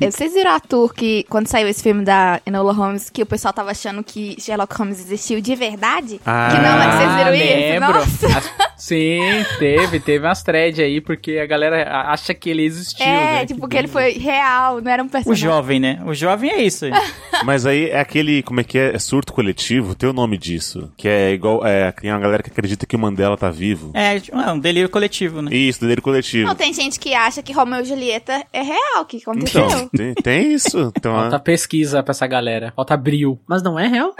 Vocês 0.00 0.32
viram 0.34 0.52
a 0.52 0.60
tour 0.60 0.92
que, 0.92 1.24
quando 1.28 1.46
saiu 1.48 1.68
esse 1.68 1.82
filme 1.82 2.04
da 2.04 2.40
Enola 2.46 2.72
Holmes, 2.72 3.10
que 3.10 3.22
o 3.22 3.26
pessoal 3.26 3.52
tava 3.52 3.70
achando 3.70 4.02
que 4.02 4.36
Sherlock 4.40 4.74
Holmes 4.76 5.00
existiu 5.00 5.40
de 5.40 5.54
verdade? 5.54 6.20
Ah, 6.24 6.48
que 6.50 6.56
não, 6.60 6.78
mas 6.78 6.94
vocês 6.94 7.14
viram 7.16 7.34
isso? 7.34 7.44
lembro. 7.44 7.92
Nossa! 7.92 8.38
As- 8.38 8.66
Sim, 8.78 9.20
teve, 9.58 9.98
teve 10.00 10.26
umas 10.26 10.42
threads 10.42 10.78
aí, 10.80 11.00
porque 11.00 11.38
a 11.38 11.46
galera 11.46 11.90
acha 12.10 12.34
que 12.34 12.50
ele 12.50 12.62
existiu, 12.62 13.04
É, 13.06 13.32
né? 13.40 13.46
tipo, 13.46 13.66
que 13.66 13.76
ele 13.76 13.88
foi 13.88 14.12
real, 14.12 14.82
não 14.82 14.90
era 14.92 15.02
um 15.02 15.06
O 15.06 15.08
personagem. 15.08 15.42
jovem, 15.48 15.80
né? 15.80 16.02
O 16.04 16.12
jovem 16.14 16.50
é 16.50 16.62
isso. 16.62 16.84
aí. 16.84 16.92
Mas 17.42 17.64
aí 17.64 17.88
é 17.88 17.98
aquele, 17.98 18.42
como 18.42 18.60
é 18.60 18.64
que 18.64 18.78
é? 18.78 18.94
É 18.94 18.98
surto 18.98 19.32
coletivo? 19.32 19.94
Tem 19.94 20.08
o 20.08 20.12
nome 20.12 20.36
disso. 20.36 20.92
Que 20.96 21.08
é 21.08 21.32
igual, 21.32 21.66
é, 21.66 21.90
tem 21.90 22.10
uma 22.10 22.20
galera 22.20 22.42
que 22.42 22.50
acredita 22.50 22.84
que 22.86 22.94
o 22.94 22.98
Mandela 22.98 23.36
tá 23.36 23.50
vivo. 23.50 23.92
É, 23.94 24.16
é 24.16 24.52
um 24.52 24.58
delírio 24.58 24.90
coletivo, 24.90 25.40
né? 25.40 25.54
Isso, 25.54 25.80
delírio 25.80 26.02
coletivo. 26.02 26.46
Não, 26.48 26.54
tem 26.54 26.72
gente 26.74 27.00
que 27.00 27.14
acha 27.14 27.42
que 27.42 27.52
Romeu 27.54 27.80
e 27.80 27.84
Julieta 27.84 28.25
é 28.52 28.62
real, 28.62 29.04
que 29.06 29.18
aconteceu. 29.18 29.66
Então, 29.66 29.88
tem, 29.88 30.14
tem 30.14 30.52
isso. 30.52 30.92
Então, 30.96 31.14
Falta 31.14 31.38
pesquisa 31.38 32.02
pra 32.02 32.10
essa 32.12 32.26
galera. 32.26 32.72
Falta 32.74 32.96
bril. 32.96 33.40
Mas 33.46 33.62
não 33.62 33.78
é 33.78 33.86
real. 33.86 34.14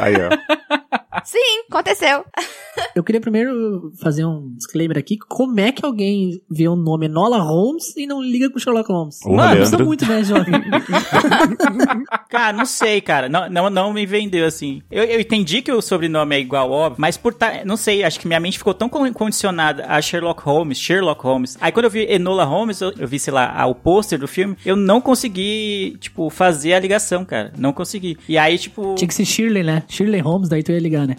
aí, 0.00 0.14
ó. 0.16 0.79
Sim, 1.24 1.62
aconteceu. 1.70 2.24
Eu 2.94 3.04
queria 3.04 3.20
primeiro 3.20 3.92
fazer 4.00 4.24
um 4.24 4.52
disclaimer 4.56 4.96
aqui. 4.98 5.16
Como 5.18 5.58
é 5.60 5.70
que 5.72 5.84
alguém 5.84 6.40
vê 6.50 6.66
o 6.68 6.76
nome 6.76 7.06
Enola 7.06 7.38
Holmes 7.38 7.96
e 7.96 8.06
não 8.06 8.22
liga 8.22 8.48
com 8.50 8.58
Sherlock 8.58 8.90
Holmes? 8.90 9.18
Ô, 9.24 9.32
Mano, 9.34 9.54
Leandro. 9.54 9.66
sou 9.78 9.86
muito, 9.86 10.06
né, 10.06 10.22
jovem? 10.24 10.52
Cara, 12.28 12.52
não 12.52 12.64
sei, 12.66 13.00
cara. 13.00 13.28
Não, 13.28 13.48
não, 13.48 13.70
não 13.70 13.92
me 13.92 14.06
vendeu 14.06 14.46
assim. 14.46 14.82
Eu, 14.90 15.04
eu 15.04 15.20
entendi 15.20 15.62
que 15.62 15.72
o 15.72 15.80
sobrenome 15.82 16.36
é 16.36 16.40
igual, 16.40 16.70
óbvio, 16.70 17.00
mas 17.00 17.16
por 17.16 17.34
tá, 17.34 17.64
não 17.64 17.76
sei, 17.76 18.02
acho 18.04 18.18
que 18.20 18.26
minha 18.26 18.40
mente 18.40 18.58
ficou 18.58 18.72
tão 18.74 18.88
con- 18.88 19.12
condicionada 19.12 19.84
a 19.86 20.00
Sherlock 20.00 20.42
Holmes, 20.42 20.78
Sherlock 20.78 21.22
Holmes. 21.22 21.56
Aí 21.60 21.72
quando 21.72 21.84
eu 21.86 21.90
vi 21.90 22.00
Enola 22.10 22.44
Holmes, 22.44 22.80
eu, 22.80 22.92
eu 22.98 23.08
vi, 23.08 23.18
sei 23.18 23.32
lá, 23.32 23.66
o 23.66 23.74
pôster 23.74 24.18
do 24.18 24.28
filme, 24.28 24.56
eu 24.64 24.76
não 24.76 25.00
consegui, 25.00 25.96
tipo, 26.00 26.30
fazer 26.30 26.74
a 26.74 26.80
ligação, 26.80 27.24
cara. 27.24 27.52
Não 27.56 27.72
consegui. 27.72 28.16
E 28.28 28.38
aí, 28.38 28.58
tipo. 28.58 28.94
Tinha 28.94 29.08
que 29.08 29.14
ser 29.14 29.24
Shirley, 29.24 29.62
né? 29.62 29.82
Shirley 29.88 30.20
Holmes, 30.20 30.48
daí 30.48 30.62
tu 30.62 30.72
ia 30.72 30.78
ligar, 30.80 31.06
né? 31.10 31.16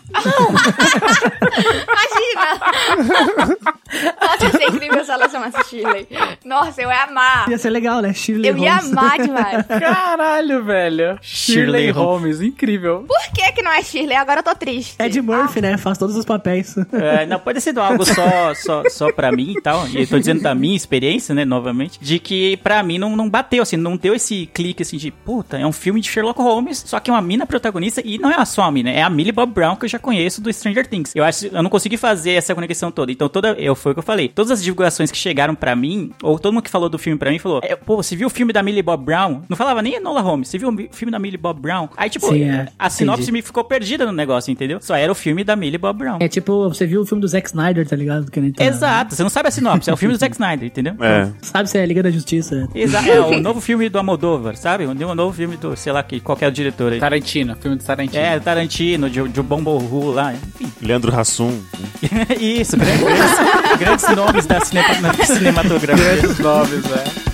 Imagina! 1.87 2.61
Nossa, 4.21 4.45
ia 4.45 4.51
ser 4.51 4.69
incrível 4.69 5.03
se 5.05 5.11
ela 5.11 5.29
chamasse 5.29 5.69
Shirley. 5.69 6.07
Nossa, 6.45 6.81
eu 6.81 6.89
ia 6.89 7.03
amar. 7.03 7.49
Ia 7.49 7.57
ser 7.57 7.69
legal, 7.69 8.01
né? 8.01 8.13
Shirley 8.13 8.49
Eu 8.49 8.57
ia 8.57 8.75
Holmes. 8.75 8.91
amar 8.97 9.19
demais. 9.19 9.65
Caralho, 9.67 10.63
velho. 10.63 11.17
Shirley 11.21 11.61
Shirley 11.61 11.91
Holmes, 11.91 12.41
incrível. 12.41 13.05
Por 13.07 13.33
que 13.33 13.51
que 13.51 13.61
não 13.61 13.71
é 13.71 13.81
Shirley? 13.83 14.15
Agora 14.15 14.39
eu 14.39 14.43
tô 14.43 14.55
triste. 14.55 14.95
Ed 14.99 15.21
Murphy, 15.21 15.61
né? 15.61 15.77
Faz 15.77 15.97
todos 15.97 16.15
os 16.15 16.25
papéis. 16.25 16.75
É, 16.93 17.25
não, 17.25 17.39
pode 17.39 17.59
ser 17.61 17.77
algo 17.77 18.05
só, 18.05 18.53
só, 18.55 18.83
só 18.89 19.11
pra 19.11 19.31
mim 19.31 19.53
e 19.57 19.61
tal. 19.61 19.87
E 19.87 20.01
eu 20.01 20.07
tô 20.07 20.17
dizendo 20.17 20.41
da 20.41 20.53
minha 20.55 20.75
experiência, 20.75 21.33
né, 21.35 21.43
novamente, 21.45 21.99
de 22.01 22.19
que 22.19 22.57
pra 22.57 22.81
mim 22.83 22.97
não, 22.97 23.15
não 23.15 23.29
bateu, 23.29 23.61
assim, 23.63 23.77
não 23.77 23.97
deu 23.97 24.13
esse 24.15 24.45
clique, 24.53 24.83
assim, 24.83 24.97
de 24.97 25.11
puta, 25.11 25.57
é 25.57 25.65
um 25.65 25.71
filme 25.71 25.99
de 26.01 26.09
Sherlock 26.09 26.41
Holmes, 26.41 26.83
só 26.85 26.99
que 26.99 27.09
é 27.09 27.13
uma 27.13 27.21
mina 27.21 27.45
protagonista 27.45 28.01
e 28.03 28.17
não 28.17 28.29
é 28.31 28.43
só 28.45 28.63
uma 28.63 28.71
mina, 28.71 28.89
é 28.89 29.01
a 29.01 29.09
Millie 29.09 29.31
Bob 29.31 29.51
Brown 29.53 29.75
que 29.81 29.85
eu 29.85 29.89
já 29.89 29.99
conheço 29.99 30.41
do 30.41 30.51
Stranger 30.53 30.87
Things. 30.87 31.11
Eu 31.15 31.23
acho, 31.23 31.47
eu 31.47 31.61
não 31.63 31.69
consegui 31.69 31.97
fazer 31.97 32.31
essa 32.33 32.53
conexão 32.55 32.91
toda. 32.91 33.11
Então, 33.11 33.27
toda, 33.27 33.49
eu, 33.53 33.75
foi 33.75 33.91
o 33.91 33.95
que 33.95 33.99
eu 33.99 34.03
falei. 34.03 34.27
Todas 34.29 34.51
as 34.51 34.63
divulgações 34.63 35.11
que 35.11 35.17
chegaram 35.17 35.53
pra 35.55 35.75
mim, 35.75 36.11
ou 36.23 36.39
todo 36.39 36.53
mundo 36.53 36.63
que 36.63 36.69
falou 36.69 36.89
do 36.89 36.97
filme 36.97 37.17
pra 37.17 37.29
mim, 37.31 37.39
falou, 37.39 37.59
é, 37.63 37.75
pô, 37.75 37.97
você 37.97 38.15
viu 38.15 38.27
o 38.27 38.29
filme 38.29 38.53
da 38.53 38.63
Millie 38.63 38.81
Bob 38.81 39.03
Brown? 39.03 39.41
Não 39.49 39.57
falava 39.57 39.81
nem 39.81 39.95
Enola 39.95 40.21
Holmes, 40.21 40.47
você 40.47 40.57
viu 40.57 40.69
o 40.69 40.75
filme 40.95 41.11
da 41.11 41.19
Millie 41.19 41.37
Bob 41.37 41.59
Brown? 41.59 41.89
Aí, 41.97 42.09
tipo, 42.09 42.27
Sim, 42.29 42.43
é. 42.43 42.67
a 42.77 42.89
sinopse 42.89 43.23
Entendi. 43.23 43.31
me 43.33 43.41
ficou 43.41 43.63
perdida 43.63 44.05
no 44.05 44.11
negócio, 44.11 44.51
entendeu? 44.51 44.79
Só 44.81 44.95
era 44.95 45.11
o 45.11 45.15
filme 45.15 45.43
da 45.43 45.55
Millie 45.55 45.77
Bob 45.77 45.97
Brown. 45.97 46.17
É 46.19 46.27
tipo, 46.27 46.69
você 46.69 46.85
viu 46.85 47.01
o 47.01 47.05
filme 47.05 47.21
do 47.21 47.27
Zack 47.27 47.47
Snyder, 47.47 47.87
tá 47.87 47.95
ligado? 47.95 48.29
Que 48.31 48.39
nem 48.39 48.51
tá- 48.51 48.63
Exato, 48.63 49.15
você 49.15 49.23
não 49.23 49.29
sabe 49.29 49.49
a 49.49 49.51
sinopse, 49.51 49.89
é 49.89 49.93
o 49.93 49.97
filme 49.97 50.13
do 50.15 50.19
Zack 50.19 50.35
Snyder, 50.35 50.67
entendeu? 50.67 50.95
É. 50.99 51.29
Sabe 51.41 51.69
se 51.69 51.77
é 51.77 51.85
Liga 51.85 52.03
da 52.03 52.11
Justiça. 52.11 52.67
Exato, 52.73 53.09
é 53.09 53.19
o 53.19 53.39
novo 53.39 53.59
filme 53.59 53.89
do 53.89 53.97
Almodóvar, 53.97 54.55
sabe? 54.55 54.85
O 54.85 54.91
o 54.91 55.15
novo 55.15 55.33
filme 55.35 55.57
do, 55.57 55.75
sei 55.75 55.91
lá, 55.91 56.03
que 56.03 56.19
qualquer 56.19 56.51
diretor 56.51 56.93
aí. 56.93 56.99
Tarantino, 56.99 57.55
filme 57.55 57.77
de 57.77 57.83
Tarantino. 57.83 58.23
É, 58.23 58.39
Tarantino, 58.39 59.09
de, 59.09 59.27
de 59.27 59.41
Bombo 59.41 59.70
Ru 59.77 60.11
lá, 60.11 60.33
enfim. 60.33 60.71
Leandro 60.81 61.13
Hassum. 61.17 61.61
Isso, 62.39 62.77
grandes, 62.77 63.05
grandes, 63.79 64.15
nomes 64.15 64.45
da 64.45 64.59
cinematografia. 64.61 66.15
Grandes 66.15 66.39
nomes, 66.39 66.85
é. 66.91 67.30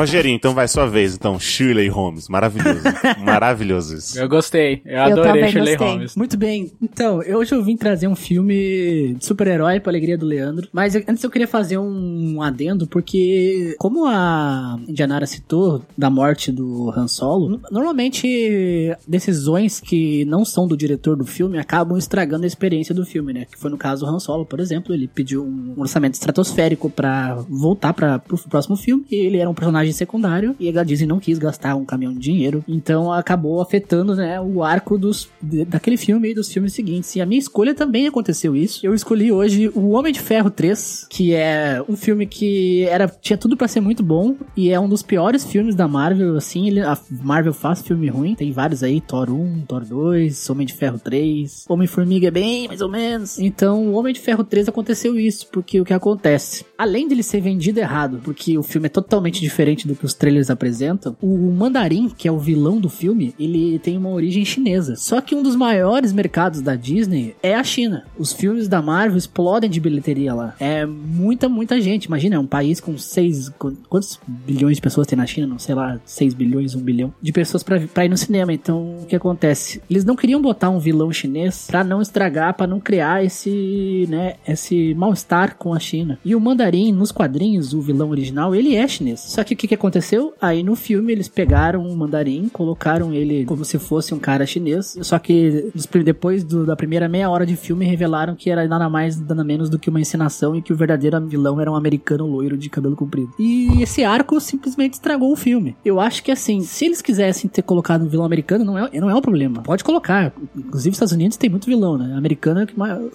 Rogerinho, 0.00 0.34
então 0.36 0.54
vai 0.54 0.66
sua 0.68 0.86
vez, 0.86 1.14
então. 1.14 1.38
Shirley 1.38 1.88
Holmes. 1.88 2.28
Maravilhoso. 2.28 2.80
Maravilhoso 3.24 3.96
isso. 3.96 4.18
Eu 4.18 4.28
gostei. 4.28 4.82
Eu 4.84 4.92
Eu 4.92 5.02
adorei 5.02 5.48
Shirley 5.50 5.76
gostei. 5.76 5.88
Holmes. 5.88 6.16
Muito 6.16 6.36
bem. 6.36 6.72
Então, 6.82 7.18
hoje 7.18 7.54
eu 7.54 7.62
vim 7.62 7.76
trazer 7.76 8.08
um 8.08 8.16
filme 8.16 9.14
de 9.14 9.24
super-herói 9.24 9.80
pra 9.80 9.90
alegria 9.90 10.16
do 10.18 10.26
Leandro. 10.26 10.68
Mas 10.72 10.94
eu- 10.94 11.02
antes 11.08 11.22
eu 11.22 11.30
queria 11.30 11.48
fazer 11.48 11.78
um 11.78 12.40
adendo, 12.42 12.86
porque 12.86 13.74
como 13.78 14.06
a 14.06 14.78
Indianara 14.88 15.26
citou 15.26 15.82
da 15.96 16.08
morte 16.10 16.50
do 16.52 16.90
Han 16.96 17.08
Solo, 17.08 17.60
normalmente 17.70 18.96
decisões 19.06 19.80
que 19.80 20.24
não 20.24 20.44
são 20.44 20.66
do 20.66 20.76
diretor 20.76 21.16
do 21.16 21.24
filme 21.26 21.58
acabam 21.58 21.96
estragando 21.98 22.44
a 22.44 22.46
experiência 22.46 22.94
do 22.94 23.04
filme, 23.04 23.32
né? 23.32 23.44
Que 23.50 23.58
foi 23.58 23.70
no 23.70 23.76
caso 23.78 24.04
do 24.04 24.10
Han 24.10 24.18
Solo, 24.18 24.44
por 24.46 24.60
exemplo. 24.60 24.94
Ele 24.94 25.08
pediu 25.08 25.44
um 25.44 25.74
orçamento 25.78 26.14
estratosférico 26.14 26.88
pra 26.90 27.34
voltar 27.48 27.92
para 27.92 28.18
pro 28.18 28.38
próximo 28.48 28.76
filme. 28.76 29.04
E 29.10 29.16
ele 29.16 29.38
era 29.38 29.48
um 29.50 29.54
personagem 29.54 29.89
personagem 29.90 29.92
secundário 29.92 30.56
e 30.58 30.76
a 30.76 30.84
Disney 30.84 31.06
não 31.06 31.20
quis 31.20 31.38
gastar 31.38 31.74
um 31.74 31.84
caminhão 31.84 32.12
de 32.12 32.20
dinheiro, 32.20 32.64
então 32.66 33.12
acabou 33.12 33.60
afetando, 33.60 34.14
né, 34.14 34.40
o 34.40 34.62
arco 34.62 34.96
dos, 34.96 35.28
daquele 35.66 35.96
filme 35.96 36.30
e 36.30 36.34
dos 36.34 36.50
filmes 36.50 36.72
seguintes. 36.72 37.14
E 37.16 37.20
a 37.20 37.26
minha 37.26 37.38
escolha 37.38 37.74
também 37.74 38.06
aconteceu 38.06 38.56
isso. 38.56 38.84
Eu 38.84 38.94
escolhi 38.94 39.32
hoje 39.32 39.70
O 39.74 39.90
Homem 39.90 40.12
de 40.12 40.20
Ferro 40.20 40.50
3, 40.50 41.06
que 41.10 41.34
é 41.34 41.82
um 41.88 41.96
filme 41.96 42.26
que 42.26 42.84
era 42.84 43.08
tinha 43.08 43.36
tudo 43.36 43.56
pra 43.56 43.68
ser 43.68 43.80
muito 43.80 44.02
bom 44.02 44.36
e 44.56 44.70
é 44.70 44.78
um 44.78 44.88
dos 44.88 45.02
piores 45.02 45.44
filmes 45.44 45.74
da 45.74 45.88
Marvel, 45.88 46.36
assim, 46.36 46.68
ele, 46.68 46.80
a 46.80 46.96
Marvel 47.10 47.52
faz 47.52 47.82
filme 47.82 48.08
ruim, 48.08 48.34
tem 48.34 48.52
vários 48.52 48.82
aí, 48.82 49.00
Thor 49.00 49.30
1, 49.30 49.62
Thor 49.66 49.84
2, 49.84 50.50
Homem 50.50 50.66
de 50.66 50.74
Ferro 50.74 50.98
3, 50.98 51.66
Homem-Formiga 51.68 52.28
é 52.28 52.30
bem, 52.30 52.68
mais 52.68 52.80
ou 52.80 52.88
menos. 52.88 53.38
Então, 53.38 53.86
o 53.88 53.94
Homem 53.94 54.12
de 54.12 54.20
Ferro 54.20 54.44
3 54.44 54.68
aconteceu 54.68 55.18
isso, 55.18 55.46
porque 55.50 55.80
o 55.80 55.84
que 55.84 55.92
acontece? 55.92 56.64
Além 56.76 57.08
dele 57.08 57.22
ser 57.22 57.40
vendido 57.40 57.80
errado, 57.80 58.20
porque 58.22 58.56
o 58.56 58.62
filme 58.62 58.86
é 58.86 58.90
totalmente 58.90 59.40
diferente 59.40 59.69
do 59.86 59.94
que 59.94 60.04
os 60.04 60.14
trailers 60.14 60.50
apresentam, 60.50 61.16
o 61.20 61.50
Mandarim, 61.52 62.08
que 62.08 62.28
é 62.28 62.32
o 62.32 62.38
vilão 62.38 62.80
do 62.80 62.88
filme, 62.88 63.34
ele 63.38 63.78
tem 63.78 63.96
uma 63.96 64.10
origem 64.10 64.44
chinesa. 64.44 64.96
Só 64.96 65.20
que 65.20 65.34
um 65.34 65.42
dos 65.42 65.56
maiores 65.56 66.12
mercados 66.12 66.60
da 66.60 66.74
Disney 66.74 67.34
é 67.42 67.54
a 67.54 67.64
China. 67.64 68.04
Os 68.18 68.32
filmes 68.32 68.68
da 68.68 68.82
Marvel 68.82 69.18
explodem 69.18 69.70
de 69.70 69.80
bilheteria 69.80 70.34
lá. 70.34 70.54
É 70.58 70.84
muita, 70.86 71.48
muita 71.48 71.80
gente. 71.80 72.04
Imagina, 72.04 72.36
é 72.36 72.38
um 72.38 72.46
país 72.46 72.80
com 72.80 72.96
6. 72.96 73.50
Quantos 73.88 74.20
bilhões 74.26 74.76
de 74.76 74.82
pessoas 74.82 75.06
tem 75.06 75.16
na 75.16 75.26
China? 75.26 75.46
Não 75.46 75.58
sei 75.58 75.74
lá, 75.74 76.00
6 76.04 76.34
bilhões, 76.34 76.74
1 76.74 76.80
bilhão 76.80 77.14
de 77.20 77.32
pessoas 77.32 77.62
pra, 77.62 77.80
pra 77.80 78.04
ir 78.04 78.08
no 78.08 78.16
cinema. 78.16 78.52
Então, 78.52 78.96
o 79.02 79.06
que 79.06 79.16
acontece? 79.16 79.80
Eles 79.88 80.04
não 80.04 80.16
queriam 80.16 80.40
botar 80.40 80.70
um 80.70 80.78
vilão 80.78 81.12
chinês 81.12 81.66
pra 81.66 81.84
não 81.84 82.00
estragar, 82.00 82.54
pra 82.54 82.66
não 82.66 82.80
criar 82.80 83.24
esse, 83.24 84.06
né, 84.08 84.34
esse 84.46 84.94
mal-estar 84.94 85.56
com 85.56 85.74
a 85.74 85.78
China. 85.78 86.18
E 86.24 86.34
o 86.34 86.40
Mandarim, 86.40 86.92
nos 86.92 87.12
quadrinhos, 87.12 87.72
o 87.72 87.80
vilão 87.80 88.10
original, 88.10 88.54
ele 88.54 88.74
é 88.74 88.86
chinês. 88.86 89.20
Só 89.20 89.44
que 89.44 89.54
que, 89.60 89.68
que 89.68 89.74
aconteceu? 89.74 90.32
Aí 90.40 90.62
no 90.62 90.74
filme 90.74 91.12
eles 91.12 91.28
pegaram 91.28 91.86
o 91.86 91.96
Mandarim, 91.96 92.48
colocaram 92.48 93.12
ele 93.12 93.44
como 93.44 93.64
se 93.64 93.78
fosse 93.78 94.14
um 94.14 94.18
cara 94.18 94.46
chinês. 94.46 94.96
Só 95.02 95.18
que 95.18 95.70
depois 96.04 96.42
do- 96.42 96.64
da 96.64 96.74
primeira 96.74 97.08
meia 97.08 97.28
hora 97.28 97.44
de 97.44 97.56
filme 97.56 97.84
revelaram 97.84 98.34
que 98.34 98.48
era 98.50 98.66
nada 98.66 98.88
mais, 98.88 99.20
nada 99.20 99.44
menos 99.44 99.68
do 99.68 99.78
que 99.78 99.90
uma 99.90 100.00
encenação 100.00 100.56
e 100.56 100.62
que 100.62 100.72
o 100.72 100.76
verdadeiro 100.76 101.20
vilão 101.26 101.60
era 101.60 101.70
um 101.70 101.76
americano 101.76 102.26
loiro 102.26 102.56
de 102.56 102.70
cabelo 102.70 102.96
comprido. 102.96 103.30
E 103.38 103.82
esse 103.82 104.02
arco 104.04 104.40
simplesmente 104.40 104.94
estragou 104.94 105.32
o 105.32 105.36
filme. 105.36 105.76
Eu 105.84 106.00
acho 106.00 106.22
que 106.22 106.30
assim, 106.30 106.60
se 106.62 106.86
eles 106.86 107.02
quisessem 107.02 107.50
ter 107.50 107.62
colocado 107.62 108.02
um 108.04 108.08
vilão 108.08 108.24
americano, 108.24 108.64
não 108.64 108.78
é, 108.78 108.90
não 109.00 109.10
é 109.10 109.14
um 109.14 109.20
problema. 109.20 109.62
Pode 109.62 109.84
colocar. 109.84 110.32
Inclusive, 110.56 110.90
os 110.90 110.96
Estados 110.96 111.12
Unidos 111.12 111.36
tem 111.36 111.50
muito 111.50 111.66
vilão, 111.66 111.98
né? 111.98 112.14
Americano 112.16 112.60
é 112.60 112.66
que 112.66 112.74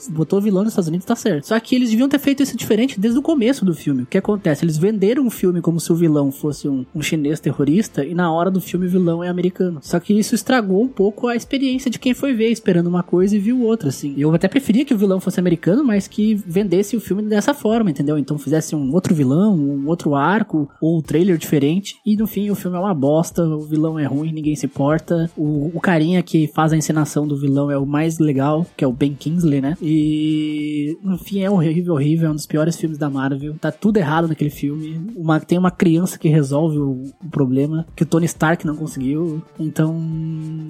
botou 0.09 0.39
vilão 0.39 0.63
nos 0.63 0.73
Estados 0.73 0.87
Unidos, 0.89 1.05
tá 1.05 1.15
certo. 1.15 1.47
Só 1.47 1.59
que 1.59 1.75
eles 1.75 1.89
deviam 1.89 2.07
ter 2.09 2.19
feito 2.19 2.43
isso 2.43 2.55
diferente 2.55 2.99
desde 2.99 3.17
o 3.17 3.21
começo 3.21 3.65
do 3.65 3.73
filme. 3.73 4.03
O 4.03 4.05
que 4.05 4.17
acontece? 4.17 4.63
Eles 4.65 4.77
venderam 4.77 5.25
o 5.25 5.29
filme 5.31 5.61
como 5.61 5.79
se 5.79 5.91
o 5.91 5.95
vilão 5.95 6.31
fosse 6.35 6.67
um, 6.67 6.85
um 6.93 7.01
chinês 7.01 7.39
terrorista 7.39 8.05
e 8.05 8.13
na 8.13 8.31
hora 8.31 8.51
do 8.51 8.61
filme 8.61 8.85
o 8.85 8.89
vilão 8.89 9.23
é 9.23 9.29
americano. 9.29 9.79
Só 9.81 9.99
que 9.99 10.17
isso 10.17 10.35
estragou 10.35 10.83
um 10.83 10.87
pouco 10.87 11.27
a 11.27 11.35
experiência 11.35 11.89
de 11.89 11.99
quem 11.99 12.13
foi 12.13 12.33
ver, 12.33 12.49
esperando 12.49 12.87
uma 12.87 13.03
coisa 13.03 13.35
e 13.35 13.39
viu 13.39 13.61
outra, 13.61 13.89
assim. 13.89 14.13
Eu 14.17 14.33
até 14.33 14.47
preferia 14.47 14.85
que 14.85 14.93
o 14.93 14.97
vilão 14.97 15.19
fosse 15.19 15.39
americano, 15.39 15.83
mas 15.83 16.07
que 16.07 16.35
vendesse 16.35 16.95
o 16.95 17.01
filme 17.01 17.23
dessa 17.23 17.53
forma, 17.53 17.89
entendeu? 17.89 18.17
Então 18.17 18.37
fizesse 18.37 18.75
um 18.75 18.93
outro 18.93 19.15
vilão, 19.15 19.55
um 19.55 19.87
outro 19.87 20.15
arco, 20.15 20.69
ou 20.81 20.97
um 20.97 21.01
trailer 21.01 21.37
diferente. 21.37 21.95
E 22.05 22.15
no 22.15 22.27
fim 22.27 22.49
o 22.49 22.55
filme 22.55 22.77
é 22.77 22.79
uma 22.79 22.93
bosta, 22.93 23.43
o 23.43 23.61
vilão 23.61 23.97
é 23.97 24.05
ruim, 24.05 24.31
ninguém 24.31 24.55
se 24.55 24.65
importa. 24.65 25.29
O, 25.37 25.71
o 25.73 25.79
carinha 25.79 26.21
que 26.21 26.47
faz 26.47 26.73
a 26.73 26.77
encenação 26.77 27.27
do 27.27 27.37
vilão 27.37 27.69
é 27.71 27.77
o 27.77 27.85
mais 27.85 28.19
legal, 28.19 28.65
que 28.75 28.83
é 28.83 28.87
o 28.87 28.91
Ben 28.91 29.13
Kingsley, 29.13 29.61
né? 29.61 29.77
E 29.81 30.97
no 31.03 31.17
fim 31.17 31.41
é 31.41 31.49
horrível, 31.49 31.93
horrível, 31.93 32.27
é 32.27 32.31
um 32.31 32.35
dos 32.35 32.45
piores 32.45 32.75
filmes 32.75 32.97
da 32.97 33.09
Marvel. 33.09 33.55
Tá 33.59 33.71
tudo 33.71 33.97
errado 33.97 34.27
naquele 34.27 34.49
filme. 34.49 35.01
Uma, 35.15 35.39
tem 35.39 35.57
uma 35.57 35.71
criança 35.71 36.17
que 36.17 36.24
resolve 36.29 36.77
o, 36.77 37.03
o 37.23 37.29
problema, 37.29 37.85
que 37.95 38.03
o 38.03 38.05
Tony 38.05 38.25
Stark 38.25 38.65
não 38.65 38.75
conseguiu. 38.75 39.41
Então, 39.59 39.99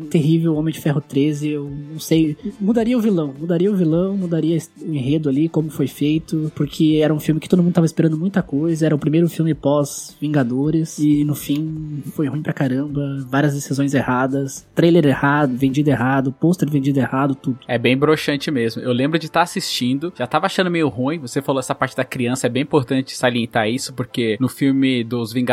terrível, 0.09 0.55
Homem 0.55 0.73
de 0.73 0.79
Ferro 0.79 1.01
13, 1.01 1.49
eu 1.49 1.69
não 1.91 1.99
sei. 1.99 2.37
Mudaria 2.59 2.97
o 2.97 3.01
vilão, 3.01 3.33
mudaria 3.37 3.71
o 3.71 3.75
vilão, 3.75 4.17
mudaria 4.17 4.57
o 4.81 4.93
enredo 4.93 5.29
ali, 5.29 5.49
como 5.49 5.69
foi 5.69 5.87
feito, 5.87 6.51
porque 6.55 6.99
era 7.01 7.13
um 7.13 7.19
filme 7.19 7.39
que 7.39 7.49
todo 7.49 7.63
mundo 7.63 7.73
tava 7.73 7.85
esperando 7.85 8.17
muita 8.17 8.41
coisa, 8.41 8.85
era 8.85 8.95
o 8.95 8.99
primeiro 8.99 9.27
filme 9.29 9.53
pós-Vingadores, 9.53 10.99
e 10.99 11.23
no 11.23 11.35
fim 11.35 12.01
foi 12.13 12.27
ruim 12.27 12.41
pra 12.41 12.53
caramba, 12.53 13.25
várias 13.29 13.53
decisões 13.53 13.93
erradas, 13.93 14.65
trailer 14.73 15.05
errado, 15.05 15.55
vendido 15.55 15.89
errado, 15.89 16.31
pôster 16.31 16.69
vendido 16.69 16.99
errado, 16.99 17.35
tudo. 17.35 17.59
É 17.67 17.77
bem 17.77 17.97
broxante 17.97 18.49
mesmo. 18.51 18.81
Eu 18.81 18.91
lembro 18.91 19.19
de 19.19 19.25
estar 19.25 19.41
assistindo, 19.41 20.13
já 20.17 20.27
tava 20.27 20.45
achando 20.45 20.71
meio 20.71 20.87
ruim. 20.87 21.19
Você 21.19 21.41
falou 21.41 21.59
essa 21.59 21.75
parte 21.75 21.95
da 21.95 22.03
criança, 22.03 22.47
é 22.47 22.49
bem 22.49 22.63
importante 22.63 23.15
salientar 23.15 23.69
isso, 23.69 23.93
porque 23.93 24.37
no 24.39 24.49
filme 24.49 25.03
dos 25.03 25.33
Vingadores, 25.33 25.44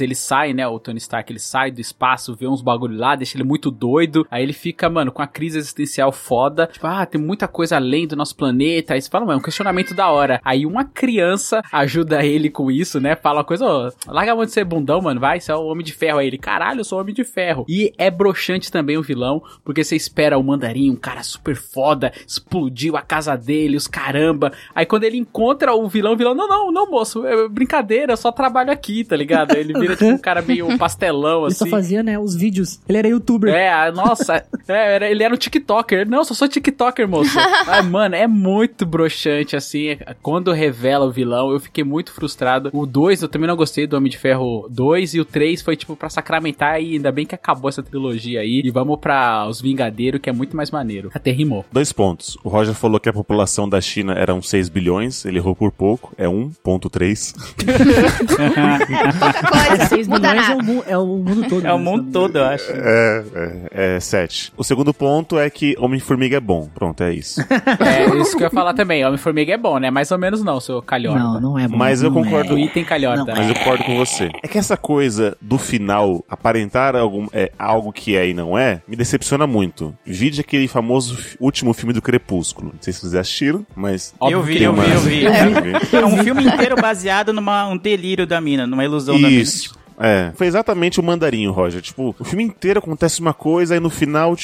ele 0.00 0.14
sai, 0.14 0.52
né? 0.52 0.66
O 0.66 0.78
Tony 0.78 0.98
Stark, 0.98 1.30
ele 1.30 1.38
sai 1.38 1.70
do 1.70 1.80
espaço, 1.80 2.34
vê 2.34 2.46
uns 2.46 2.62
bagulho 2.62 2.96
lá, 2.96 3.14
deixa 3.14 3.36
ele 3.36 3.44
muito 3.44 3.70
doido. 3.70 4.26
Aí 4.30 4.42
ele 4.42 4.52
fica, 4.52 4.88
mano, 4.88 5.12
com 5.12 5.22
a 5.22 5.26
crise 5.26 5.58
existencial 5.58 6.12
foda. 6.12 6.68
Tipo, 6.72 6.86
ah, 6.86 7.04
tem 7.06 7.20
muita 7.20 7.46
coisa 7.46 7.76
além 7.76 8.06
do 8.06 8.16
nosso 8.16 8.36
planeta. 8.36 8.94
Aí 8.94 9.02
você 9.02 9.10
fala, 9.10 9.24
mano, 9.24 9.38
é 9.38 9.40
um 9.40 9.44
questionamento 9.44 9.94
da 9.94 10.10
hora. 10.10 10.40
Aí 10.44 10.66
uma 10.66 10.84
criança 10.84 11.62
ajuda 11.72 12.24
ele 12.24 12.50
com 12.50 12.70
isso, 12.70 13.00
né? 13.00 13.16
Fala 13.16 13.38
uma 13.38 13.44
coisa, 13.44 13.64
ó, 13.66 13.90
larga 14.06 14.32
a 14.32 14.36
mão 14.36 14.44
de 14.44 14.52
ser 14.52 14.64
bundão, 14.64 15.00
mano, 15.00 15.20
vai, 15.20 15.40
você 15.40 15.52
é 15.52 15.54
o 15.54 15.66
Homem 15.66 15.84
de 15.84 15.92
Ferro. 15.92 16.18
Aí 16.18 16.26
ele, 16.26 16.38
caralho, 16.38 16.80
eu 16.80 16.84
sou 16.84 16.98
o 16.98 17.00
Homem 17.00 17.14
de 17.14 17.24
Ferro. 17.24 17.64
E 17.68 17.92
é 17.98 18.10
broxante 18.10 18.70
também 18.70 18.96
o 18.96 19.02
vilão, 19.02 19.42
porque 19.64 19.84
você 19.84 19.96
espera 19.96 20.38
o 20.38 20.42
mandarim, 20.42 20.90
um 20.90 20.96
cara 20.96 21.22
super 21.22 21.56
foda, 21.56 22.12
explodiu 22.26 22.96
a 22.96 23.02
casa 23.02 23.36
dele, 23.36 23.76
os 23.76 23.86
caramba. 23.86 24.52
Aí 24.74 24.86
quando 24.86 25.04
ele 25.04 25.16
encontra 25.16 25.74
o 25.74 25.88
vilão, 25.88 26.14
o 26.14 26.16
vilão, 26.16 26.34
não, 26.34 26.48
não, 26.48 26.72
não, 26.72 26.90
moço, 26.90 27.26
é 27.26 27.48
brincadeira, 27.48 28.12
eu 28.12 28.16
só 28.16 28.32
trabalho 28.32 28.70
aqui, 28.70 29.04
tá 29.04 29.16
ligado? 29.16 29.35
Aí 29.50 29.60
ele 29.60 29.72
vira 29.78 29.94
tipo 29.96 30.10
um 30.10 30.18
cara 30.18 30.40
meio 30.42 30.76
pastelão, 30.78 31.40
Ele 31.44 31.46
assim. 31.48 31.64
só 31.64 31.66
fazia, 31.66 32.02
né, 32.02 32.18
os 32.18 32.34
vídeos. 32.34 32.80
Ele 32.88 32.98
era 32.98 33.08
youtuber. 33.08 33.52
É, 33.52 33.70
ah, 33.72 33.92
nossa, 33.92 34.44
é, 34.68 34.94
era- 34.94 35.10
ele 35.10 35.22
era 35.22 35.34
um 35.34 35.36
TikToker. 35.36 36.08
Não, 36.08 36.24
só 36.24 36.34
sou 36.34 36.48
TikToker, 36.48 37.08
moço. 37.08 37.36
Ah, 37.68 37.82
mano, 37.82 38.14
é 38.14 38.26
muito 38.26 38.86
broxante, 38.86 39.56
assim. 39.56 39.98
Quando 40.22 40.52
revela 40.52 41.04
o 41.06 41.10
vilão, 41.10 41.50
eu 41.50 41.58
fiquei 41.60 41.82
muito 41.82 42.12
frustrado. 42.12 42.70
O 42.72 42.86
2, 42.86 43.22
eu 43.22 43.28
também 43.28 43.48
não 43.48 43.56
gostei 43.56 43.86
do 43.86 43.96
Homem 43.96 44.10
de 44.10 44.18
Ferro 44.18 44.66
2. 44.70 45.14
E 45.14 45.20
o 45.20 45.24
3 45.24 45.62
foi, 45.62 45.74
tipo, 45.76 45.96
pra 45.96 46.08
sacramentar. 46.08 46.80
E 46.80 46.92
ainda 46.94 47.10
bem 47.10 47.26
que 47.26 47.34
acabou 47.34 47.68
essa 47.68 47.82
trilogia 47.82 48.40
aí. 48.40 48.62
E 48.64 48.70
vamos 48.70 48.98
pra 49.00 49.46
Os 49.48 49.60
Vingadeiros, 49.60 50.20
que 50.20 50.30
é 50.30 50.32
muito 50.32 50.56
mais 50.56 50.70
maneiro. 50.70 51.10
Até 51.12 51.30
rimou. 51.32 51.64
Dois 51.72 51.92
pontos. 51.92 52.38
O 52.44 52.48
Roger 52.48 52.74
falou 52.74 53.00
que 53.00 53.08
a 53.08 53.12
população 53.12 53.68
da 53.68 53.80
China 53.80 54.12
era 54.14 54.32
uns 54.34 54.48
6 54.48 54.68
bilhões, 54.68 55.24
ele 55.24 55.38
errou 55.38 55.54
por 55.56 55.72
pouco, 55.72 56.12
é 56.16 56.26
1.3. 56.26 57.34
Pouca 59.32 59.66
coisa, 59.68 59.86
6 59.86 60.08
muda 60.08 60.30
milhões 60.30 60.48
é 60.86 60.92
é 60.92 60.98
o 60.98 61.06
mundo 61.06 61.48
todo. 61.48 61.66
É 61.66 61.72
o 61.72 61.78
né? 61.78 61.84
mundo 61.84 62.12
todo, 62.12 62.36
eu 62.36 62.44
acho. 62.44 62.70
É, 62.70 63.24
é, 63.72 63.96
é 63.96 64.00
7. 64.00 64.52
O 64.56 64.64
segundo 64.64 64.92
ponto 64.92 65.38
é 65.38 65.48
que 65.50 65.76
Homem-Formiga 65.78 66.36
é 66.36 66.40
bom. 66.40 66.68
Pronto, 66.74 67.02
é 67.02 67.12
isso. 67.12 67.40
É 67.40 68.16
isso 68.20 68.36
que 68.36 68.42
eu 68.42 68.46
ia 68.46 68.50
falar 68.50 68.74
também. 68.74 69.04
Homem-Formiga 69.04 69.52
é 69.52 69.56
bom, 69.56 69.78
né? 69.78 69.90
Mais 69.90 70.10
ou 70.10 70.18
menos 70.18 70.42
não, 70.42 70.60
seu 70.60 70.80
calhorda. 70.82 71.18
Não, 71.18 71.40
não 71.40 71.58
é 71.58 71.68
bom. 71.68 71.76
Mas 71.76 72.02
eu 72.02 72.10
concordo. 72.10 72.54
O 72.54 72.58
item 72.58 72.84
calhorda. 72.84 73.24
Não, 73.24 73.34
Mas 73.34 73.48
eu 73.48 73.54
concordo 73.54 73.84
com 73.84 73.96
você. 73.96 74.30
É 74.42 74.48
que 74.48 74.58
essa 74.58 74.76
coisa 74.76 75.36
do 75.40 75.58
final 75.58 76.24
aparentar 76.28 76.96
algum, 76.96 77.26
é, 77.32 77.52
algo 77.58 77.92
que 77.92 78.16
é 78.16 78.28
e 78.28 78.34
não 78.34 78.58
é, 78.58 78.82
me 78.86 78.96
decepciona 78.96 79.46
muito. 79.46 79.94
Vide 80.04 80.40
aquele 80.40 80.68
famoso 80.68 81.18
último 81.40 81.72
filme 81.72 81.92
do 81.92 82.02
Crepúsculo. 82.02 82.70
Não 82.72 82.82
sei 82.82 82.92
se 82.92 83.00
vocês 83.00 83.14
assistiram, 83.14 83.66
mas. 83.74 84.14
Eu 84.20 84.42
vi, 84.42 84.62
eu 84.62 84.72
vi, 84.72 84.90
eu 84.90 85.00
vi. 85.00 85.26
Eu 85.36 85.62
vi. 85.62 85.96
É 85.96 86.06
um 86.06 86.22
filme 86.22 86.44
inteiro 86.44 86.76
baseado 86.76 87.32
numa 87.32 87.66
um 87.68 87.76
delírio 87.76 88.26
da 88.26 88.40
mina, 88.40 88.66
numa 88.66 88.84
ilusão 88.84 89.15
da 89.22 89.28
mina. 89.30 89.75
É, 89.98 90.32
foi 90.34 90.46
exatamente 90.46 91.00
o 91.00 91.02
mandarinho, 91.02 91.52
Roger. 91.52 91.80
Tipo, 91.80 92.14
o 92.18 92.24
filme 92.24 92.44
inteiro 92.44 92.78
acontece 92.78 93.20
uma 93.20 93.34
coisa, 93.34 93.74
aí 93.74 93.80
no 93.80 93.90
final 93.90 94.36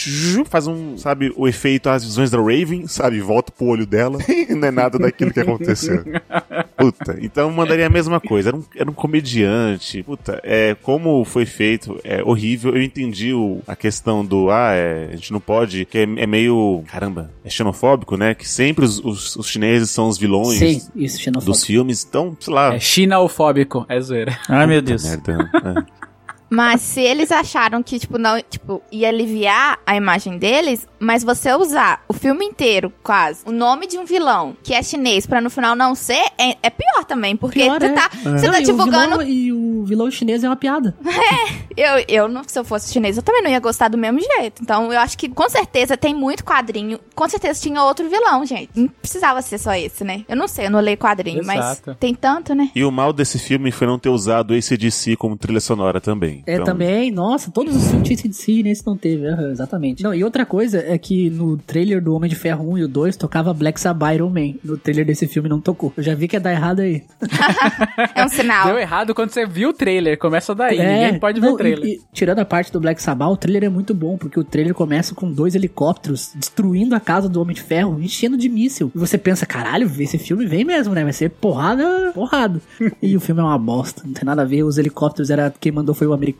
faz 0.46 0.66
um, 0.66 0.96
sabe, 0.96 1.32
o 1.36 1.46
efeito 1.46 1.88
as 1.88 2.04
visões 2.04 2.30
da 2.30 2.38
Raven, 2.38 2.86
sabe, 2.86 3.20
volta 3.20 3.52
pro 3.52 3.66
olho 3.66 3.86
dela 3.86 4.18
e 4.28 4.54
não 4.54 4.68
é 4.68 4.70
nada 4.70 4.98
daquilo 4.98 5.32
que 5.32 5.40
aconteceu. 5.40 6.04
Puta, 6.76 7.16
então 7.20 7.48
o 7.48 7.52
mandarinho 7.52 7.84
é 7.84 7.86
a 7.86 7.90
mesma 7.90 8.20
coisa. 8.20 8.50
Era 8.50 8.56
um, 8.56 8.64
era 8.74 8.90
um 8.90 8.94
comediante. 8.94 10.02
Puta, 10.02 10.40
é, 10.42 10.74
como 10.82 11.24
foi 11.24 11.46
feito, 11.46 11.98
é 12.02 12.22
horrível. 12.22 12.74
Eu 12.74 12.82
entendi 12.82 13.32
o, 13.32 13.60
a 13.66 13.76
questão 13.76 14.24
do, 14.24 14.50
ah, 14.50 14.72
é, 14.72 15.10
a 15.12 15.16
gente 15.16 15.32
não 15.32 15.40
pode, 15.40 15.84
que 15.84 15.98
é, 15.98 16.02
é 16.02 16.26
meio, 16.26 16.82
caramba, 16.88 17.30
é 17.44 17.50
xenofóbico, 17.50 18.16
né? 18.16 18.34
Que 18.34 18.48
sempre 18.48 18.84
os, 18.84 18.98
os, 18.98 19.36
os 19.36 19.48
chineses 19.48 19.90
são 19.90 20.08
os 20.08 20.18
vilões 20.18 20.58
Sim, 20.58 20.80
isso, 20.96 21.30
dos 21.30 21.64
filmes. 21.64 22.04
Então, 22.08 22.36
sei 22.40 22.52
lá. 22.52 22.74
É 22.74 22.80
chinaofóbico. 22.80 23.86
É 23.88 24.00
zoeira. 24.00 24.38
Ai, 24.48 24.66
meu 24.66 24.82
Deus. 24.82 25.04
Merda. 25.04 25.41
É. 25.42 26.11
Mas 26.52 26.82
se 26.82 27.00
eles 27.00 27.32
acharam 27.32 27.82
que, 27.82 27.98
tipo, 27.98 28.18
não, 28.18 28.38
tipo, 28.42 28.82
ia 28.92 29.08
aliviar 29.08 29.78
a 29.86 29.96
imagem 29.96 30.36
deles, 30.36 30.86
mas 30.98 31.24
você 31.24 31.54
usar 31.54 32.04
o 32.06 32.12
filme 32.12 32.44
inteiro, 32.44 32.92
quase, 33.02 33.40
o 33.46 33.50
nome 33.50 33.86
de 33.86 33.96
um 33.96 34.04
vilão 34.04 34.54
que 34.62 34.74
é 34.74 34.82
chinês 34.82 35.24
pra 35.26 35.40
no 35.40 35.48
final 35.48 35.74
não 35.74 35.94
ser, 35.94 36.22
é, 36.36 36.56
é 36.62 36.68
pior 36.68 37.04
também, 37.06 37.34
porque 37.36 37.60
Pior 37.60 37.80
você 37.80 37.86
é. 37.86 37.92
tá, 37.92 38.10
você 38.12 38.46
Não, 38.46 38.52
tá 38.52 38.60
e 38.60 38.62
o 38.62 38.66
divulgando. 38.66 39.18
vilão 39.18 39.22
e 39.22 39.52
o 39.52 39.84
vilão 39.84 40.10
chinês 40.10 40.44
é 40.44 40.48
uma 40.48 40.56
piada. 40.56 40.94
Eu, 41.74 42.04
eu 42.06 42.28
não, 42.28 42.42
se 42.46 42.58
eu 42.58 42.64
fosse 42.64 42.92
chinês, 42.92 43.16
eu 43.16 43.22
também 43.22 43.42
não 43.42 43.50
ia 43.50 43.58
gostar 43.58 43.88
do 43.88 43.96
mesmo 43.96 44.20
jeito. 44.20 44.62
Então, 44.62 44.92
eu 44.92 45.00
acho 45.00 45.16
que 45.16 45.26
com 45.26 45.48
certeza 45.48 45.96
tem 45.96 46.14
muito 46.14 46.44
quadrinho. 46.44 46.98
Com 47.14 47.26
certeza 47.26 47.62
tinha 47.62 47.82
outro 47.82 48.06
vilão, 48.10 48.44
gente. 48.44 48.68
Não 48.74 48.88
precisava 48.88 49.40
ser 49.40 49.56
só 49.56 49.72
esse, 49.74 50.04
né? 50.04 50.22
Eu 50.28 50.36
não 50.36 50.46
sei, 50.46 50.66
eu 50.66 50.70
não 50.70 50.80
leio 50.80 50.98
quadrinho, 50.98 51.40
Exato. 51.40 51.82
mas 51.86 51.96
tem 51.98 52.14
tanto, 52.14 52.54
né? 52.54 52.70
E 52.74 52.84
o 52.84 52.90
mal 52.92 53.10
desse 53.10 53.38
filme 53.38 53.72
foi 53.72 53.86
não 53.86 53.98
ter 53.98 54.10
usado 54.10 54.54
esse 54.54 54.76
DC 54.76 55.16
como 55.16 55.34
trilha 55.36 55.60
sonora 55.60 55.98
também. 55.98 56.41
É, 56.46 56.54
Então, 56.54 56.64
também, 56.64 57.10
nossa, 57.10 57.50
todos 57.50 57.74
os 57.76 57.88
filmes 57.90 58.08
tinham 58.20 58.32
si 58.32 58.62
nesse 58.62 58.86
não 58.86 58.96
teve, 58.96 59.26
aham, 59.26 59.50
exatamente. 59.50 60.02
Não, 60.02 60.14
e 60.14 60.22
outra 60.24 60.44
coisa 60.46 60.78
é 60.86 60.96
que 60.98 61.30
no 61.30 61.56
trailer 61.56 62.02
do 62.02 62.14
Homem 62.14 62.28
de 62.28 62.36
Ferro 62.36 62.68
1 62.72 62.78
e 62.78 62.84
o 62.84 62.88
2 62.88 63.16
tocava 63.16 63.52
Black 63.54 63.80
Sabbath 63.80 64.14
Iron 64.14 64.30
Man. 64.30 64.54
No 64.64 64.76
trailer 64.76 65.04
desse 65.06 65.26
filme 65.26 65.48
não 65.48 65.60
tocou. 65.60 65.92
Eu 65.96 66.02
já 66.02 66.14
vi 66.14 66.26
que 66.28 66.36
é 66.36 66.40
dar 66.40 66.52
errado 66.52 66.80
aí. 66.80 67.02
É 68.14 68.24
um 68.24 68.28
sinal. 68.28 68.66
Deu 68.66 68.78
errado 68.78 69.14
quando 69.14 69.30
você 69.30 69.46
viu 69.46 69.70
o 69.70 69.72
trailer. 69.72 70.18
Começa 70.18 70.54
daí. 70.54 70.78
É, 70.78 71.04
Ninguém 71.04 71.20
pode 71.20 71.40
ver 71.40 71.46
não, 71.46 71.54
o 71.54 71.56
trailer. 71.56 71.84
e- 71.86 71.92
e 71.94 72.00
tirando 72.12 72.38
a 72.38 72.44
parte 72.44 72.72
do 72.72 72.80
Black 72.80 73.02
Sabbath, 73.02 73.30
o 73.32 73.36
trailer 73.36 73.64
é 73.64 73.68
muito 73.68 73.94
bom, 73.94 74.16
porque 74.16 74.38
o 74.38 74.44
trailer 74.44 74.74
começa 74.74 75.14
com 75.14 75.30
dois 75.30 75.54
helicópteros 75.54 76.32
destruindo 76.34 76.94
a 76.94 77.00
casa 77.00 77.28
do 77.28 77.40
Homem 77.40 77.54
de 77.54 77.62
Ferro, 77.62 78.00
enchendo 78.00 78.36
de 78.36 78.48
míssil. 78.48 78.90
E 78.94 78.98
você 78.98 79.16
pensa, 79.18 79.46
caralho, 79.46 79.90
esse 79.98 80.18
filme 80.18 80.46
vem 80.46 80.64
mesmo, 80.64 80.94
né? 80.94 81.02
Vai 81.04 81.12
ser 81.12 81.30
porrada, 81.30 82.10
porrada. 82.14 82.60
e 83.02 83.16
o 83.16 83.20
filme 83.20 83.40
é 83.40 83.44
uma 83.44 83.58
bosta, 83.58 84.02
não 84.04 84.12
tem 84.12 84.24
nada 84.24 84.42
a 84.42 84.44
ver. 84.44 84.62
Os 84.62 84.78
helicópteros 84.78 85.30
era 85.30 85.52
quem 85.60 85.72
mandou 85.72 85.94
foi 85.94 86.06
o 86.06 86.12
americano. 86.12 86.31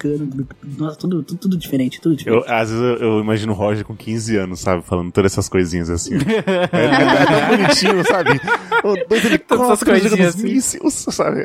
Nossa, 0.79 0.97
tudo, 0.99 1.23
tudo, 1.23 1.39
tudo 1.39 1.57
diferente, 1.57 2.01
tudo 2.01 2.17
diferente. 2.17 2.47
Eu, 2.49 2.55
às 2.55 2.71
vezes 2.71 2.83
eu, 2.85 2.97
eu 2.97 3.21
imagino 3.21 3.53
o 3.53 3.57
Roger 3.57 3.85
com 3.85 3.95
15 3.97 4.37
anos, 4.37 4.61
sabe? 4.61 4.83
Falando 4.85 5.11
todas 5.13 5.33
essas 5.33 5.49
coisinhas 5.49 5.91
assim. 5.91 6.15
é, 6.73 6.77
é- 6.77 7.53
é 7.53 7.57
bonitinho, 7.57 8.05
sabe? 8.07 8.41
Dois 9.09 9.25
helicópteros 9.25 9.83
coisinhas 9.83 10.11
jogando 10.11 10.29
assim. 10.29 10.43
mísseis, 10.43 10.95
sabe? 11.11 11.45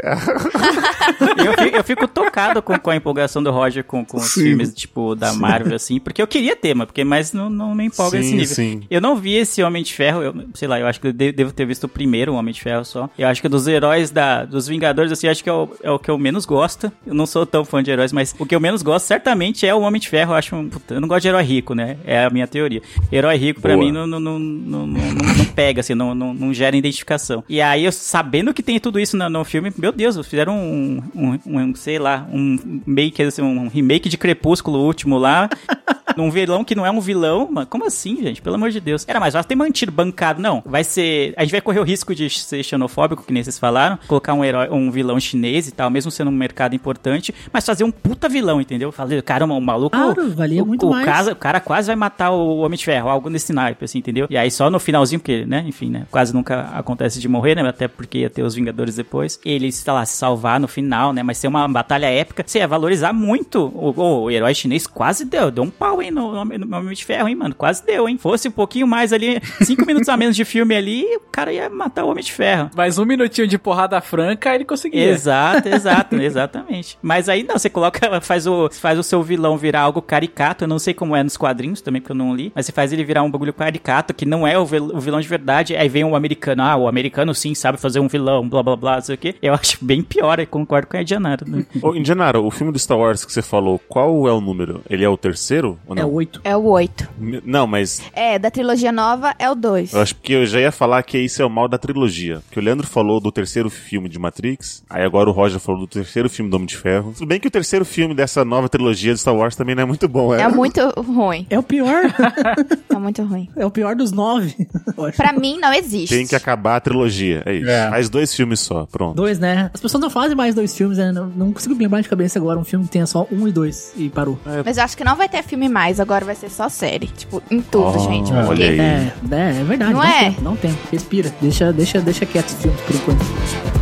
eu, 1.38 1.54
fico, 1.64 1.78
eu 1.78 1.84
fico 1.84 2.08
tocado 2.08 2.62
com, 2.62 2.78
com 2.80 2.90
a 2.90 2.96
empolgação 2.96 3.42
do 3.44 3.52
Roger 3.52 3.84
com, 3.84 4.04
com 4.06 4.18
os 4.18 4.32
Sim. 4.32 4.42
filmes, 4.44 4.74
tipo, 4.74 5.16
da 5.16 5.34
Marvel, 5.34 5.76
assim, 5.76 6.00
porque 6.00 6.22
eu 6.22 6.28
queria 6.28 6.56
ter, 6.56 6.74
mas, 6.74 6.88
porque, 6.88 7.04
mas 7.04 7.34
não, 7.34 7.50
não 7.50 7.76
me 7.76 7.86
empolga 7.86 8.20
Sim, 8.22 8.26
esse 8.26 8.36
nível. 8.36 8.56
sim. 8.56 8.82
Eu 8.90 9.02
não 9.02 9.16
vi 9.16 9.36
esse 9.36 9.62
Homem 9.64 9.84
de 9.84 9.94
Ferro, 9.94 10.22
eu, 10.24 10.34
sei 10.54 10.68
lá, 10.68 10.80
eu 10.80 10.88
acho 10.88 11.00
que 11.00 11.08
eu 11.08 11.14
de- 11.14 11.32
devo 11.32 11.52
ter 11.52 11.66
visto 11.66 11.84
o 11.86 11.88
primeiro 11.90 12.34
Homem 12.34 12.54
de 12.54 12.62
Ferro 12.62 12.84
só. 12.86 13.10
Eu 13.18 13.28
acho 13.28 13.42
que 13.42 13.48
dos 13.50 13.68
heróis 13.68 14.10
da, 14.12 14.46
dos 14.46 14.68
Vingadores, 14.68 15.12
assim, 15.12 15.28
eu 15.28 15.32
acho 15.32 15.44
que 15.44 15.50
é 15.50 15.54
o, 15.54 15.70
é 15.84 15.92
o 15.92 16.00
que 16.00 16.10
eu 16.10 16.18
menos 16.18 16.46
gosto. 16.46 16.92
Eu 17.06 17.14
não 17.14 17.26
sou 17.26 17.46
tão 17.46 17.64
fã 17.64 17.82
de 17.84 17.92
heróis, 17.92 18.12
mas 18.12 18.34
o 18.40 18.46
que 18.46 18.56
eu 18.56 18.60
menos 18.60 18.82
gosto, 18.82 19.06
certamente, 19.06 19.66
é 19.66 19.74
o 19.74 19.82
Homem 19.82 20.00
de 20.00 20.10
Ferro. 20.10 20.32
Eu 20.34 20.36
acho, 20.38 20.56
um- 20.56 20.70
puta, 20.70 20.94
eu 20.96 21.02
não 21.02 21.08
gosto 21.08 21.22
de 21.22 21.28
herói 21.28 21.44
rico, 21.44 21.74
né? 21.74 21.98
É 22.06 22.26
a 22.26 22.30
minha 22.30 22.48
teoria. 22.48 22.82
Herói 23.12 23.38
rico, 23.38 23.62
pra 23.62 23.74
Boa. 23.76 23.86
mim, 23.86 23.92
não, 23.92 24.06
não, 24.08 24.20
não, 24.20 24.40
não, 24.40 25.46
pega, 25.56 25.82
assim, 25.82 25.96
não, 25.96 26.14
não, 26.14 26.34
não 26.34 26.54
gera 26.54 26.76
identificação. 26.76 27.44
E 27.48 27.62
aí, 27.62 27.86
eu 27.86 27.92
sabendo 27.92 28.54
que 28.54 28.64
tem 28.64 28.80
tudo 28.80 29.00
isso 29.00 29.18
no, 29.18 29.30
no 29.30 29.44
filme, 29.44 29.72
meu 29.78 29.92
Deus, 29.92 30.18
fizeram 30.28 30.56
um, 30.58 31.02
um, 31.16 31.40
um, 31.46 31.76
sei 31.76 32.00
lá, 32.00 32.28
um 32.32 32.82
make, 32.86 33.22
assim, 33.22 33.42
um 33.42 33.68
remake 33.68 34.10
de 34.10 34.18
Crepúsculo 34.18 34.80
último 34.80 35.18
lá. 35.18 35.50
num 36.18 36.32
vilão 36.32 36.64
que 36.64 36.74
não 36.76 36.86
é 36.86 36.92
um 36.92 37.00
vilão, 37.00 37.48
mano. 37.52 37.68
Como 37.68 37.86
assim, 37.86 38.18
gente? 38.22 38.42
Pelo 38.42 38.56
amor 38.56 38.72
de 38.72 38.80
Deus. 38.80 39.06
Era 39.08 39.20
mais 39.20 39.34
fácil 39.34 39.48
ter 39.48 39.56
mantido 39.56 39.92
bancado. 39.92 40.42
Não, 40.42 40.64
vai 40.66 40.84
ser. 40.84 41.34
A 41.38 41.44
gente 41.44 41.52
vai 41.52 41.62
correr 41.62 41.80
o 41.80 41.84
risco 41.84 42.14
de 42.16 42.30
ser 42.30 42.64
xenofóbico, 42.64 43.24
que 43.24 43.32
nem 43.32 43.44
vocês 43.44 43.60
falaram. 43.60 44.00
Colocar 44.08 44.34
um 44.34 44.44
herói, 44.44 44.68
um 44.70 44.90
vilão 44.90 45.20
chinês 45.20 45.68
e 45.68 45.72
tal, 45.72 45.90
mesmo 45.90 46.10
sendo 46.12 46.30
um 46.30 46.34
mercado 46.34 46.76
importante, 46.76 47.34
mas 47.54 47.66
fazer 47.66 47.84
um 47.84 47.92
puta 47.92 48.27
vilão, 48.28 48.62
entendeu? 48.62 48.92
Falei, 48.92 49.22
caramba, 49.22 49.54
o 49.54 49.62
maluco. 49.62 49.96
Claro, 49.96 50.30
valia 50.32 50.64
o, 50.64 50.66
muito 50.66 50.88
o 50.88 50.90
mais. 50.92 51.06
Casa, 51.06 51.32
o 51.32 51.36
cara 51.36 51.60
quase 51.60 51.88
vai 51.88 51.96
matar 51.96 52.32
o 52.32 52.58
Homem 52.60 52.78
de 52.78 52.86
Ferro, 52.86 53.10
algo 53.10 53.30
nesse 53.30 53.54
naipe, 53.54 53.86
assim, 53.86 54.00
entendeu? 54.00 54.28
E 54.30 54.38
aí 54.38 54.50
só 54.52 54.70
no 54.70 54.80
finalzinho, 54.80 55.20
porque, 55.20 55.46
né, 55.46 55.64
enfim, 55.68 55.90
né, 55.90 56.06
quase 56.12 56.34
nunca 56.34 56.62
acontece 56.74 57.20
de 57.20 57.28
morrer, 57.28 57.56
né, 57.56 57.68
até 57.68 57.88
porque 57.88 58.20
ia 58.20 58.30
ter 58.30 58.44
os 58.44 58.56
Vingadores 58.56 58.96
depois. 58.96 59.40
Ele, 59.46 59.72
sei 59.72 59.94
lá, 59.94 60.06
se 60.06 60.18
salvar 60.18 60.60
no 60.60 60.68
final, 60.68 61.14
né, 61.14 61.24
mas 61.24 61.38
ser 61.38 61.48
uma 61.48 61.68
batalha 61.68 62.08
épica, 62.08 62.44
você 62.46 62.60
ia 62.60 62.68
valorizar 62.68 63.14
muito. 63.14 63.72
O, 63.74 63.94
o, 63.96 64.24
o 64.24 64.32
herói 64.32 64.54
chinês 64.54 64.88
quase 64.88 65.26
deu, 65.26 65.52
deu 65.52 65.64
um 65.64 65.70
pau, 65.70 66.02
hein, 66.02 66.12
no, 66.12 66.44
no, 66.44 66.58
no 66.58 66.78
Homem 66.78 66.94
de 66.94 67.06
Ferro, 67.06 67.28
hein, 67.28 67.36
mano, 67.36 67.56
quase 67.56 67.86
deu, 67.86 68.08
hein. 68.08 68.18
Fosse 68.18 68.48
um 68.48 68.52
pouquinho 68.52 68.88
mais 68.88 69.14
ali, 69.14 69.40
cinco 69.62 69.86
minutos 69.86 70.10
a 70.10 70.18
menos 70.18 70.36
de 70.36 70.46
filme 70.46 70.76
ali, 70.76 71.06
cara 71.38 71.54
ia 71.54 71.70
matar 71.70 72.04
o 72.04 72.10
Homem 72.10 72.24
de 72.24 72.32
Ferro. 72.32 72.72
Mais 72.76 72.98
um 72.98 73.06
minutinho 73.06 73.48
de 73.48 73.60
porrada 73.60 74.02
franca, 74.02 74.56
ele 74.56 74.66
conseguia. 74.66 75.04
Exato, 75.08 75.70
exato, 75.70 76.16
exatamente. 76.20 76.98
Mas 77.00 77.30
aí 77.30 77.44
não, 77.44 77.60
você 77.60 77.70
coloca, 77.70 78.20
faz 78.22 78.48
o, 78.48 78.68
faz 78.72 78.98
o 78.98 79.04
seu 79.04 79.22
vilão 79.22 79.56
virar 79.56 79.82
algo 79.82 80.02
caricato. 80.02 80.64
Eu 80.64 80.68
não 80.68 80.80
sei 80.80 80.96
como 80.96 81.16
é 81.16 81.22
nos 81.22 81.38
quadrinhos 81.38 81.80
também, 81.80 82.02
porque 82.02 82.12
eu 82.12 82.16
não 82.16 82.36
li. 82.36 82.52
Mas 82.56 82.66
você 82.66 82.72
faz 82.72 82.92
ele 82.92 83.04
virar 83.04 83.22
um 83.22 83.30
bagulho 83.30 83.54
caricato, 83.54 84.16
que 84.16 84.26
não 84.26 84.48
é 84.48 84.58
o, 84.58 84.66
vil- 84.66 84.92
o 84.96 85.00
vilão 85.00 85.22
de 85.22 85.28
verdade. 85.28 85.76
Aí 85.76 85.88
vem 85.88 86.04
um 86.04 86.16
americano, 86.16 86.64
ah, 86.64 86.76
o 86.76 86.88
americano 86.88 87.36
sim 87.36 87.54
sabe 87.54 87.78
fazer 87.78 88.00
um 88.00 88.08
vilão, 88.08 88.50
blá 88.50 88.64
blá 88.64 88.76
blá, 88.76 88.96
não 88.96 89.02
sei 89.04 89.14
o 89.14 89.18
quê. 89.20 89.36
Eu 89.40 89.54
acho 89.54 89.78
bem 89.86 90.02
pior, 90.02 90.40
eu 90.40 90.48
concordo 90.48 90.88
com 90.88 90.98
a 90.98 91.02
Edianara. 91.02 91.46
Né? 91.48 91.64
Ô, 91.84 91.94
Indianaro, 91.94 92.44
o 92.46 92.50
filme 92.50 92.74
do 92.74 92.80
Star 92.80 92.98
Wars 92.98 93.24
que 93.24 93.32
você 93.32 93.44
falou, 93.44 93.80
qual 93.88 94.28
é 94.28 94.32
o 94.32 94.42
número? 94.42 94.82
Ele 94.90 95.04
é 95.04 95.10
o 95.10 95.16
terceiro? 95.18 95.78
Ou 95.86 95.96
É 95.96 96.00
não? 96.02 96.10
o 96.10 96.14
8. 96.14 96.42
É 96.44 96.58
o 96.58 96.64
8. 96.66 97.08
Não, 97.46 97.68
mas 97.68 98.02
É, 98.14 98.40
da 98.40 98.50
trilogia 98.50 98.92
nova 98.92 99.36
é 99.38 99.48
o 99.52 99.54
2. 99.54 99.94
eu 99.94 100.02
acho 100.02 100.16
que 100.16 100.34
eu 100.34 100.44
já 100.48 100.60
ia 100.60 100.72
falar 100.72 101.04
que 101.04 101.27
isso 101.28 101.42
é 101.42 101.46
o 101.46 101.50
mal 101.50 101.68
da 101.68 101.78
trilogia. 101.78 102.40
Porque 102.48 102.60
o 102.60 102.64
Leandro 102.64 102.86
falou 102.88 103.20
do 103.20 103.32
terceiro 103.32 103.70
filme 103.70 104.10
de 104.10 104.18
Matrix, 104.20 104.84
aí 104.90 105.04
agora 105.04 105.30
o 105.30 105.34
Roger 105.34 105.60
falou 105.60 105.82
do 105.82 105.88
terceiro 105.88 106.30
filme 106.30 106.50
do 106.50 106.56
Homem 106.56 106.68
de 106.68 106.76
Ferro. 106.78 107.14
Tudo 107.14 107.28
bem 107.28 107.40
que 107.40 107.48
o 107.48 107.52
terceiro 107.52 107.86
filme 107.86 108.14
dessa 108.14 108.44
nova 108.44 108.68
trilogia 108.68 109.14
de 109.14 109.20
Star 109.20 109.36
Wars 109.36 109.56
também 109.56 109.76
não 109.76 109.84
é 109.84 109.86
muito 109.86 110.08
bom, 110.08 110.34
é? 110.34 110.42
É 110.42 110.48
muito 110.48 110.82
ruim. 111.02 111.46
É 111.50 111.58
o 111.58 111.64
pior. 111.64 112.04
É 112.90 113.00
muito 113.00 113.22
ruim. 113.24 113.48
é 113.56 113.64
o 113.66 113.70
pior 113.70 113.96
dos 113.96 114.12
nove. 114.12 114.56
Pra 115.16 115.32
mim, 115.32 115.60
não 115.60 115.72
existe. 115.72 116.16
Tem 116.16 116.26
que 116.26 116.36
acabar 116.36 116.78
a 116.78 116.80
trilogia, 116.80 117.44
é 117.46 117.54
isso. 117.56 117.70
É. 117.70 117.90
Faz 117.90 118.10
dois 118.10 118.34
filmes 118.34 118.60
só, 118.60 118.86
pronto. 118.88 119.16
Dois, 119.16 119.38
né? 119.38 119.70
As 119.74 119.80
pessoas 119.80 120.02
não 120.02 120.10
fazem 120.10 120.36
mais 120.36 120.56
dois 120.56 120.76
filmes, 120.76 120.98
né? 120.98 121.12
Não, 121.12 121.28
não 121.28 121.54
consigo 121.54 121.76
lembrar 121.78 122.02
de 122.02 122.10
cabeça 122.10 122.40
agora 122.40 122.58
um 122.60 122.64
filme 122.64 122.86
que 122.86 122.92
tenha 122.92 123.06
só 123.06 123.28
um 123.32 123.48
e 123.48 123.52
dois 123.52 123.94
e 123.96 124.10
parou. 124.10 124.40
Mas 124.66 124.78
eu 124.78 124.84
acho 124.84 124.98
que 124.98 125.04
não 125.04 125.16
vai 125.16 125.30
ter 125.30 125.44
filme 125.44 125.70
mais, 125.70 126.00
agora 126.00 126.26
vai 126.26 126.34
ser 126.36 126.50
só 126.50 126.70
série. 126.70 127.08
Tipo, 127.08 127.42
em 127.52 127.62
tudo, 127.62 127.86
Oh, 127.98 128.00
gente. 128.00 128.32
olha 128.34 128.46
porque- 128.48 128.64
aí. 128.64 128.80
É, 128.80 129.12
é, 129.32 129.60
é 129.60 129.64
verdade. 129.64 129.94
Não 129.94 130.00
Não, 130.02 130.08
é? 130.08 130.32
tem, 130.32 130.38
não 130.44 130.56
tem. 130.56 130.76
Respira. 131.18 131.34
Deixa, 131.42 131.74
deixa, 131.74 132.02
deixa 132.02 132.26
quieto 132.26 132.50
os 132.50 132.62
filmes 132.62 132.82
por 132.82 132.96
enquanto. 132.96 133.77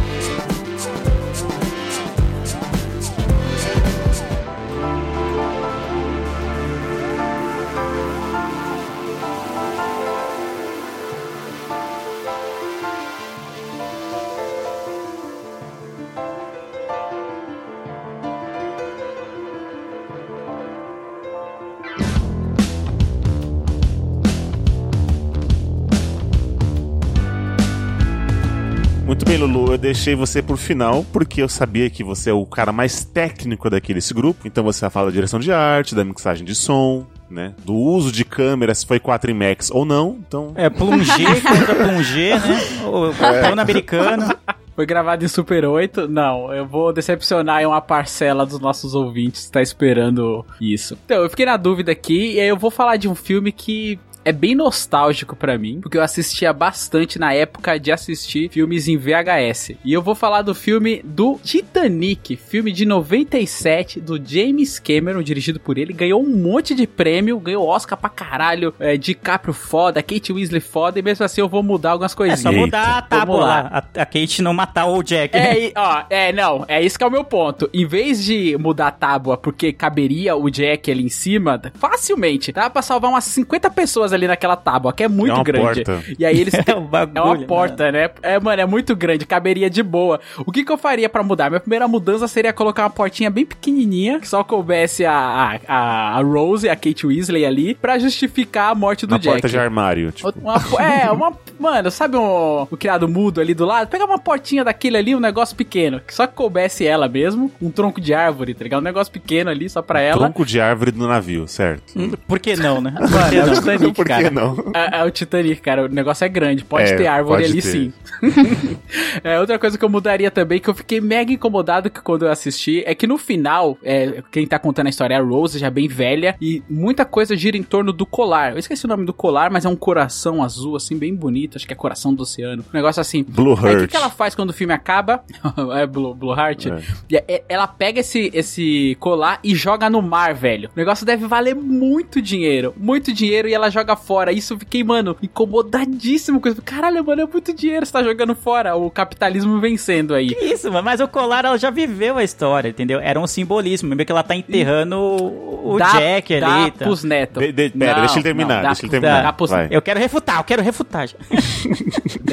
Deixei 29.85 30.15
você 30.15 30.41
por 30.41 30.57
final 30.57 31.05
porque 31.13 31.43
eu 31.43 31.47
sabia 31.47 31.91
que 31.91 32.03
você 32.03 32.31
é 32.31 32.33
o 32.33 32.43
cara 32.43 32.71
mais 32.71 33.05
técnico 33.05 33.69
daqui 33.69 33.93
desse 33.93 34.15
grupo. 34.15 34.47
Então 34.47 34.63
você 34.63 34.81
vai 34.81 34.89
falar 34.89 35.05
da 35.07 35.11
direção 35.11 35.39
de 35.39 35.51
arte, 35.51 35.93
da 35.93 36.03
mixagem 36.03 36.43
de 36.43 36.55
som, 36.55 37.05
né? 37.29 37.53
Do 37.63 37.75
uso 37.75 38.11
de 38.11 38.25
câmera, 38.25 38.73
se 38.73 38.83
foi 38.83 38.99
4 38.99 39.29
IMAX 39.29 39.69
ou 39.69 39.85
não. 39.85 40.17
Então, 40.27 40.53
É, 40.55 40.71
plungê 40.71 41.23
contra 41.39 41.75
plungê, 41.75 42.33
né? 42.33 42.59
O 42.83 43.13
plano 43.13 43.61
americano. 43.61 44.35
Foi 44.75 44.85
gravado 44.85 45.23
em 45.23 45.27
Super 45.27 45.63
8? 45.63 46.07
Não, 46.07 46.51
eu 46.53 46.65
vou 46.65 46.91
decepcionar 46.91 47.65
uma 47.65 47.79
parcela 47.79 48.45
dos 48.45 48.59
nossos 48.59 48.93
ouvintes 48.93 49.45
que 49.45 49.51
tá 49.51 49.61
esperando 49.61 50.45
isso. 50.59 50.97
Então, 51.05 51.23
eu 51.23 51.29
fiquei 51.29 51.45
na 51.45 51.55
dúvida 51.55 51.93
aqui 51.93 52.33
e 52.33 52.39
aí 52.41 52.47
eu 52.47 52.57
vou 52.57 52.69
falar 52.71 52.97
de 52.97 53.07
um 53.07 53.15
filme 53.15 53.53
que 53.53 53.97
é 54.25 54.31
bem 54.31 54.55
nostálgico 54.55 55.35
pra 55.35 55.57
mim, 55.57 55.79
porque 55.79 55.97
eu 55.97 56.01
assistia 56.01 56.51
bastante 56.51 57.19
na 57.19 57.31
época 57.33 57.79
de 57.79 57.91
assistir 57.91 58.49
filmes 58.49 58.87
em 58.87 58.97
VHS. 58.97 59.73
E 59.85 59.93
eu 59.93 60.01
vou 60.01 60.15
falar 60.15 60.41
do 60.41 60.55
filme 60.55 61.01
do 61.03 61.39
Titanic, 61.43 62.35
filme 62.35 62.71
de 62.71 62.85
97 62.85 63.99
do 64.01 64.19
James 64.23 64.79
Cameron, 64.79 65.21
dirigido 65.21 65.59
por 65.59 65.77
ele, 65.77 65.93
ganhou 65.93 66.21
um 66.23 66.29
monte 66.35 66.73
de 66.73 66.87
prêmio, 66.87 67.39
ganhou 67.39 67.67
Oscar 67.67 67.97
pra 67.97 68.09
caralho, 68.09 68.73
é, 68.79 68.97
DiCaprio 68.97 69.53
foda, 69.53 70.01
Kate 70.01 70.33
Winslet 70.33 70.65
foda, 70.65 70.97
e 70.99 71.01
mesmo 71.01 71.23
assim 71.23 71.41
eu 71.41 71.47
vou 71.47 71.61
mudar 71.61 71.91
algumas 71.91 72.13
É 72.13 72.15
coisinhas. 72.15 72.41
só 72.41 72.51
mudar 72.51 72.97
a 72.97 73.01
tábua. 73.03 73.45
A, 73.45 73.77
a 74.01 74.05
Kate 74.05 74.41
não 74.41 74.53
matar 74.53 74.87
o 74.87 75.03
Jack. 75.03 75.33
né? 75.37 75.65
É, 75.67 75.71
ó, 75.75 76.03
é, 76.09 76.33
não, 76.33 76.65
é 76.67 76.81
isso 76.83 76.97
que 76.97 77.03
é 77.03 77.07
o 77.07 77.11
meu 77.11 77.23
ponto. 77.23 77.69
Em 77.73 77.85
vez 77.85 78.23
de 78.23 78.57
mudar 78.57 78.87
a 78.87 78.91
tábua 78.91 79.37
porque 79.37 79.71
caberia 79.71 80.35
o 80.35 80.49
Jack 80.49 80.89
ali 80.89 81.03
em 81.03 81.09
cima, 81.09 81.61
facilmente, 81.75 82.51
dá 82.51 82.69
pra 82.69 82.81
salvar 82.81 83.11
umas 83.11 83.23
50 83.25 83.69
pessoas 83.69 84.11
ali 84.15 84.27
naquela 84.27 84.55
tábua, 84.55 84.91
que 84.93 85.03
é 85.03 85.07
muito 85.07 85.31
É 85.31 85.35
uma 85.35 85.43
grande. 85.43 85.83
porta. 85.83 86.03
E 86.17 86.25
aí 86.25 86.39
eles 86.39 86.53
É 86.65 86.75
um 86.75 86.85
bagulho, 86.85 87.17
É 87.17 87.21
uma 87.21 87.37
porta, 87.45 87.91
né? 87.91 88.09
É, 88.21 88.39
mano, 88.39 88.61
é 88.61 88.65
muito 88.65 88.95
grande, 88.95 89.25
caberia 89.25 89.69
de 89.69 89.83
boa. 89.83 90.19
O 90.45 90.51
que 90.51 90.63
que 90.63 90.71
eu 90.71 90.77
faria 90.77 91.07
pra 91.07 91.21
mudar? 91.23 91.49
Minha 91.49 91.59
primeira 91.59 91.87
mudança 91.87 92.27
seria 92.27 92.51
colocar 92.53 92.83
uma 92.83 92.89
portinha 92.89 93.29
bem 93.29 93.45
pequenininha, 93.45 94.19
que 94.19 94.27
só 94.27 94.43
coubesse 94.43 95.05
a, 95.05 95.59
a, 95.67 96.17
a 96.17 96.21
Rose 96.21 96.65
e 96.65 96.69
a 96.69 96.75
Kate 96.75 97.05
Weasley 97.05 97.45
ali, 97.45 97.75
pra 97.75 97.99
justificar 97.99 98.71
a 98.71 98.75
morte 98.75 99.05
do 99.05 99.11
na 99.11 99.17
Jack. 99.17 99.33
porta 99.35 99.49
de 99.49 99.57
armário. 99.59 100.11
Tipo, 100.11 100.33
Uma- 100.39 100.55
é, 100.81 101.11
uma, 101.11 101.33
mano, 101.59 101.89
sabe 101.91 102.17
um, 102.17 102.61
o 102.63 102.77
criado 102.77 103.07
mudo 103.07 103.39
ali 103.41 103.53
do 103.53 103.65
lado? 103.65 103.87
Pegar 103.87 104.05
uma 104.05 104.19
portinha 104.19 104.63
daquele 104.63 104.97
ali, 104.97 105.15
um 105.15 105.19
negócio 105.19 105.55
pequeno, 105.55 105.99
que 106.05 106.13
só 106.13 106.25
que 106.27 106.33
coubesse 106.33 106.85
ela 106.85 107.07
mesmo, 107.07 107.51
um 107.61 107.69
tronco 107.71 107.99
de 108.01 108.13
árvore, 108.13 108.53
tá 108.53 108.63
ligado? 108.63 108.81
Um 108.81 108.83
negócio 108.83 109.11
pequeno 109.11 109.49
ali, 109.49 109.69
só 109.69 109.81
pra 109.81 109.99
ela. 110.01 110.19
Tronco 110.19 110.45
de 110.45 110.59
árvore 110.59 110.91
do 110.91 111.07
navio, 111.07 111.47
certo? 111.47 111.93
Por 112.27 112.39
que 112.39 112.55
não, 112.55 112.81
né? 112.81 112.93
Mano, 112.99 113.35
é 113.35 113.43
o 113.43 113.53
Titanic, 113.55 113.93
Por 113.93 114.05
que 114.05 114.11
cara. 114.11 114.31
não? 114.31 114.71
É, 114.73 114.99
é 114.99 115.03
o 115.03 115.11
Titanic, 115.11 115.61
cara. 115.61 115.85
O 115.85 115.87
negócio 115.87 116.23
é 116.25 116.29
grande. 116.29 116.63
Pode 116.63 116.91
É, 116.91 116.95
ter 116.95 117.07
árvore 117.07 117.43
pode 117.43 117.51
ali 117.53 117.61
ter. 117.61 117.69
sim. 117.69 117.93
é, 119.23 119.39
outra 119.39 119.57
coisa 119.59 119.77
que 119.77 119.83
eu 119.85 119.89
mudaria 119.89 120.29
também, 120.31 120.59
que 120.59 120.69
eu 120.69 120.73
fiquei 120.73 120.99
mega 121.01 121.31
incomodado 121.31 121.89
que 121.89 122.01
quando 122.01 122.25
eu 122.25 122.31
assisti, 122.31 122.83
é 122.85 122.93
que 122.95 123.07
no 123.07 123.17
final, 123.17 123.77
é, 123.83 124.23
quem 124.31 124.45
tá 124.47 124.57
contando 124.59 124.87
a 124.87 124.89
história 124.89 125.15
é 125.15 125.17
a 125.17 125.21
Rose, 125.21 125.59
já 125.59 125.69
bem 125.69 125.87
velha, 125.87 126.35
e 126.41 126.63
muita 126.69 127.05
coisa 127.05 127.35
gira 127.35 127.57
em 127.57 127.63
torno 127.63 127.91
do 127.91 128.05
colar. 128.05 128.53
Eu 128.53 128.59
esqueci 128.59 128.85
o 128.85 128.87
nome 128.87 129.05
do 129.05 129.13
colar, 129.13 129.49
mas 129.51 129.65
é 129.65 129.69
um 129.69 129.75
coração 129.75 130.43
azul, 130.43 130.75
assim, 130.75 130.97
bem 130.97 131.13
bonito. 131.15 131.44
Acho 131.55 131.67
que 131.67 131.73
é 131.73 131.75
coração 131.75 132.13
do 132.13 132.23
oceano. 132.23 132.63
Um 132.73 132.75
negócio 132.77 132.99
assim. 133.01 133.23
Blue 133.23 133.51
Aí 133.53 133.57
o 133.57 133.61
que, 133.61 133.67
Heart. 133.67 133.91
que 133.91 133.97
ela 133.97 134.09
faz 134.09 134.33
quando 134.35 134.49
o 134.49 134.53
filme 134.53 134.73
acaba? 134.73 135.23
é 135.77 135.85
Blue, 135.85 136.13
Blue 136.13 136.33
Heart. 136.33 136.65
É. 136.67 136.79
E 137.09 137.15
é- 137.17 137.43
ela 137.49 137.67
pega 137.67 137.99
esse, 137.99 138.31
esse 138.33 138.97
colar 138.99 139.39
e 139.43 139.53
joga 139.55 139.89
no 139.89 140.01
mar, 140.01 140.33
velho. 140.33 140.69
O 140.75 140.79
negócio 140.79 141.05
deve 141.05 141.27
valer 141.27 141.55
muito 141.55 142.21
dinheiro. 142.21 142.73
Muito 142.77 143.11
dinheiro 143.13 143.47
e 143.47 143.53
ela 143.53 143.69
joga 143.69 143.95
fora. 143.95 144.31
Isso 144.31 144.53
eu 144.53 144.59
fiquei, 144.59 144.83
mano, 144.83 145.15
incomodadíssimo 145.21 146.39
com 146.39 146.49
isso. 146.49 146.61
Caralho, 146.61 147.03
mano, 147.05 147.21
é 147.21 147.25
muito 147.25 147.53
dinheiro 147.53 147.85
você 147.85 147.91
tá 147.91 148.03
jogando 148.03 148.35
fora. 148.35 148.75
O 148.75 148.89
capitalismo 148.89 149.59
vencendo 149.59 150.13
aí. 150.13 150.33
Que 150.33 150.45
Isso, 150.45 150.71
mano, 150.71 150.83
mas 150.83 150.99
o 150.99 151.07
colar 151.07 151.45
ela 151.45 151.57
já 151.57 151.69
viveu 151.69 152.17
a 152.17 152.23
história, 152.23 152.69
entendeu? 152.69 152.99
Era 152.99 153.19
um 153.19 153.27
simbolismo, 153.27 153.93
meio 153.95 154.05
que 154.05 154.11
ela 154.11 154.23
tá 154.23 154.35
enterrando 154.35 154.97
o, 154.97 155.73
o 155.75 155.77
Dá- 155.79 155.91
Jack 155.99 156.39
dá 156.39 156.63
ali. 156.63 156.71
tá. 156.71 156.85
pros 156.85 157.03
netos. 157.03 157.43
De- 157.43 157.51
de- 157.51 157.69
pera, 157.71 157.99
deixa 157.99 158.15
ele 158.15 158.23
terminar, 158.23 158.61
dá- 158.61 158.67
deixa 158.69 158.81
ele 158.83 158.91
terminar. 158.91 159.23
Dá. 159.23 159.67
Eu 159.69 159.81
quero 159.81 159.99
refutar, 159.99 160.37
eu 160.39 160.43
quero 160.43 160.61
refutar. 160.61 161.07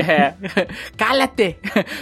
É. 0.07 0.35
Cala-te! 0.97 1.57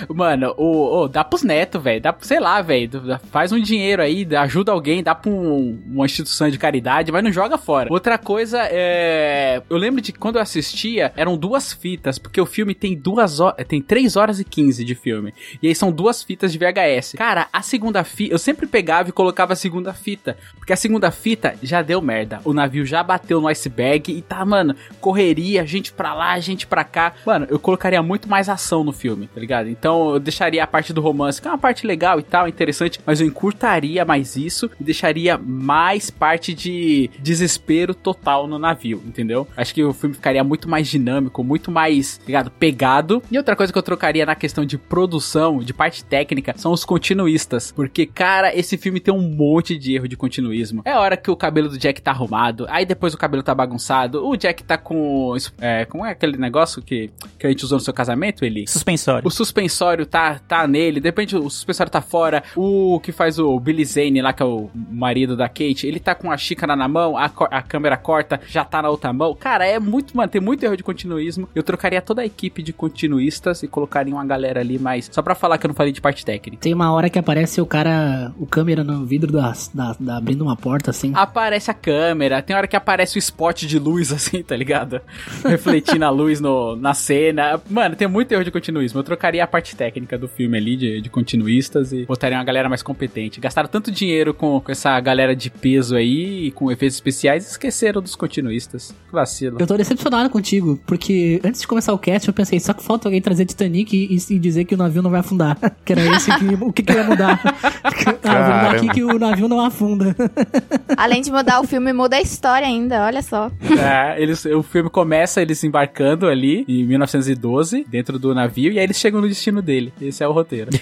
Mano, 0.09 0.55
o, 0.57 1.03
o- 1.03 1.09
dá 1.09 1.23
pros 1.25 1.43
netos, 1.43 1.83
velho. 1.83 2.01
Dá, 2.01 2.15
sei 2.21 2.41
lá, 2.41 2.61
velho. 2.63 2.91
Faz 3.31 3.53
um 3.53 3.61
dinheiro 3.61 4.03
aí, 4.03 4.27
ajuda 4.37 4.73
alguém, 4.73 5.03
dá 5.03 5.15
pra 5.15 5.31
um- 5.31 5.79
uma 5.87 6.07
instituição 6.07 6.49
de 6.51 6.59
caridade, 6.59 7.13
mas 7.13 7.23
não 7.23 7.33
joga 7.33 7.59
fora. 7.59 7.93
Outra 7.93 8.17
coisa 8.19 8.61
é. 8.71 9.63
Eu 9.69 9.77
lembro 9.77 10.01
de 10.01 10.13
quando 10.13 10.37
eu 10.37 10.43
assistia, 10.43 11.13
eram 11.17 11.37
duas 11.37 11.73
fitas, 11.73 12.19
porque 12.19 12.41
o 12.41 12.47
filme 12.47 12.75
tem 12.75 12.97
duas 12.97 13.41
horas. 13.41 13.67
Tem 13.67 13.81
3 13.81 14.17
horas 14.17 14.41
e 14.41 14.45
15 14.45 14.85
de 14.85 14.95
filme. 14.95 15.33
E 15.63 15.69
aí 15.69 15.75
são 15.75 15.93
duas 15.93 16.23
fitas 16.23 16.53
de 16.53 16.59
VHS. 16.59 17.15
Cara, 17.17 17.49
a 17.53 17.63
segunda 17.63 18.03
fita. 18.05 18.35
Eu 18.35 18.39
sempre 18.39 18.67
pegava 18.67 19.09
e 19.09 19.13
colocava 19.13 19.53
a 19.53 19.57
segunda 19.57 19.93
fita. 19.93 20.37
Porque 20.57 20.73
a 20.73 20.77
segunda 20.77 21.11
fita 21.11 21.55
já 21.63 21.83
deu 21.83 22.01
merda. 22.01 22.41
O 22.45 22.53
navio 22.53 22.85
já 22.87 23.03
bateu 23.03 23.41
no 23.41 23.49
iceberg 23.49 24.13
e 24.13 24.23
tá, 24.23 24.45
mano, 24.45 24.75
correria, 25.01 25.67
gente 25.67 25.93
pra 25.93 26.15
lá, 26.15 26.39
gente 26.39 26.67
pra 26.67 26.85
cá. 26.91 27.15
Mano, 27.25 27.47
eu 27.49 27.59
colocaria 27.59 28.03
muito 28.03 28.29
mais 28.29 28.49
ação 28.49 28.85
no 28.85 28.93
filme, 28.93 29.29
tá 29.33 29.41
ligado? 29.41 29.69
Então 29.69 30.15
eu 30.15 30.21
deixaria 30.21 30.63
a 30.63 30.67
parte 30.67 30.93
do 30.93 31.01
romance, 31.01 31.41
que 31.41 31.49
é 31.49 31.51
uma 31.51 31.59
parte 31.59 31.87
legal 31.87 32.19
e 32.19 32.23
tal, 32.23 32.49
interessante, 32.49 33.01
mas 33.07 33.21
eu 33.21 33.27
encurtaria 33.27 34.05
mais 34.05 34.37
isso 34.37 34.71
e 34.81 34.85
deixaria 34.85 35.39
mais 35.39 36.11
parte 36.11 36.53
de 36.53 37.11
desespero 37.19 37.95
total 37.95 38.47
no 38.47 38.59
navio, 38.59 39.03
entendeu? 39.07 39.47
Acho 39.57 39.75
que 39.75 39.85
o 39.85 39.93
filme 39.93 40.15
ficaria 40.15 40.43
muito 40.43 40.69
mais 40.69 40.89
dinâmico, 40.89 41.43
muito 41.45 41.71
mais, 41.71 42.19
tá 42.19 42.25
ligado? 42.27 42.51
Pegado. 42.51 43.23
E 43.31 43.39
outra 43.39 43.57
coisa 43.57 43.73
que 43.73 43.79
eu 43.79 43.83
trocaria 43.83 44.27
na 44.27 44.35
questão 44.35 44.65
de 44.65 44.77
produção, 44.77 45.59
de 45.59 45.73
parte 45.73 46.05
técnica, 46.05 46.55
são 46.57 46.73
os 46.73 46.85
continuistas. 46.85 47.73
Porque, 47.73 48.07
cara, 48.07 48.55
esse 48.55 48.77
filme 48.77 49.01
tem 49.01 49.13
um 49.13 49.23
monte 49.23 49.77
de 49.79 49.95
erro 49.95 50.09
de 50.09 50.17
continuismo. 50.17 50.83
É 50.85 50.97
hora 50.97 51.17
que 51.17 51.31
o 51.31 51.37
cabelo 51.37 51.69
do 51.69 51.79
Jack 51.79 52.03
tá 52.03 52.11
arrumado, 52.11 52.67
aí 52.69 52.85
depois 52.85 53.15
o 53.15 53.19
cabelo 53.19 53.43
tá 53.43 53.55
bagunçado, 53.55 54.27
o 54.27 54.37
Jack 54.37 54.65
tá 54.65 54.77
com. 54.77 55.35
É, 55.61 55.85
como 55.85 56.05
é 56.05 56.11
aquele 56.11 56.37
negócio 56.37 56.80
que, 56.83 57.11
que 57.39 57.47
a 57.47 57.51
gente 57.51 57.65
usou 57.65 57.79
no 57.79 57.85
seu 57.85 57.93
casamento, 57.95 58.45
ele? 58.45 58.67
Suspensório. 58.67 59.27
O 59.27 59.31
suspensório 59.31 60.07
tá, 60.07 60.39
tá 60.47 60.67
nele, 60.67 61.01
de 61.01 61.09
repente 61.09 61.37
o 61.37 61.49
suspensório 61.51 61.91
tá 61.91 62.01
fora. 62.01 62.43
O 62.57 63.01
que 63.01 63.13
faz 63.13 63.39
o 63.39 63.59
Billy 63.61 63.85
Zane 63.85 64.21
lá, 64.23 64.33
que 64.33 64.43
é 64.43 64.47
o 64.47 64.71
marido 64.75 65.37
da 65.37 65.49
Kate, 65.49 65.87
ele 65.87 66.01
tá 66.01 66.15
com 66.15 66.31
a 66.31 66.37
xícara 66.37 66.75
na 66.77 66.89
mão, 66.89 67.17
a, 67.17 67.25
a 67.51 67.63
câmera 67.63 67.97
corta, 67.97 68.41
já 68.49 68.65
tá 68.65 68.83
na 68.83 68.89
outra 68.91 69.13
mão. 69.13 69.35
Cara, 69.35 69.67
é 69.67 69.79
muito, 69.79 70.17
mano, 70.17 70.29
tem 70.31 70.41
muito 70.41 70.63
erro 70.65 70.77
de 70.77 70.83
continuismo. 70.83 71.49
Eu 71.55 71.63
trocaria 71.63 72.01
toda 72.01 72.23
a 72.23 72.27
equipe 72.27 72.63
de 72.63 72.73
continuistas 72.73 73.63
e 73.63 73.69
colocaria 73.69 74.15
uma 74.15 74.25
galera 74.25 74.61
ali 74.61 74.79
mais. 74.79 75.09
Só 75.13 75.23
pra 75.23 75.35
falar 75.35 75.59
que 75.59 75.67
eu 75.67 75.69
não 75.69 75.75
falei 75.75 75.93
de 75.93 76.01
parte 76.01 76.25
técnica. 76.25 76.63
Tem 76.63 76.75
uma 76.75 76.93
hora 76.93 77.09
que 77.11 77.19
aparece 77.19 77.61
o 77.61 77.67
cara, 77.67 78.33
o 78.39 78.47
câmera 78.47 78.83
no 78.85 79.05
vidro 79.05 79.33
da, 79.33 79.53
da, 79.75 79.97
da- 79.99 80.17
abrindo 80.17 80.43
uma 80.43 80.57
porta 80.57 80.91
assim. 80.91 81.13
Aparece 81.15 81.71
a 81.71 81.75
câmera, 81.75 82.43
tem 82.43 82.55
hora 82.57 82.67
que 82.67 82.77
aparece 82.77 83.17
o 83.17 83.21
spot 83.21 83.65
de 83.65 83.79
luz, 83.79 84.13
assim, 84.13 84.43
tá 84.43 84.57
ligado? 84.57 85.01
Refletindo 85.45 86.05
a 86.05 86.11
luz 86.11 86.41
no, 86.41 86.70
na 86.77 86.95
cena. 86.95 87.61
Mano, 87.69 87.97
tem 87.97 88.09
muito 88.09 88.33
erro 88.33 88.45
de 88.45 88.51
continuismo. 88.51 88.99
Eu 88.99 89.05
trocaria 89.05 89.43
a 89.43 89.47
parte 89.47 89.77
técnica 89.77 90.17
do 90.19 90.29
filme 90.29 90.57
ali, 90.57 90.77
de, 90.77 91.01
de 91.01 91.09
continuistas, 91.09 91.93
e 91.93 92.05
botaria 92.05 92.39
uma 92.39 92.45
galera 92.45 92.69
mais 92.69 92.83
competente. 92.83 93.41
Gastaram 93.41 93.69
tanto 93.69 93.91
dinheiro 93.91 94.35
com, 94.35 94.61
com 94.61 94.73
essa 94.73 94.99
galera 95.01 95.35
de 95.35 95.51
peso 95.51 95.97
aí, 95.97 96.47
e 96.47 96.51
com 96.51 96.71
efeitos 96.71 96.97
especiais, 96.97 97.47
e 97.47 97.51
esqueceram 97.51 98.01
dos 98.01 98.15
continuistas. 98.15 98.95
Que 99.09 99.13
vacilo. 99.13 99.57
Eu 99.61 99.67
tô 99.67 99.77
decepcionado 99.77 100.31
contigo, 100.31 100.79
porque 100.87 101.41
antes 101.45 101.61
de 101.61 101.67
começar 101.67 101.93
o 101.93 101.99
cast 101.99 102.29
eu 102.29 102.35
pensei, 102.35 102.61
só 102.61 102.73
que 102.73 102.83
falta 102.83 103.09
alguém 103.09 103.21
trazer 103.21 103.45
Titanic 103.45 103.97
e, 103.97 104.35
e 104.35 104.39
dizer 104.39 104.65
que 104.65 104.75
o 104.75 104.79
navio 104.79 105.03
não 105.03 105.11
vai 105.11 105.21
afundar. 105.21 105.57
Que 105.85 105.93
era 105.95 106.17
esse 106.17 106.31
que, 106.39 106.47
o 106.61 106.73
que, 106.73 106.83
que 106.83 106.93
ia 106.93 107.03
mudar. 107.03 107.41
ah, 107.83 108.43
vou 108.43 108.55
mudar 108.57 108.71
aqui 108.77 108.89
que 108.91 109.03
o 109.03 109.19
navio 109.19 109.49
não 109.49 109.61
afunda. 109.61 110.15
Além 110.97 111.23
de 111.23 111.33
mudar 111.33 111.61
o 111.61 111.67
filme, 111.67 111.93
muda 111.93 112.17
a 112.17 112.21
história 112.21 112.67
ainda, 112.67 113.07
olha 113.07 113.23
só. 113.23 113.51
É, 113.79 114.21
eles, 114.23 114.45
o 114.45 114.63
filme 114.63 114.91
começa 114.91 115.41
eles 115.41 115.65
embarcando 115.65 116.27
ali 116.27 116.60
em 116.69 116.85
1912, 116.85 117.85
dentro 117.89 118.19
do 118.19 118.35
navio, 118.35 118.73
e 118.73 118.79
aí 118.79 118.85
eles 118.85 118.97
chegam 118.99 119.21
no 119.21 119.29
destino 119.29 119.61
dele. 119.63 119.93
Esse 120.01 120.23
é 120.23 120.29
o 120.29 120.33
roteiro. 120.33 120.71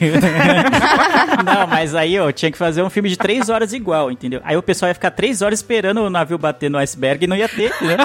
Não, 1.45 1.67
mas 1.67 1.95
aí, 1.95 2.19
ó, 2.19 2.31
tinha 2.33 2.51
que 2.51 2.59
fazer 2.59 2.83
um 2.83 2.91
filme 2.91 3.09
de 3.09 3.17
três 3.17 3.49
horas 3.49 3.73
igual, 3.73 4.11
entendeu? 4.11 4.41
Aí 4.45 4.57
o 4.57 4.63
pessoal 4.63 4.89
ia 4.89 4.95
ficar 4.95 5.11
três 5.11 5.43
horas 5.43 5.59
esperando 5.59 6.01
o 6.01 6.11
navio 6.11 6.39
bater 6.39 6.71
no 6.71 6.79
iceberg 6.79 7.25
e 7.25 7.29
não 7.29 7.37
ia 7.37 7.49
ter, 7.49 7.73
né? 7.83 7.97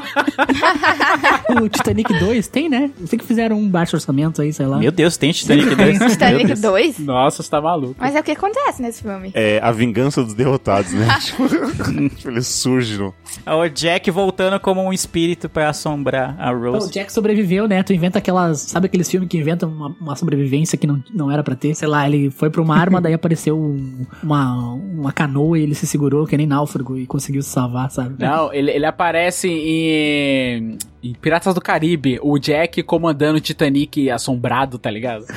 o 1.62 1.70
Titanic 1.70 2.20
2 2.20 2.48
tem, 2.48 2.70
né? 2.70 2.92
Eu 3.00 3.08
sei 3.08 3.20
que 3.20 3.26
fizeram 3.26 3.58
um 3.58 3.68
baixo 3.70 3.96
orçamento 3.96 4.42
aí, 4.42 4.54
sei 4.54 4.66
lá. 4.66 4.78
Meu 4.78 4.92
Deus, 4.92 5.18
tem 5.18 5.32
Titanic 5.32 5.76
2. 5.76 6.00
Meu 6.00 6.10
Titanic 6.10 6.46
Deus. 6.46 6.62
2? 6.62 7.00
Nossa, 7.00 7.44
você 7.44 7.50
tá 7.50 7.62
maluco. 7.62 7.96
Mas 8.00 8.16
é 8.16 8.20
o 8.20 8.24
que 8.24 8.32
acontece 8.32 8.82
nesse 8.82 9.02
filme. 9.02 9.32
É 9.34 9.60
a 9.62 9.72
vingança 9.72 10.24
dos 10.24 10.34
derrotados, 10.34 10.92
né? 10.94 11.08
tipo, 11.22 11.48
tipo, 11.48 12.30
ele 12.30 12.42
surge 12.42 12.98
no. 12.98 13.14
É 13.46 13.54
O 13.54 13.68
Jack 13.68 14.10
voltando 14.12 14.60
como 14.60 14.82
um 14.84 14.94
espírito 14.94 15.50
pra 15.50 15.70
assombrar 15.70 16.36
a 16.40 16.52
O 16.52 16.72
Rose. 16.72 16.92
Jack 16.92 17.12
sobreviveu, 17.12 17.63
né? 17.68 17.82
Tu 17.84 17.94
inventa 17.94 18.20
aquelas. 18.20 18.60
Sabe 18.60 18.86
aqueles 18.88 19.10
filmes 19.10 19.30
que 19.30 19.38
inventam 19.38 19.70
uma, 19.70 19.96
uma 20.00 20.16
sobrevivência 20.16 20.78
que 20.78 20.86
não, 20.88 21.04
não 21.14 21.32
era 21.32 21.44
pra 21.44 21.56
ter? 21.56 21.74
Sei 21.76 21.88
lá, 21.88 22.08
ele 22.08 22.30
foi 22.30 22.50
pra 22.50 22.62
uma 22.62 22.78
arma, 22.78 23.00
daí 23.02 23.14
apareceu 23.14 23.58
um- 23.58 24.06
uma, 24.24 24.74
uma 24.74 25.12
canoa 25.12 25.58
e 25.58 25.64
ele 25.64 25.76
se 25.76 25.86
segurou, 25.88 26.26
que 26.26 26.36
nem 26.38 26.48
náufrago, 26.48 26.98
e 26.98 27.06
conseguiu 27.06 27.42
se 27.42 27.50
salvar, 27.50 27.90
sabe? 27.92 28.16
Não, 28.20 28.54
ele, 28.54 28.72
ele 28.72 28.86
aparece 28.86 29.48
em, 29.50 30.78
em 31.04 31.14
Piratas 31.14 31.54
do 31.54 31.60
Caribe, 31.62 32.18
o 32.22 32.38
Jack 32.40 32.82
comandando 32.84 33.38
o 33.38 33.42
Titanic 33.42 34.10
assombrado, 34.10 34.78
tá 34.80 34.90
ligado? 34.90 35.26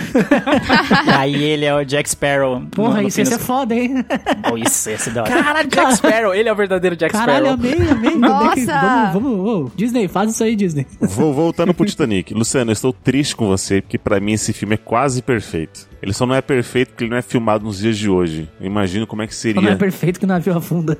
E 1.06 1.10
aí 1.10 1.42
ele 1.42 1.64
é 1.64 1.74
o 1.74 1.84
Jack 1.84 2.08
Sparrow. 2.08 2.60
Porra, 2.70 3.02
no- 3.02 3.08
isso 3.08 3.20
ia 3.20 3.24
ser 3.26 3.36
das- 3.38 3.46
foda, 3.46 3.74
hein? 3.74 4.04
Oh, 4.52 4.56
isso 4.56 4.88
ia 4.90 4.98
ser 4.98 5.12
da 5.12 5.22
hora. 5.22 5.30
Caralho, 5.42 5.68
Jack 5.68 5.96
Sparrow, 5.96 6.34
ele 6.34 6.48
é 6.48 6.52
o 6.52 6.56
verdadeiro 6.56 6.96
Jack 6.96 7.12
Caralho, 7.12 7.46
Sparrow. 7.46 7.72
amei, 7.74 7.90
amei. 7.90 8.14
Nossa! 8.16 8.72
É 8.72 9.12
Vamos, 9.12 9.36
vamos, 9.36 9.48
ô, 9.48 9.70
Disney, 9.74 10.08
faz 10.08 10.30
isso 10.30 10.44
aí, 10.44 10.54
Disney. 10.56 10.86
Vou 11.00 11.32
voltando 11.34 11.74
pro 11.74 11.84
Titanic. 11.86 12.32
Luciano, 12.34 12.70
eu 12.70 12.72
estou 12.72 12.92
triste 12.92 13.34
com 13.34 13.46
você, 13.46 13.80
porque 13.80 13.98
pra 13.98 14.20
mim 14.20 14.32
esse 14.32 14.52
filme 14.52 14.74
é 14.74 14.78
quase 14.78 15.20
perfeito. 15.22 15.88
Ele 16.02 16.12
só 16.12 16.26
não 16.26 16.34
é 16.34 16.40
perfeito 16.42 16.90
porque 16.90 17.04
ele 17.04 17.10
não 17.10 17.16
é 17.16 17.22
filmado 17.22 17.64
nos 17.64 17.78
dias 17.78 17.96
de 17.96 18.08
hoje. 18.08 18.48
Eu 18.60 18.66
imagino 18.66 19.06
como 19.06 19.22
é 19.22 19.26
que 19.26 19.34
seria. 19.34 19.60
Não 19.60 19.70
é 19.70 19.74
perfeito 19.76 20.18
que 20.20 20.24
o 20.24 20.28
navio 20.28 20.56
afunda. 20.56 20.96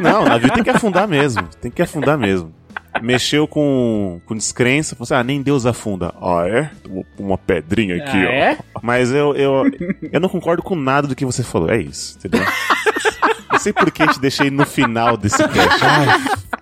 Não, 0.00 0.22
o 0.22 0.28
navio 0.28 0.50
tem 0.52 0.64
que 0.64 0.70
afundar 0.70 1.06
mesmo. 1.06 1.42
Tem 1.60 1.70
que 1.70 1.82
afundar 1.82 2.18
mesmo. 2.18 2.52
Mexeu 3.02 3.46
com, 3.46 4.20
com 4.26 4.34
descrença, 4.36 4.94
falou 4.94 5.04
assim, 5.04 5.14
ah, 5.14 5.24
nem 5.24 5.42
Deus 5.42 5.66
afunda. 5.66 6.12
Ah, 6.20 6.44
é? 6.46 6.70
Uma 7.18 7.36
pedrinha 7.38 7.96
aqui, 7.96 8.16
Ah, 8.16 8.28
ó. 8.28 8.32
é? 8.32 8.58
Mas 8.82 9.10
eu, 9.12 9.34
eu, 9.34 9.64
eu 10.12 10.20
não 10.20 10.28
concordo 10.28 10.62
com 10.62 10.74
nada 10.76 11.06
do 11.08 11.14
que 11.16 11.24
você 11.24 11.42
falou. 11.42 11.70
É 11.70 11.78
isso, 11.80 12.16
entendeu? 12.18 12.40
Não 13.52 13.58
sei 13.58 13.72
por 13.72 13.90
que 13.90 14.06
te 14.06 14.20
deixei 14.20 14.48
no 14.48 14.64
final 14.64 15.16
desse 15.18 15.36
cast. 15.36 15.84
Ai, 15.84 16.06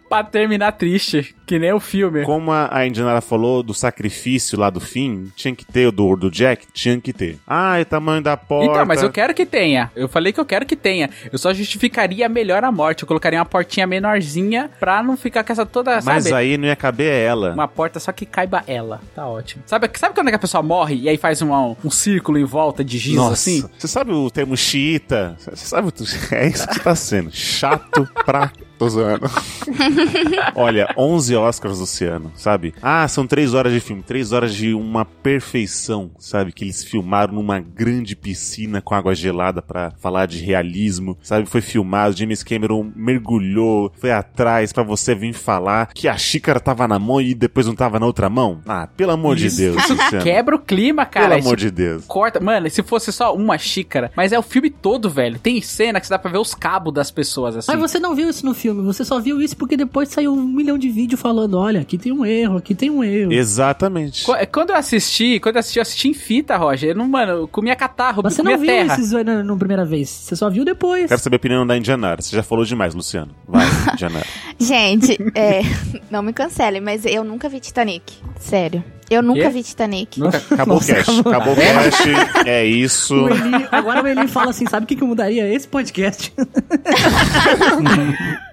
Pra 0.08 0.24
terminar 0.24 0.72
triste, 0.72 1.34
que 1.46 1.58
nem 1.58 1.72
o 1.72 1.80
filme. 1.80 2.24
como 2.24 2.50
a, 2.50 2.86
Indianara 2.86 3.20
falou 3.20 3.62
do 3.62 3.74
sacrifício 3.74 4.58
lá 4.58 4.70
do 4.70 4.80
fim, 4.80 5.30
tinha 5.36 5.54
que 5.54 5.64
ter 5.64 5.86
o 5.86 5.92
do, 5.92 6.16
do 6.16 6.30
Jack? 6.30 6.66
Tinha 6.72 6.98
que 7.00 7.12
ter. 7.12 7.38
Ah, 7.46 7.78
é 7.78 7.82
o 7.82 7.86
tamanho 7.86 8.22
da 8.22 8.36
porta. 8.36 8.70
Então, 8.70 8.86
mas 8.86 9.02
eu 9.02 9.10
quero 9.10 9.34
que 9.34 9.44
tenha. 9.44 9.90
Eu 9.94 10.08
falei 10.08 10.32
que 10.32 10.40
eu 10.40 10.44
quero 10.44 10.64
que 10.64 10.76
tenha. 10.76 11.10
Eu 11.30 11.38
só 11.38 11.52
justificaria 11.52 12.28
melhor 12.28 12.64
a 12.64 12.72
morte. 12.72 13.02
Eu 13.02 13.08
colocaria 13.08 13.38
uma 13.38 13.44
portinha 13.44 13.86
menorzinha 13.86 14.70
pra 14.80 15.02
não 15.02 15.16
ficar 15.16 15.44
com 15.44 15.52
essa 15.52 15.66
toda, 15.66 16.00
Mas 16.02 16.24
sabe? 16.24 16.36
aí 16.36 16.58
não 16.58 16.66
ia 16.66 16.76
caber 16.76 17.12
ela. 17.12 17.52
Uma 17.52 17.68
porta 17.68 18.00
só 18.00 18.12
que 18.12 18.24
caiba 18.24 18.62
ela. 18.66 19.00
Tá 19.14 19.26
ótimo. 19.26 19.62
Sabe, 19.66 19.90
sabe 19.96 20.14
quando 20.14 20.28
é 20.28 20.30
que 20.30 20.36
a 20.36 20.40
pessoa 20.40 20.62
morre 20.62 20.96
e 20.96 21.08
aí 21.08 21.16
faz 21.16 21.42
um, 21.42 21.76
um 21.84 21.90
círculo 21.90 22.38
em 22.38 22.44
volta 22.44 22.84
de 22.84 22.98
giz 22.98 23.14
Nossa, 23.14 23.32
assim? 23.34 23.64
Você 23.78 23.88
sabe 23.88 24.12
o 24.12 24.30
termo 24.30 24.56
xiita? 24.56 25.36
Você 25.38 25.56
sabe 25.56 25.88
o... 25.88 25.92
É 26.34 26.46
isso 26.48 26.66
que 26.68 26.80
tá 26.80 26.94
sendo. 26.94 27.30
Chato 27.32 28.08
pra... 28.24 28.50
Tô 28.78 28.88
zoando. 28.88 29.26
Olha, 30.54 30.92
11 30.96 31.36
Oscars, 31.36 31.78
Luciano, 31.78 32.32
sabe? 32.34 32.74
Ah, 32.82 33.06
são 33.08 33.26
três 33.26 33.54
horas 33.54 33.72
de 33.72 33.80
filme, 33.80 34.02
três 34.02 34.32
horas 34.32 34.54
de 34.54 34.74
uma 34.74 35.04
perfeição, 35.04 36.10
sabe? 36.18 36.52
Que 36.52 36.64
eles 36.64 36.84
filmaram 36.84 37.34
numa 37.34 37.58
grande 37.58 38.14
piscina 38.16 38.80
com 38.80 38.94
água 38.94 39.14
gelada 39.14 39.62
pra 39.62 39.92
falar 39.98 40.26
de 40.26 40.38
realismo, 40.38 41.16
sabe? 41.22 41.48
Foi 41.48 41.60
filmado, 41.60 42.16
James 42.16 42.42
Cameron 42.42 42.90
mergulhou, 42.94 43.92
foi 43.98 44.10
atrás 44.10 44.72
pra 44.72 44.82
você 44.82 45.14
vir 45.14 45.32
falar 45.32 45.90
que 45.94 46.08
a 46.08 46.16
xícara 46.16 46.60
tava 46.60 46.86
na 46.88 46.98
mão 46.98 47.20
e 47.20 47.34
depois 47.34 47.66
não 47.66 47.74
tava 47.74 47.98
na 47.98 48.06
outra 48.06 48.28
mão. 48.28 48.60
Ah, 48.66 48.88
pelo 48.96 49.12
amor 49.12 49.36
de 49.36 49.50
Deus, 49.50 49.76
Luciano. 49.88 50.22
Quebra 50.22 50.56
o 50.56 50.58
clima, 50.58 51.04
cara. 51.04 51.28
Pelo 51.28 51.38
Isso 51.38 51.48
amor 51.48 51.56
de 51.56 51.70
Deus. 51.70 52.04
Corta. 52.06 52.40
Mano, 52.40 52.68
se 52.70 52.82
fosse 52.82 53.12
só 53.12 53.34
uma 53.34 53.58
xícara. 53.58 54.10
Mas 54.16 54.32
é 54.32 54.38
o 54.38 54.42
filme 54.42 54.70
todo, 54.70 55.10
velho. 55.10 55.38
Tem 55.38 55.60
cena 55.60 56.00
que 56.00 56.06
você 56.06 56.12
dá 56.12 56.18
pra 56.18 56.30
ver 56.30 56.38
os 56.38 56.54
cabos 56.54 56.92
das 56.92 57.10
pessoas 57.10 57.56
assim. 57.56 57.70
Mas 57.70 57.80
você 57.80 57.98
não 57.98 58.14
viu 58.14 58.28
isso 58.28 58.44
no 58.44 58.54
filme, 58.54 58.82
você 58.82 59.04
só 59.04 59.20
viu 59.20 59.40
isso 59.40 59.56
porque 59.56 59.76
depois 59.76 59.87
saiu 60.06 60.32
um 60.34 60.42
milhão 60.46 60.76
de 60.78 60.88
vídeos 60.88 61.20
falando, 61.20 61.58
olha, 61.58 61.80
aqui 61.80 61.96
tem 61.98 62.12
um 62.12 62.24
erro, 62.24 62.56
aqui 62.58 62.74
tem 62.74 62.90
um 62.90 63.02
erro. 63.02 63.32
Exatamente. 63.32 64.24
Qu- 64.24 64.46
Quando 64.52 64.70
eu 64.70 64.76
assisti, 64.76 65.38
quando 65.40 65.56
eu 65.56 65.60
assisti, 65.60 65.78
eu 65.78 65.82
assisti 65.82 66.08
em 66.08 66.14
fita, 66.14 66.56
Roger. 66.56 66.90
Eu 66.90 66.94
não, 66.96 67.08
mano, 67.08 67.32
eu 67.32 67.48
comia 67.48 67.74
catarro, 67.76 68.22
Você 68.22 68.42
comia 68.42 68.56
não 68.56 68.62
viu 68.62 68.70
terra. 68.72 68.94
esses 68.94 69.12
na, 69.12 69.42
na 69.42 69.56
primeira 69.56 69.84
vez, 69.84 70.08
você 70.08 70.36
só 70.36 70.48
viu 70.50 70.64
depois. 70.64 71.08
Quero 71.08 71.20
saber 71.20 71.36
a 71.36 71.38
opinião 71.38 71.66
da 71.66 71.76
Indianara. 71.76 72.20
Você 72.22 72.34
já 72.36 72.42
falou 72.42 72.64
demais, 72.64 72.94
Luciano. 72.94 73.34
Vai, 73.46 73.66
Indianara. 73.94 74.26
Gente, 74.58 75.18
é, 75.34 75.60
não 76.10 76.22
me 76.22 76.32
cancele, 76.32 76.80
mas 76.80 77.04
eu 77.04 77.24
nunca 77.24 77.48
vi 77.48 77.60
Titanic. 77.60 78.14
Sério. 78.38 78.82
Eu 79.10 79.22
nunca 79.22 79.42
Quê? 79.42 79.48
vi 79.50 79.62
Titanic. 79.62 80.20
Acabou 80.50 80.76
Nossa, 80.76 80.92
o 80.92 80.94
cast. 80.96 81.20
acabou. 81.20 81.52
O 81.54 81.56
cast. 81.56 82.02
É 82.46 82.64
isso. 82.64 83.14
O 83.14 83.28
Eli- 83.30 83.68
agora 83.72 84.02
o 84.02 84.06
Eli 84.06 84.28
fala 84.28 84.50
assim, 84.50 84.66
sabe 84.66 84.84
o 84.84 84.86
que, 84.86 84.94
que 84.96 85.02
eu 85.02 85.08
mudaria 85.08 85.48
esse 85.52 85.66
podcast? 85.66 86.32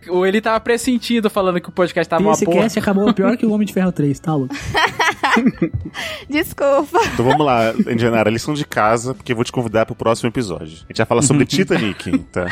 Ou 0.07 0.25
ele 0.25 0.39
tava 0.39 0.59
pressentindo 0.59 1.29
falando 1.29 1.59
que 1.59 1.69
o 1.69 1.71
podcast 1.71 2.07
tava 2.09 2.23
uma 2.23 2.33
esse 2.33 2.45
porra. 2.45 2.61
cast 2.61 2.79
acabou 2.79 3.11
pior 3.13 3.35
que 3.35 3.45
o 3.45 3.51
Homem 3.51 3.65
de 3.65 3.73
Ferro 3.73 3.91
3, 3.91 4.19
tá 4.19 4.35
louco? 4.35 4.55
Desculpa. 6.29 6.99
Então 7.13 7.25
vamos 7.25 7.45
lá, 7.45 7.73
Indianara, 7.91 8.29
lição 8.29 8.53
de 8.53 8.65
casa, 8.65 9.13
porque 9.13 9.31
eu 9.31 9.35
vou 9.35 9.45
te 9.45 9.51
convidar 9.51 9.85
pro 9.85 9.95
próximo 9.95 10.29
episódio. 10.29 10.77
A 10.83 10.87
gente 10.87 10.97
vai 10.97 11.05
falar 11.05 11.21
sobre 11.21 11.45
Titanic, 11.47 12.17
tá? 12.31 12.45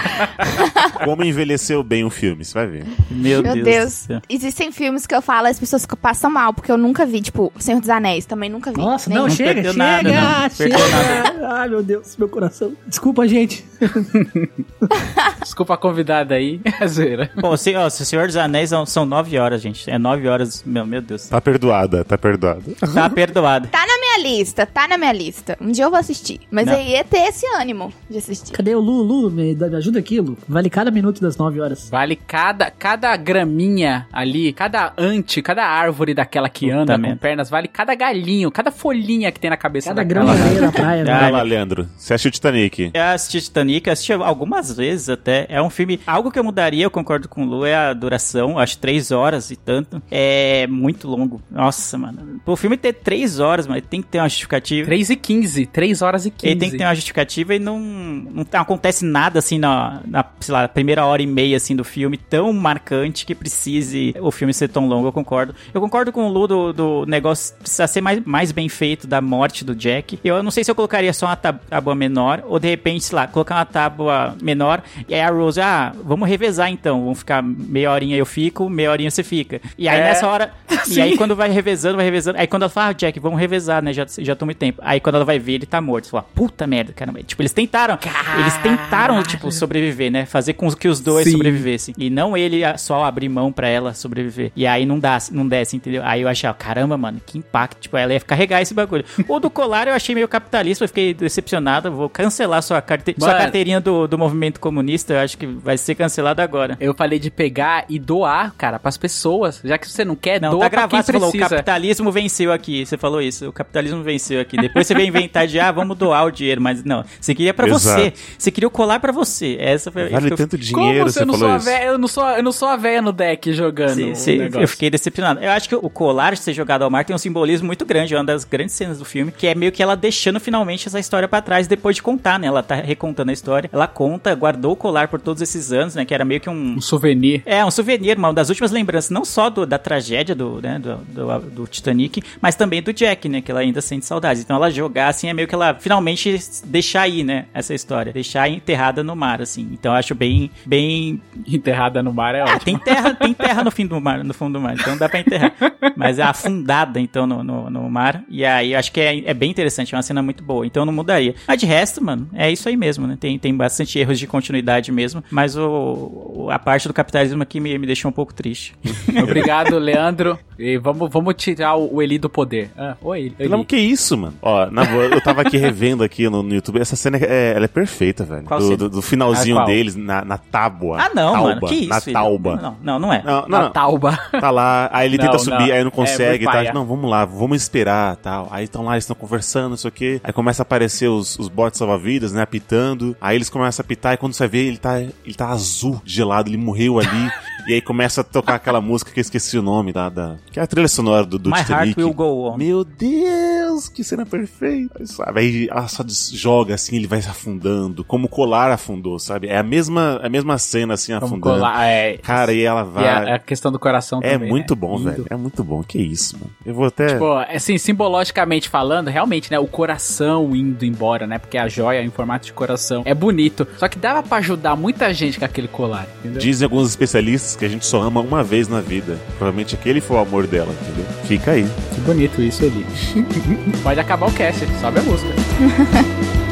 Como 1.04 1.24
envelheceu 1.24 1.84
bem 1.84 2.04
o 2.04 2.10
filme, 2.10 2.44
você 2.44 2.54
vai 2.54 2.68
ver. 2.68 2.86
Meu, 3.10 3.42
Meu 3.42 3.54
Deus. 3.56 4.06
Deus. 4.08 4.22
Existem 4.30 4.72
filmes 4.72 5.06
que 5.06 5.16
eu 5.16 5.22
falo 5.22 5.48
as 5.48 5.60
pessoas 5.60 5.86
que 5.86 5.96
passam 5.96 6.30
mal, 6.30 6.54
porque 6.54 6.72
eu 6.72 6.78
nunca 6.78 7.06
vi, 7.06 7.22
tipo, 7.22 7.52
Senhor 7.58 7.80
dos 7.80 7.90
Anéis, 7.90 8.26
também 8.26 8.50
nunca 8.50 8.72
vi. 8.72 8.78
Nossa, 8.78 9.10
não, 9.10 9.30
chega, 9.30 9.64
chega, 9.64 9.74
nada, 9.74 10.12
não. 10.12 10.50
chega. 10.50 10.78
Perdeu 10.78 11.46
Ai, 11.52 11.70
meu 11.70 11.84
Deus, 11.84 12.16
meu 12.18 12.30
coração. 12.30 12.74
Desculpa, 12.88 13.28
gente. 13.28 13.66
Desculpa 15.42 15.74
a 15.74 15.78
convidada 15.78 16.36
aí. 16.36 16.62
É 16.80 16.88
zoeira. 16.88 17.32
Pô, 17.40 17.56
se, 17.58 17.76
ó, 17.76 17.90
se 17.90 18.02
o 18.02 18.06
Senhor 18.06 18.28
dos 18.28 18.38
Anéis 18.38 18.70
são, 18.70 18.86
são 18.86 19.06
nove 19.06 19.38
horas, 19.38 19.62
gente. 19.62 19.90
É 19.90 19.98
nove 19.98 20.28
horas, 20.28 20.64
meu, 20.66 20.86
meu 20.86 21.02
Deus. 21.02 21.28
Tá 21.28 21.42
perdoada, 21.42 22.04
tá 22.04 22.18
perdoada. 22.18 22.64
Tá 22.94 23.10
perdoado. 23.10 23.68
Tá 23.70 23.86
na 23.86 23.98
minha 24.00 24.13
lista, 24.18 24.66
tá 24.66 24.88
na 24.88 24.98
minha 24.98 25.12
lista. 25.12 25.58
Um 25.62 25.72
dia 25.72 25.86
eu 25.86 25.90
vou 25.90 26.00
assistir. 26.00 26.40
Mas 26.52 26.66
Não. 26.68 26.74
eu 26.74 26.82
ia 26.82 27.04
ter 27.04 27.20
esse 27.28 27.46
ânimo 27.56 27.92
de 28.10 28.18
assistir. 28.18 28.52
Cadê 28.54 28.76
o 28.76 28.80
Lu? 28.80 29.02
Lu, 29.04 29.30
me, 29.32 29.58
ajuda 29.78 30.00
aqui, 30.00 30.20
Lu. 30.20 30.38
Vale 30.48 30.70
cada 30.70 30.92
minuto 30.92 31.22
das 31.22 31.38
9 31.38 31.60
horas. 31.62 31.90
Vale 31.90 32.16
cada, 32.16 32.70
cada 32.72 33.16
graminha 33.18 34.08
ali, 34.12 34.54
cada 34.54 34.94
ante, 34.98 35.42
cada 35.42 35.66
árvore 35.66 36.14
daquela 36.14 36.50
que 36.50 36.68
Puta 36.68 36.78
anda 36.78 36.98
merda. 36.98 37.16
com 37.16 37.20
pernas, 37.22 37.50
vale 37.50 37.68
cada 37.68 37.94
galhinho, 37.96 38.52
cada 38.52 38.72
folhinha 38.72 39.32
que 39.32 39.40
tem 39.40 39.50
na 39.50 39.58
cabeça 39.58 39.90
Cada 39.90 40.04
daquela. 40.04 40.26
grama 40.34 40.46
areia 40.46 40.62
na 40.62 40.72
praia, 40.72 41.04
Vai 41.06 41.22
né? 41.24 41.30
lá, 41.32 41.42
Leandro. 41.42 41.90
Você 41.98 42.14
assistiu 42.14 42.32
Titanic? 42.32 42.92
Eu 42.94 43.04
assisti 43.04 43.42
Titanic, 43.42 43.90
assisti 43.90 44.14
algumas 44.14 44.76
vezes 44.76 45.10
até. 45.10 45.46
É 45.50 45.62
um 45.62 45.70
filme. 45.70 46.00
Algo 46.06 46.32
que 46.32 46.38
eu 46.40 46.44
mudaria, 46.44 46.84
eu 46.86 46.92
concordo 46.92 47.28
com 47.28 47.44
o 47.44 47.46
Lu, 47.46 47.66
é 47.66 47.76
a 47.76 47.94
duração. 47.94 48.58
Acho 48.60 48.78
três 48.78 49.12
horas 49.12 49.50
e 49.52 49.56
tanto. 49.56 50.02
É 50.12 50.68
muito 50.68 51.08
longo. 51.08 51.42
Nossa, 51.50 51.98
mano. 51.98 52.40
O 52.46 52.56
filme 52.56 52.78
ter 52.78 52.94
três 52.94 53.40
horas, 53.40 53.66
mas 53.68 53.84
tem 53.90 54.02
que 54.04 54.10
ter 54.10 54.20
uma 54.20 54.30
justificativa. 54.30 54.86
3 54.86 55.10
e 55.10 55.16
15, 55.16 55.66
3 55.68 56.02
horas 56.02 56.26
e 56.26 56.32
15. 56.32 56.48
Ele 56.52 56.60
tem 56.60 56.70
que 56.72 56.78
ter 56.78 56.84
uma 56.86 56.96
justificativa 56.96 57.56
e 57.56 57.60
não, 57.60 57.80
não 57.80 58.44
tá- 58.44 58.62
acontece 58.62 59.06
nada 59.06 59.40
assim 59.40 59.58
na, 59.58 60.02
na, 60.06 60.24
sei 60.40 60.54
lá, 60.54 60.68
primeira 60.68 61.06
hora 61.06 61.22
e 61.22 61.28
meia 61.28 61.58
assim 61.58 61.76
do 61.76 61.84
filme 61.84 62.18
tão 62.18 62.52
marcante 62.54 63.26
que 63.26 63.34
precise 63.36 64.14
o 64.20 64.32
filme 64.32 64.54
ser 64.54 64.68
tão 64.70 64.88
longo, 64.88 65.08
eu 65.08 65.12
concordo. 65.12 65.56
Eu 65.74 65.80
concordo 65.82 66.12
com 66.12 66.26
o 66.28 66.30
Lu 66.30 66.48
do, 66.48 66.74
do 66.74 67.06
negócio 67.08 67.56
precisar 67.58 67.88
ser 67.88 68.02
mais, 68.02 68.22
mais 68.26 68.52
bem 68.52 68.68
feito 68.70 69.08
da 69.08 69.22
morte 69.22 69.64
do 69.64 69.76
Jack. 69.76 70.20
Eu 70.24 70.42
não 70.44 70.52
sei 70.52 70.64
se 70.64 70.72
eu 70.72 70.76
colocaria 70.76 71.14
só 71.14 71.28
uma 71.28 71.36
tab- 71.36 71.60
tábua 71.70 71.96
menor 71.96 72.44
ou 72.48 72.60
de 72.60 72.68
repente, 72.68 73.04
sei 73.06 73.16
lá, 73.16 73.28
colocar 73.28 73.56
uma 73.56 73.66
tábua 73.66 74.36
menor 74.42 74.82
e 75.08 75.14
aí 75.14 75.22
a 75.22 75.30
Rose, 75.30 75.62
ah, 75.62 75.94
vamos 76.04 76.28
revezar 76.28 76.70
então, 76.70 77.02
vamos 77.02 77.20
ficar 77.20 77.42
meia 77.42 77.92
horinha 77.92 78.18
eu 78.18 78.26
fico, 78.26 78.70
meia 78.70 78.92
horinha 78.92 79.10
você 79.12 79.24
fica. 79.24 79.62
E 79.78 79.88
aí 79.88 80.00
É. 80.00 80.04
nessa 80.04 80.28
hora, 80.28 80.52
e 80.88 80.94
Sim. 80.94 81.02
aí 81.02 81.18
quando 81.18 81.36
vai 81.36 81.50
revezando, 81.50 81.96
vai 81.96 82.06
revezando, 82.06 82.38
aí 82.40 82.48
quando 82.48 82.64
ela 82.64 82.70
fala, 82.70 82.88
ah, 82.90 82.94
Jack, 82.94 83.20
vamos 83.20 83.40
revezar, 83.40 83.82
né, 83.84 83.93
já, 83.94 84.06
já 84.20 84.36
tô 84.36 84.46
muito 84.46 84.58
tempo. 84.58 84.82
Aí 84.84 85.00
quando 85.00 85.16
ela 85.16 85.26
vai 85.26 85.40
ver, 85.40 85.54
ele 85.54 85.66
tá 85.66 85.80
morto. 85.82 86.06
Você 86.06 86.12
fala, 86.12 86.26
puta 86.36 86.68
merda, 86.68 86.94
caramba. 86.94 87.22
Tipo, 87.24 87.42
eles 87.42 87.54
tentaram, 87.54 87.98
eles 88.40 88.58
tentaram, 88.58 89.22
tipo, 89.24 89.52
sobreviver, 89.52 90.12
né, 90.12 90.26
fazer 90.26 90.54
com 90.54 90.72
que 90.74 90.88
os 90.88 91.00
dois 91.00 91.26
Sim. 91.26 91.34
sobrevivessem. 91.34 91.94
E 91.98 92.10
não 92.10 92.36
ele 92.36 92.62
só 92.78 93.04
abrir 93.04 93.30
mão 93.30 93.52
pra 93.52 93.68
ela 93.68 93.94
sobreviver. 93.94 94.52
E 94.56 94.66
aí 94.66 94.86
não 94.86 95.00
dá, 95.00 95.18
não 95.32 95.48
desce, 95.48 95.76
entendeu? 95.76 96.02
Aí 96.04 96.22
eu 96.22 96.28
achei, 96.28 96.50
ó, 96.50 96.54
caramba, 96.54 96.98
mano, 96.98 97.22
que 97.26 97.38
impacto. 97.38 97.80
Tipo, 97.80 97.98
ela 97.98 98.14
ia 98.14 98.20
carregar 98.20 98.62
esse 98.62 98.74
bagulho. 98.74 99.06
O 99.28 99.40
do 99.40 99.50
colar 99.50 99.88
eu 99.88 99.94
achei 99.94 100.16
meio 100.16 100.28
capitalista, 100.28 100.84
eu 100.84 100.88
fiquei 100.88 101.14
decepcionado. 101.14 101.92
Vou 101.92 102.10
cancelar 102.10 102.62
sua, 102.64 102.82
carte... 102.82 103.16
sua 103.18 103.34
carteirinha 103.34 103.80
do, 103.80 104.08
do 104.08 104.18
movimento 104.18 104.60
comunista. 104.60 105.14
Eu 105.14 105.20
acho 105.20 105.38
que 105.38 105.46
vai 105.46 105.78
ser 105.78 105.96
cancelado 105.96 106.42
agora. 106.42 106.78
Eu 106.80 106.94
falei 106.94 107.20
de 107.20 107.30
pegar 107.30 107.86
e 107.90 108.00
doar, 108.00 108.54
cara, 108.58 108.80
pras 108.80 108.98
pessoas. 108.98 109.62
Já 109.64 109.78
que 109.78 109.88
você 109.90 110.04
não 110.04 110.16
quer, 110.16 110.42
Não, 110.42 110.52
doa 110.52 110.62
tá 110.62 110.70
pra 110.70 110.82
quem 110.88 110.90
gravado, 110.90 111.06
você 111.06 111.14
falou, 111.14 111.30
o 111.30 111.32
precisa. 111.32 111.50
capitalismo 111.50 112.12
venceu 112.12 112.52
aqui. 112.52 112.86
Você 112.86 112.98
falou 112.98 113.22
isso, 113.22 113.50
o 113.50 113.54
capitalismo 113.54 113.83
venceu 114.04 114.40
aqui. 114.42 114.58
Depois 114.58 114.88
você 114.88 114.94
veio 114.96 115.08
inventar 115.08 115.48
de, 115.48 115.60
ah, 115.60 115.72
vamos 115.72 115.98
doar 115.98 116.26
o 116.26 116.32
dinheiro, 116.32 116.62
mas 116.62 116.84
não, 116.84 117.04
você 117.20 117.34
queria 117.36 117.54
pra 117.54 117.68
Exato. 117.68 118.00
você. 118.02 118.14
Você 118.38 118.52
queria 118.52 118.68
o 118.68 118.72
colar 118.72 119.00
pra 119.00 119.12
você. 119.12 119.58
Essa 119.60 119.92
foi 119.92 120.10
Vale 120.10 120.32
eu, 120.32 120.36
tanto 120.38 120.58
Como 120.58 120.64
dinheiro, 120.64 121.04
você 121.10 121.20
você 121.20 121.26
não 121.26 121.34
sou 121.34 121.40
falou 121.42 121.56
a 121.56 121.58
isso. 121.58 121.66
véia, 121.66 121.86
eu 121.88 121.98
não 121.98 122.08
sou, 122.08 122.26
eu 122.30 122.44
não 122.44 122.52
sou 122.52 122.68
a 122.68 122.76
véia 122.78 123.02
no 123.02 123.12
deck 123.12 123.52
jogando 123.54 123.96
Sim, 123.96 124.16
sim, 124.16 124.38
eu 124.60 124.68
fiquei 124.68 124.90
decepcionado. 124.90 125.40
Eu 125.42 125.52
acho 125.52 125.68
que 125.70 125.76
o 125.76 125.90
colar 125.90 126.36
ser 126.38 126.54
jogado 126.54 126.84
ao 126.84 126.90
mar 126.90 127.04
tem 127.06 127.16
um 127.16 127.20
simbolismo 127.20 127.68
muito 127.68 127.86
grande, 127.86 128.14
é 128.14 128.18
uma 128.18 128.24
das 128.24 128.44
grandes 128.44 128.76
cenas 128.76 129.00
do 129.00 129.06
filme, 129.06 129.32
que 129.32 129.48
é 129.48 129.56
meio 129.56 129.72
que 129.72 129.82
ela 129.82 129.96
deixando 129.96 130.40
finalmente 130.40 130.88
essa 130.88 131.00
história 131.00 131.28
pra 131.28 131.42
trás 131.42 131.68
depois 131.68 131.96
de 131.96 132.02
contar, 132.04 132.40
né? 132.40 132.48
Ela 132.48 132.64
tá 132.64 132.76
recontando 132.76 133.30
a 133.32 133.34
história. 133.34 133.70
Ela 133.72 133.88
conta, 133.88 134.34
guardou 134.36 134.74
o 134.74 134.76
colar 134.76 135.08
por 135.08 135.20
todos 135.20 135.42
esses 135.42 135.72
anos, 135.72 135.96
né? 135.96 136.06
Que 136.06 136.14
era 136.14 136.24
meio 136.26 136.40
que 136.42 136.50
um 136.50 136.76
Um 136.78 136.82
souvenir. 136.82 137.42
é, 137.46 137.64
um 137.66 137.72
souvenir, 137.72 138.18
uma 138.18 138.34
das 138.34 138.50
últimas 138.50 138.72
lembranças, 138.72 139.10
não 139.10 139.26
só 139.26 139.50
do- 139.50 139.66
da 139.66 139.78
tragédia 139.78 140.36
do, 140.36 140.62
né, 140.62 140.80
do, 140.80 140.96
do, 140.98 141.40
do 141.50 141.68
Titanic, 141.68 142.22
mas 142.42 142.56
também 142.56 142.82
do 142.82 142.94
Jack, 142.94 143.28
né, 143.30 143.42
que 143.42 143.52
ela 143.52 143.64
ainda 143.74 143.82
sente 143.82 144.06
saudades. 144.06 144.42
Então 144.44 144.56
ela 144.56 144.70
jogar, 144.72 145.08
assim, 145.10 145.28
é 145.28 145.34
meio 145.34 145.48
que 145.48 145.56
ela 145.56 145.74
finalmente 145.74 146.40
deixar 146.66 147.02
aí, 147.02 147.24
né, 147.24 147.46
essa 147.54 147.74
história. 147.74 148.14
Deixar 148.14 148.48
enterrada 148.50 149.04
no 149.04 149.16
mar, 149.16 149.42
assim. 149.42 149.70
Então 149.72 149.92
eu 149.92 149.98
acho 149.98 150.14
bem, 150.16 150.50
bem... 150.66 151.22
Enterrada 151.48 152.02
no 152.04 152.14
mar 152.14 152.36
é 152.36 152.42
Ah, 152.42 152.46
ótimo. 152.46 152.60
tem 152.62 152.78
terra, 152.78 153.14
tem 153.16 153.34
terra 153.34 153.64
no 153.64 153.72
fim 153.72 153.86
do 153.86 154.00
mar, 154.00 154.24
no 154.24 154.34
fundo 154.34 154.54
do 154.54 154.62
mar, 154.62 154.76
então 154.76 154.98
dá 154.98 155.10
pra 155.10 155.20
enterrar. 155.20 155.54
Mas 155.96 156.20
é 156.20 156.24
afundada, 156.24 157.00
então, 157.00 157.26
no, 157.28 157.44
no, 157.44 157.70
no 157.70 157.90
mar. 157.90 158.24
E 158.30 158.46
aí 158.46 158.74
eu 158.74 158.80
acho 158.80 158.92
que 158.92 159.00
é, 159.02 159.30
é 159.30 159.34
bem 159.34 159.50
interessante, 159.52 159.94
é 159.94 159.98
uma 159.98 160.04
cena 160.04 160.22
muito 160.22 160.44
boa. 160.44 160.66
Então 160.66 160.82
eu 160.82 160.86
não 160.86 160.94
mudaria. 160.94 161.36
Mas 161.48 161.60
de 161.60 161.66
resto, 161.66 162.04
mano, 162.04 162.30
é 162.34 162.52
isso 162.52 162.68
aí 162.70 162.78
mesmo, 162.78 163.08
né? 163.08 163.18
Tem, 163.20 163.38
tem 163.40 163.56
bastante 163.56 163.98
erros 164.00 164.20
de 164.20 164.28
continuidade 164.28 164.92
mesmo. 164.92 165.24
Mas 165.32 165.56
o, 165.58 166.48
a 166.52 166.60
parte 166.60 166.88
do 166.88 166.94
capitalismo 166.94 167.42
aqui 167.44 167.60
me, 167.60 167.78
me 167.78 167.88
deixou 167.88 168.10
um 168.10 168.14
pouco 168.14 168.34
triste. 168.34 168.74
Obrigado, 169.22 169.78
Leandro. 169.78 170.38
E 170.58 170.78
vamos, 170.78 171.10
vamos 171.12 171.34
tirar 171.36 171.76
o, 171.76 171.96
o 171.96 172.02
Eli 172.02 172.18
do 172.18 172.30
poder. 172.30 172.70
Ah, 172.78 172.96
oi, 173.02 173.34
Eli. 173.40 173.50
Pelo 173.50 173.63
amor 173.64 173.68
que 173.68 173.78
isso, 173.78 174.18
mano? 174.18 174.34
Ó, 174.42 174.66
na 174.70 174.84
boa, 174.86 175.06
eu 175.06 175.22
tava 175.22 175.42
aqui 175.42 175.58
revendo 175.58 176.04
aqui 176.04 176.30
no, 176.30 176.44
no 176.44 176.54
YouTube. 176.54 176.80
Essa 176.80 176.96
cena 176.96 177.18
é, 177.18 177.54
ela 177.56 177.66
é 177.66 177.68
perfeita, 177.68 178.24
velho. 178.24 178.44
Qual 178.44 178.60
Do, 178.60 178.66
cena? 178.66 178.78
do, 178.78 178.90
do 178.90 179.02
finalzinho 179.02 179.56
Ah, 179.58 179.60
qual? 179.62 179.68
deles 179.68 179.96
na, 179.96 180.24
na 180.26 180.38
tábua. 180.38 180.98
Ah, 181.02 181.10
não, 181.14 181.34
Tauba, 181.34 181.50
mano. 181.56 181.68
Que 181.68 181.76
isso? 181.76 181.90
Na 181.90 182.02
filho? 182.02 182.14
tauba. 182.14 182.56
Não, 182.62 182.78
não, 182.82 183.00
não 183.00 183.14
é. 183.14 183.24
Não, 183.24 183.42
não, 183.42 183.48
Na 183.50 183.62
não. 183.64 183.72
tauba. 183.72 184.18
Tá 184.40 184.50
lá, 184.50 184.90
aí 184.92 185.08
ele 185.08 185.18
Não, 185.18 185.26
tenta 185.26 185.40
subir, 185.40 185.68
não. 185.70 185.76
aí 185.76 185.84
não 185.84 185.92
consegue, 185.92 186.48
É, 186.48 186.64
tá? 186.66 186.74
Não, 186.74 186.86
vamos 186.86 187.10
lá, 187.10 187.26
vamos 187.26 187.62
esperar, 187.62 188.16
tal. 188.18 188.48
Aí 188.52 188.66
estão 188.66 188.84
lá, 188.84 188.94
eles 188.94 189.04
estão 189.04 189.16
conversando, 189.16 189.70
não 189.70 189.78
sei 189.78 189.90
o 189.90 189.92
quê. 189.92 190.22
Aí 190.24 190.34
começa 190.34 190.62
a 190.62 190.64
aparecer 190.64 191.08
os, 191.08 191.38
os 191.40 191.48
botes 191.48 191.78
salva-vidas, 191.78 192.34
né, 192.34 192.42
apitando. 192.42 193.16
Aí 193.22 193.36
eles 193.38 193.50
começam 193.50 193.82
a 193.82 193.86
apitar 193.86 194.14
e 194.14 194.18
quando 194.18 194.34
você 194.34 194.48
vê, 194.48 194.66
ele 194.68 194.78
tá, 194.78 195.00
ele 195.00 195.36
tá 195.36 195.50
azul, 195.50 196.02
gelado, 196.06 196.50
ele 196.50 196.58
morreu 196.58 197.00
ali. 197.00 197.32
E 197.68 197.74
aí 197.74 197.82
começa 197.82 198.22
a 198.22 198.24
tocar 198.24 198.56
aquela 198.56 198.82
música 198.82 199.12
que 199.12 199.20
eu 199.20 199.22
esqueci 199.22 199.58
o 199.58 199.62
nome 199.62 199.92
da, 199.94 200.10
da 200.10 200.36
que 200.52 200.60
é 200.60 200.64
a 200.64 200.68
trilha 200.68 200.88
sonora 200.88 201.26
do, 201.26 201.38
do 201.40 201.50
My 201.50 201.58
Titanic. 201.58 201.88
Heart 201.90 201.98
Will 201.98 202.14
Go 202.14 202.50
On. 202.52 202.58
Meu 202.58 202.84
Deus 202.84 203.90
que 203.90 204.04
cena 204.04 204.26
perfeita, 204.26 205.06
sabe? 205.06 205.40
Aí 205.40 205.68
ela 205.70 205.88
só 205.88 206.04
joga 206.34 206.76
assim, 206.76 206.96
ele 206.96 207.08
vai 207.08 207.20
afundando, 207.20 208.04
como 208.04 208.26
o 208.26 208.30
colar 208.30 208.72
afundou, 208.72 209.18
sabe? 209.20 209.48
É 209.48 209.58
a 209.58 209.64
mesma, 209.64 210.20
a 210.24 210.30
mesma 210.30 210.58
cena 210.58 210.94
assim 210.96 211.14
Vamos 211.14 211.32
afundando. 211.32 211.56
colar, 211.56 211.86
é, 211.86 212.18
Cara, 212.18 212.54
e 212.54 212.62
ela 212.64 212.82
e 212.82 212.86
vai. 212.94 213.06
a, 213.08 213.36
a 213.36 213.40
questão 213.40 213.72
do 213.72 213.80
coração 213.80 214.20
É 214.24 214.34
também, 214.34 214.50
muito 214.50 214.74
né? 214.76 214.80
bom, 214.80 214.98
Lindo. 214.98 215.10
velho. 215.12 215.26
É 215.30 215.36
muito 215.36 215.64
bom. 215.64 215.84
Que 215.84 216.00
isso, 216.00 216.38
mano. 216.38 216.52
Eu 216.66 216.74
vou 216.74 216.86
até. 216.86 217.08
Tipo, 217.08 217.34
assim, 217.50 217.78
simbologicamente 217.78 218.70
falando, 218.70 219.08
realmente, 219.10 219.52
né, 219.52 219.60
o 219.60 219.68
coração 219.68 220.56
indo 220.56 220.86
embora, 220.86 221.26
né, 221.28 221.38
porque 221.38 221.58
a 221.58 221.68
joia 221.68 222.02
em 222.04 222.10
formato 222.10 222.46
de 222.46 222.54
coração 222.54 223.02
é 223.06 223.14
bonito. 223.14 223.68
Só 223.78 223.88
que 223.88 223.98
dava 223.98 224.22
pra 224.24 224.38
ajudar 224.38 224.76
muita 224.76 225.14
gente 225.14 225.40
com 225.40 225.46
aquele 225.46 225.68
colar, 225.68 226.08
entendeu? 226.20 226.40
Dizem 226.42 226.66
alguns 226.66 226.90
especialistas 226.90 227.53
que 227.56 227.66
a 227.66 227.70
gente 227.70 227.86
só 227.86 228.02
ama 228.02 228.22
uma 228.22 228.44
vez 228.44 228.68
na 228.68 228.82
vida. 228.82 229.18
Provavelmente 229.38 229.76
aquele 229.76 230.02
foi 230.02 230.18
o 230.18 230.20
amor 230.20 230.48
dela, 230.48 230.74
entendeu? 230.82 231.06
Fica 231.26 231.52
aí. 231.52 231.68
Que 231.94 232.02
bonito 232.02 232.42
isso, 232.42 232.64
Eli. 232.64 232.86
Pode 233.84 234.00
acabar 234.00 234.28
o 234.28 234.34
cast, 234.34 234.66
sobe 234.80 235.00
a 235.00 235.04
música. 235.04 235.34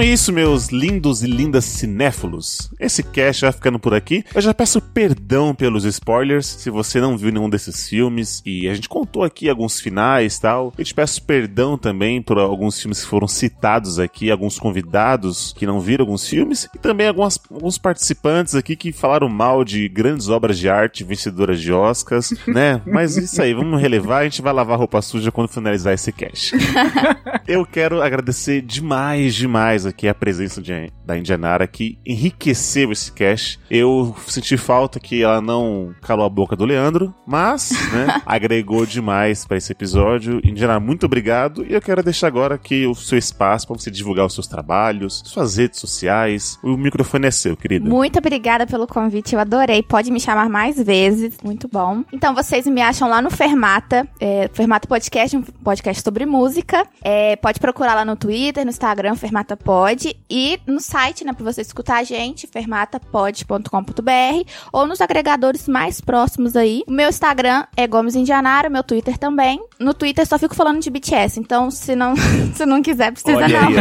Então 0.00 0.08
é 0.08 0.14
isso, 0.14 0.32
meus 0.32 0.68
lindos 0.68 1.22
e 1.22 1.26
lindas 1.26 1.66
cinéfilos. 1.66 2.70
Esse 2.80 3.02
cast 3.02 3.42
vai 3.42 3.52
ficando 3.52 3.78
por 3.78 3.92
aqui. 3.92 4.24
Eu 4.34 4.40
já 4.40 4.54
peço 4.54 4.80
perdão 4.80 5.54
pelos 5.54 5.84
spoilers, 5.84 6.46
se 6.46 6.70
você 6.70 7.02
não 7.02 7.18
viu 7.18 7.30
nenhum 7.30 7.50
desses 7.50 7.86
filmes. 7.86 8.42
E 8.46 8.66
a 8.66 8.72
gente 8.72 8.88
contou 8.88 9.22
aqui 9.22 9.46
alguns 9.46 9.78
finais 9.78 10.36
e 10.36 10.40
tal. 10.40 10.72
Eu 10.78 10.84
te 10.86 10.94
peço 10.94 11.22
perdão 11.22 11.76
também 11.76 12.22
por 12.22 12.38
alguns 12.38 12.80
filmes 12.80 13.02
que 13.02 13.10
foram 13.10 13.28
citados 13.28 13.98
aqui, 13.98 14.30
alguns 14.30 14.58
convidados 14.58 15.52
que 15.52 15.66
não 15.66 15.78
viram 15.80 16.04
alguns 16.04 16.26
filmes. 16.26 16.66
E 16.74 16.78
também 16.78 17.06
algumas, 17.06 17.38
alguns 17.52 17.76
participantes 17.76 18.54
aqui 18.54 18.76
que 18.76 18.92
falaram 18.92 19.28
mal 19.28 19.62
de 19.66 19.86
grandes 19.86 20.30
obras 20.30 20.58
de 20.58 20.70
arte 20.70 21.04
vencedoras 21.04 21.60
de 21.60 21.74
Oscars, 21.74 22.32
né? 22.48 22.80
Mas 22.86 23.18
isso 23.18 23.42
aí, 23.42 23.52
vamos 23.52 23.78
relevar. 23.78 24.20
A 24.20 24.24
gente 24.24 24.40
vai 24.40 24.54
lavar 24.54 24.78
roupa 24.78 25.02
suja 25.02 25.30
quando 25.30 25.48
finalizar 25.48 25.92
esse 25.92 26.10
cast. 26.10 26.56
Eu 27.46 27.66
quero 27.66 28.00
agradecer 28.00 28.62
demais, 28.62 29.34
demais 29.34 29.89
aqui 29.90 30.08
a 30.08 30.14
presença 30.14 30.60
de- 30.62 30.90
da 31.04 31.16
Indianara 31.18 31.66
que 31.66 31.98
enriqueceu 32.06 32.92
esse 32.92 33.12
cast. 33.12 33.58
Eu 33.70 34.14
senti 34.26 34.56
falta 34.56 35.00
que 35.00 35.22
ela 35.22 35.40
não 35.40 35.94
calou 36.02 36.24
a 36.24 36.28
boca 36.28 36.54
do 36.56 36.64
Leandro, 36.64 37.14
mas, 37.26 37.70
né, 37.92 38.20
agregou 38.26 38.86
demais 38.86 39.44
para 39.44 39.56
esse 39.56 39.72
episódio. 39.72 40.40
Indianara, 40.44 40.80
muito 40.80 41.06
obrigado. 41.06 41.64
E 41.64 41.72
eu 41.72 41.80
quero 41.80 42.02
deixar 42.02 42.26
agora 42.28 42.54
aqui 42.54 42.86
o 42.86 42.94
seu 42.94 43.18
espaço 43.18 43.66
para 43.66 43.76
você 43.78 43.90
divulgar 43.90 44.26
os 44.26 44.34
seus 44.34 44.46
trabalhos, 44.46 45.22
suas 45.24 45.56
redes 45.56 45.80
sociais. 45.80 46.58
O 46.62 46.76
microfone 46.76 47.26
é 47.26 47.30
seu, 47.30 47.56
querida. 47.56 47.88
Muito 47.88 48.18
obrigada 48.18 48.66
pelo 48.66 48.86
convite, 48.86 49.34
eu 49.34 49.40
adorei. 49.40 49.82
Pode 49.82 50.10
me 50.10 50.20
chamar 50.20 50.48
mais 50.48 50.80
vezes, 50.82 51.36
muito 51.42 51.68
bom. 51.68 52.04
Então, 52.12 52.34
vocês 52.34 52.66
me 52.66 52.80
acham 52.80 53.08
lá 53.08 53.20
no 53.20 53.30
Fermata, 53.30 54.06
é, 54.20 54.48
Fermata 54.52 54.86
Podcast, 54.86 55.36
um 55.36 55.42
podcast 55.42 56.02
sobre 56.02 56.24
música. 56.26 56.86
É, 57.02 57.36
pode 57.36 57.58
procurar 57.58 57.94
lá 57.94 58.04
no 58.04 58.16
Twitter, 58.16 58.64
no 58.64 58.70
Instagram, 58.70 59.14
Fermata 59.16 59.56
Pod, 59.80 60.14
e 60.28 60.60
no 60.66 60.78
site, 60.78 61.24
né, 61.24 61.32
pra 61.32 61.42
você 61.42 61.62
escutar 61.62 62.00
a 62.00 62.04
gente, 62.04 62.46
fermatapod.com.br, 62.46 64.50
ou 64.70 64.86
nos 64.86 65.00
agregadores 65.00 65.66
mais 65.66 66.02
próximos 66.02 66.54
aí. 66.54 66.84
O 66.86 66.92
meu 66.92 67.08
Instagram 67.08 67.64
é 67.74 67.86
Gomes 67.86 68.14
Indianara, 68.14 68.68
meu 68.68 68.82
Twitter 68.82 69.16
também. 69.16 69.58
No 69.78 69.94
Twitter 69.94 70.26
só 70.26 70.38
fico 70.38 70.54
falando 70.54 70.80
de 70.80 70.90
BTS, 70.90 71.40
então 71.40 71.70
se 71.70 71.96
não, 71.96 72.14
se 72.54 72.66
não 72.66 72.82
quiser, 72.82 73.10
precisa 73.10 73.38
Olha 73.38 73.48
não. 73.48 73.70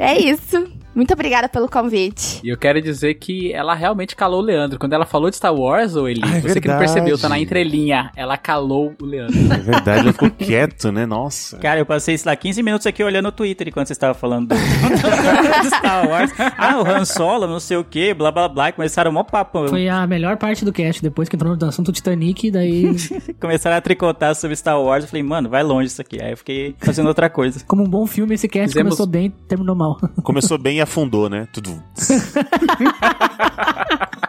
É 0.00 0.20
isso. 0.20 0.70
Muito 0.98 1.14
obrigada 1.14 1.48
pelo 1.48 1.68
convite. 1.68 2.40
E 2.42 2.48
eu 2.48 2.56
quero 2.58 2.82
dizer 2.82 3.14
que 3.14 3.52
ela 3.52 3.72
realmente 3.72 4.16
calou 4.16 4.40
o 4.40 4.42
Leandro. 4.42 4.80
Quando 4.80 4.94
ela 4.94 5.06
falou 5.06 5.30
de 5.30 5.36
Star 5.36 5.54
Wars, 5.54 5.94
ou 5.94 6.08
Eli, 6.08 6.20
Ah, 6.24 6.38
é 6.38 6.40
você 6.40 6.60
que 6.60 6.66
não 6.66 6.76
verdade. 6.76 6.92
percebeu, 6.92 7.16
tá 7.16 7.28
na 7.28 7.38
entrelinha. 7.38 8.10
Ela 8.16 8.36
calou 8.36 8.92
o 9.00 9.04
Leandro. 9.04 9.38
É 9.52 9.58
verdade, 9.58 10.00
ele 10.00 10.12
ficou 10.12 10.28
quieto, 10.28 10.90
né? 10.90 11.06
Nossa. 11.06 11.56
Cara, 11.58 11.78
eu 11.78 11.86
passei, 11.86 12.18
sei 12.18 12.28
lá, 12.28 12.34
15 12.34 12.60
minutos 12.64 12.84
aqui 12.84 13.04
olhando 13.04 13.28
o 13.28 13.32
Twitter 13.32 13.68
enquanto 13.68 13.86
você 13.86 13.92
estava 13.92 14.12
falando 14.12 14.48
do, 14.48 14.54
do 15.62 15.66
Star 15.76 16.08
Wars. 16.08 16.32
Ah, 16.58 16.80
o 16.80 16.84
Han 16.84 17.04
Solo, 17.04 17.46
não 17.46 17.60
sei 17.60 17.76
o 17.76 17.84
que, 17.84 18.12
blá 18.12 18.32
blá 18.32 18.48
blá. 18.48 18.68
e 18.70 18.72
Começaram 18.72 19.12
mó 19.12 19.22
papo. 19.22 19.68
Foi 19.68 19.88
a 19.88 20.04
melhor 20.04 20.36
parte 20.36 20.64
do 20.64 20.72
cast, 20.72 21.00
depois 21.00 21.28
que 21.28 21.36
entrou 21.36 21.56
no 21.56 21.64
assunto 21.66 21.92
Titanic, 21.92 22.50
daí, 22.50 22.96
Começaram 23.40 23.76
a 23.76 23.80
tricotar 23.80 24.34
sobre 24.34 24.56
Star 24.56 24.80
Wars. 24.82 25.04
Eu 25.04 25.10
falei, 25.10 25.22
mano, 25.22 25.48
vai 25.48 25.62
longe 25.62 25.86
isso 25.86 26.00
aqui. 26.00 26.20
Aí 26.20 26.32
eu 26.32 26.36
fiquei 26.36 26.74
fazendo 26.80 27.06
outra 27.06 27.30
coisa. 27.30 27.62
como 27.66 27.84
um 27.84 27.88
bom 27.88 28.04
filme, 28.06 28.34
esse 28.34 28.48
cast 28.48 28.68
Fizemos- 28.70 28.96
começou 28.96 29.06
bem 29.06 29.30
terminou 29.48 29.76
mal. 29.76 29.96
Começou 30.24 30.58
bem 30.58 30.78
e 30.78 30.80
afundou, 30.88 31.28
né? 31.28 31.46
Tudo. 31.52 31.80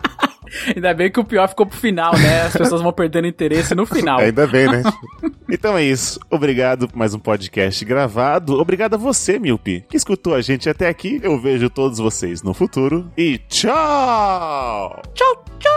Ainda 0.76 0.93
bem 0.93 1.10
que 1.12 1.20
o 1.20 1.24
pior 1.24 1.47
ficou 1.47 1.66
pro 1.66 1.78
final, 1.78 2.14
né? 2.14 2.41
As 2.43 2.53
pessoas 2.53 2.82
vão 2.82 2.91
perdendo 2.91 3.28
interesse 3.28 3.74
no 3.76 3.86
final. 3.86 4.20
Ainda 4.20 4.47
bem, 4.47 4.68
né? 4.68 4.84
então 5.49 5.78
é 5.78 5.84
isso. 5.84 6.20
Obrigado 6.30 6.88
por 6.88 6.97
mais 6.97 7.14
um 7.14 7.20
podcast 7.20 7.84
gravado. 7.86 8.60
Obrigado 8.60 8.95
a 8.95 8.97
você, 8.97 9.39
Milpi, 9.39 9.86
que 9.89 9.95
escutou 9.95 10.36
a 10.36 10.41
gente 10.41 10.70
até 10.70 10.88
aqui. 10.88 11.20
Eu 11.24 11.39
vejo 11.39 11.70
todos 11.70 11.99
vocês 11.99 12.41
no 12.41 12.53
futuro. 12.53 13.10
E 13.18 13.38
tchau! 13.47 15.01
Tchau, 15.14 15.45
tchau! 15.60 15.70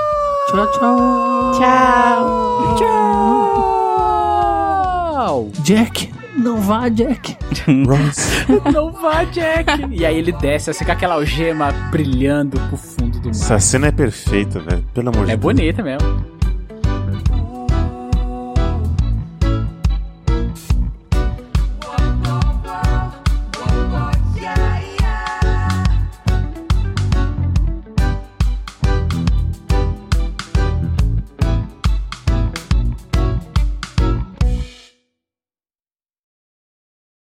Tchau, 0.51 0.73
tchau. 0.73 1.53
Tchau. 1.59 2.77
Tchau! 5.17 5.51
Jack, 5.65 6.22
não 6.37 6.61
vá, 6.61 6.89
Jack. 6.89 7.37
Não 8.73 8.91
vá, 8.93 9.25
Jack! 9.25 9.87
E 9.91 10.05
aí 10.05 10.17
ele 10.19 10.33
desce 10.33 10.71
assim 10.71 10.85
com 10.85 10.93
aquela 10.93 11.15
algema 11.15 11.71
brilhando 11.91 12.59
pro 12.69 12.77
fundo 12.77 13.19
do 13.21 13.29
mar. 13.29 13.31
Essa 13.31 13.59
cena 13.61 13.87
é 13.89 13.93
perfeita, 13.93 14.59
velho. 14.61 14.85
Pelo 14.95 15.11
amor 15.11 15.27
de 15.27 15.33
É 15.33 15.37
Deus. 15.37 15.41
bonita 15.55 15.83
mesmo. 15.83 16.25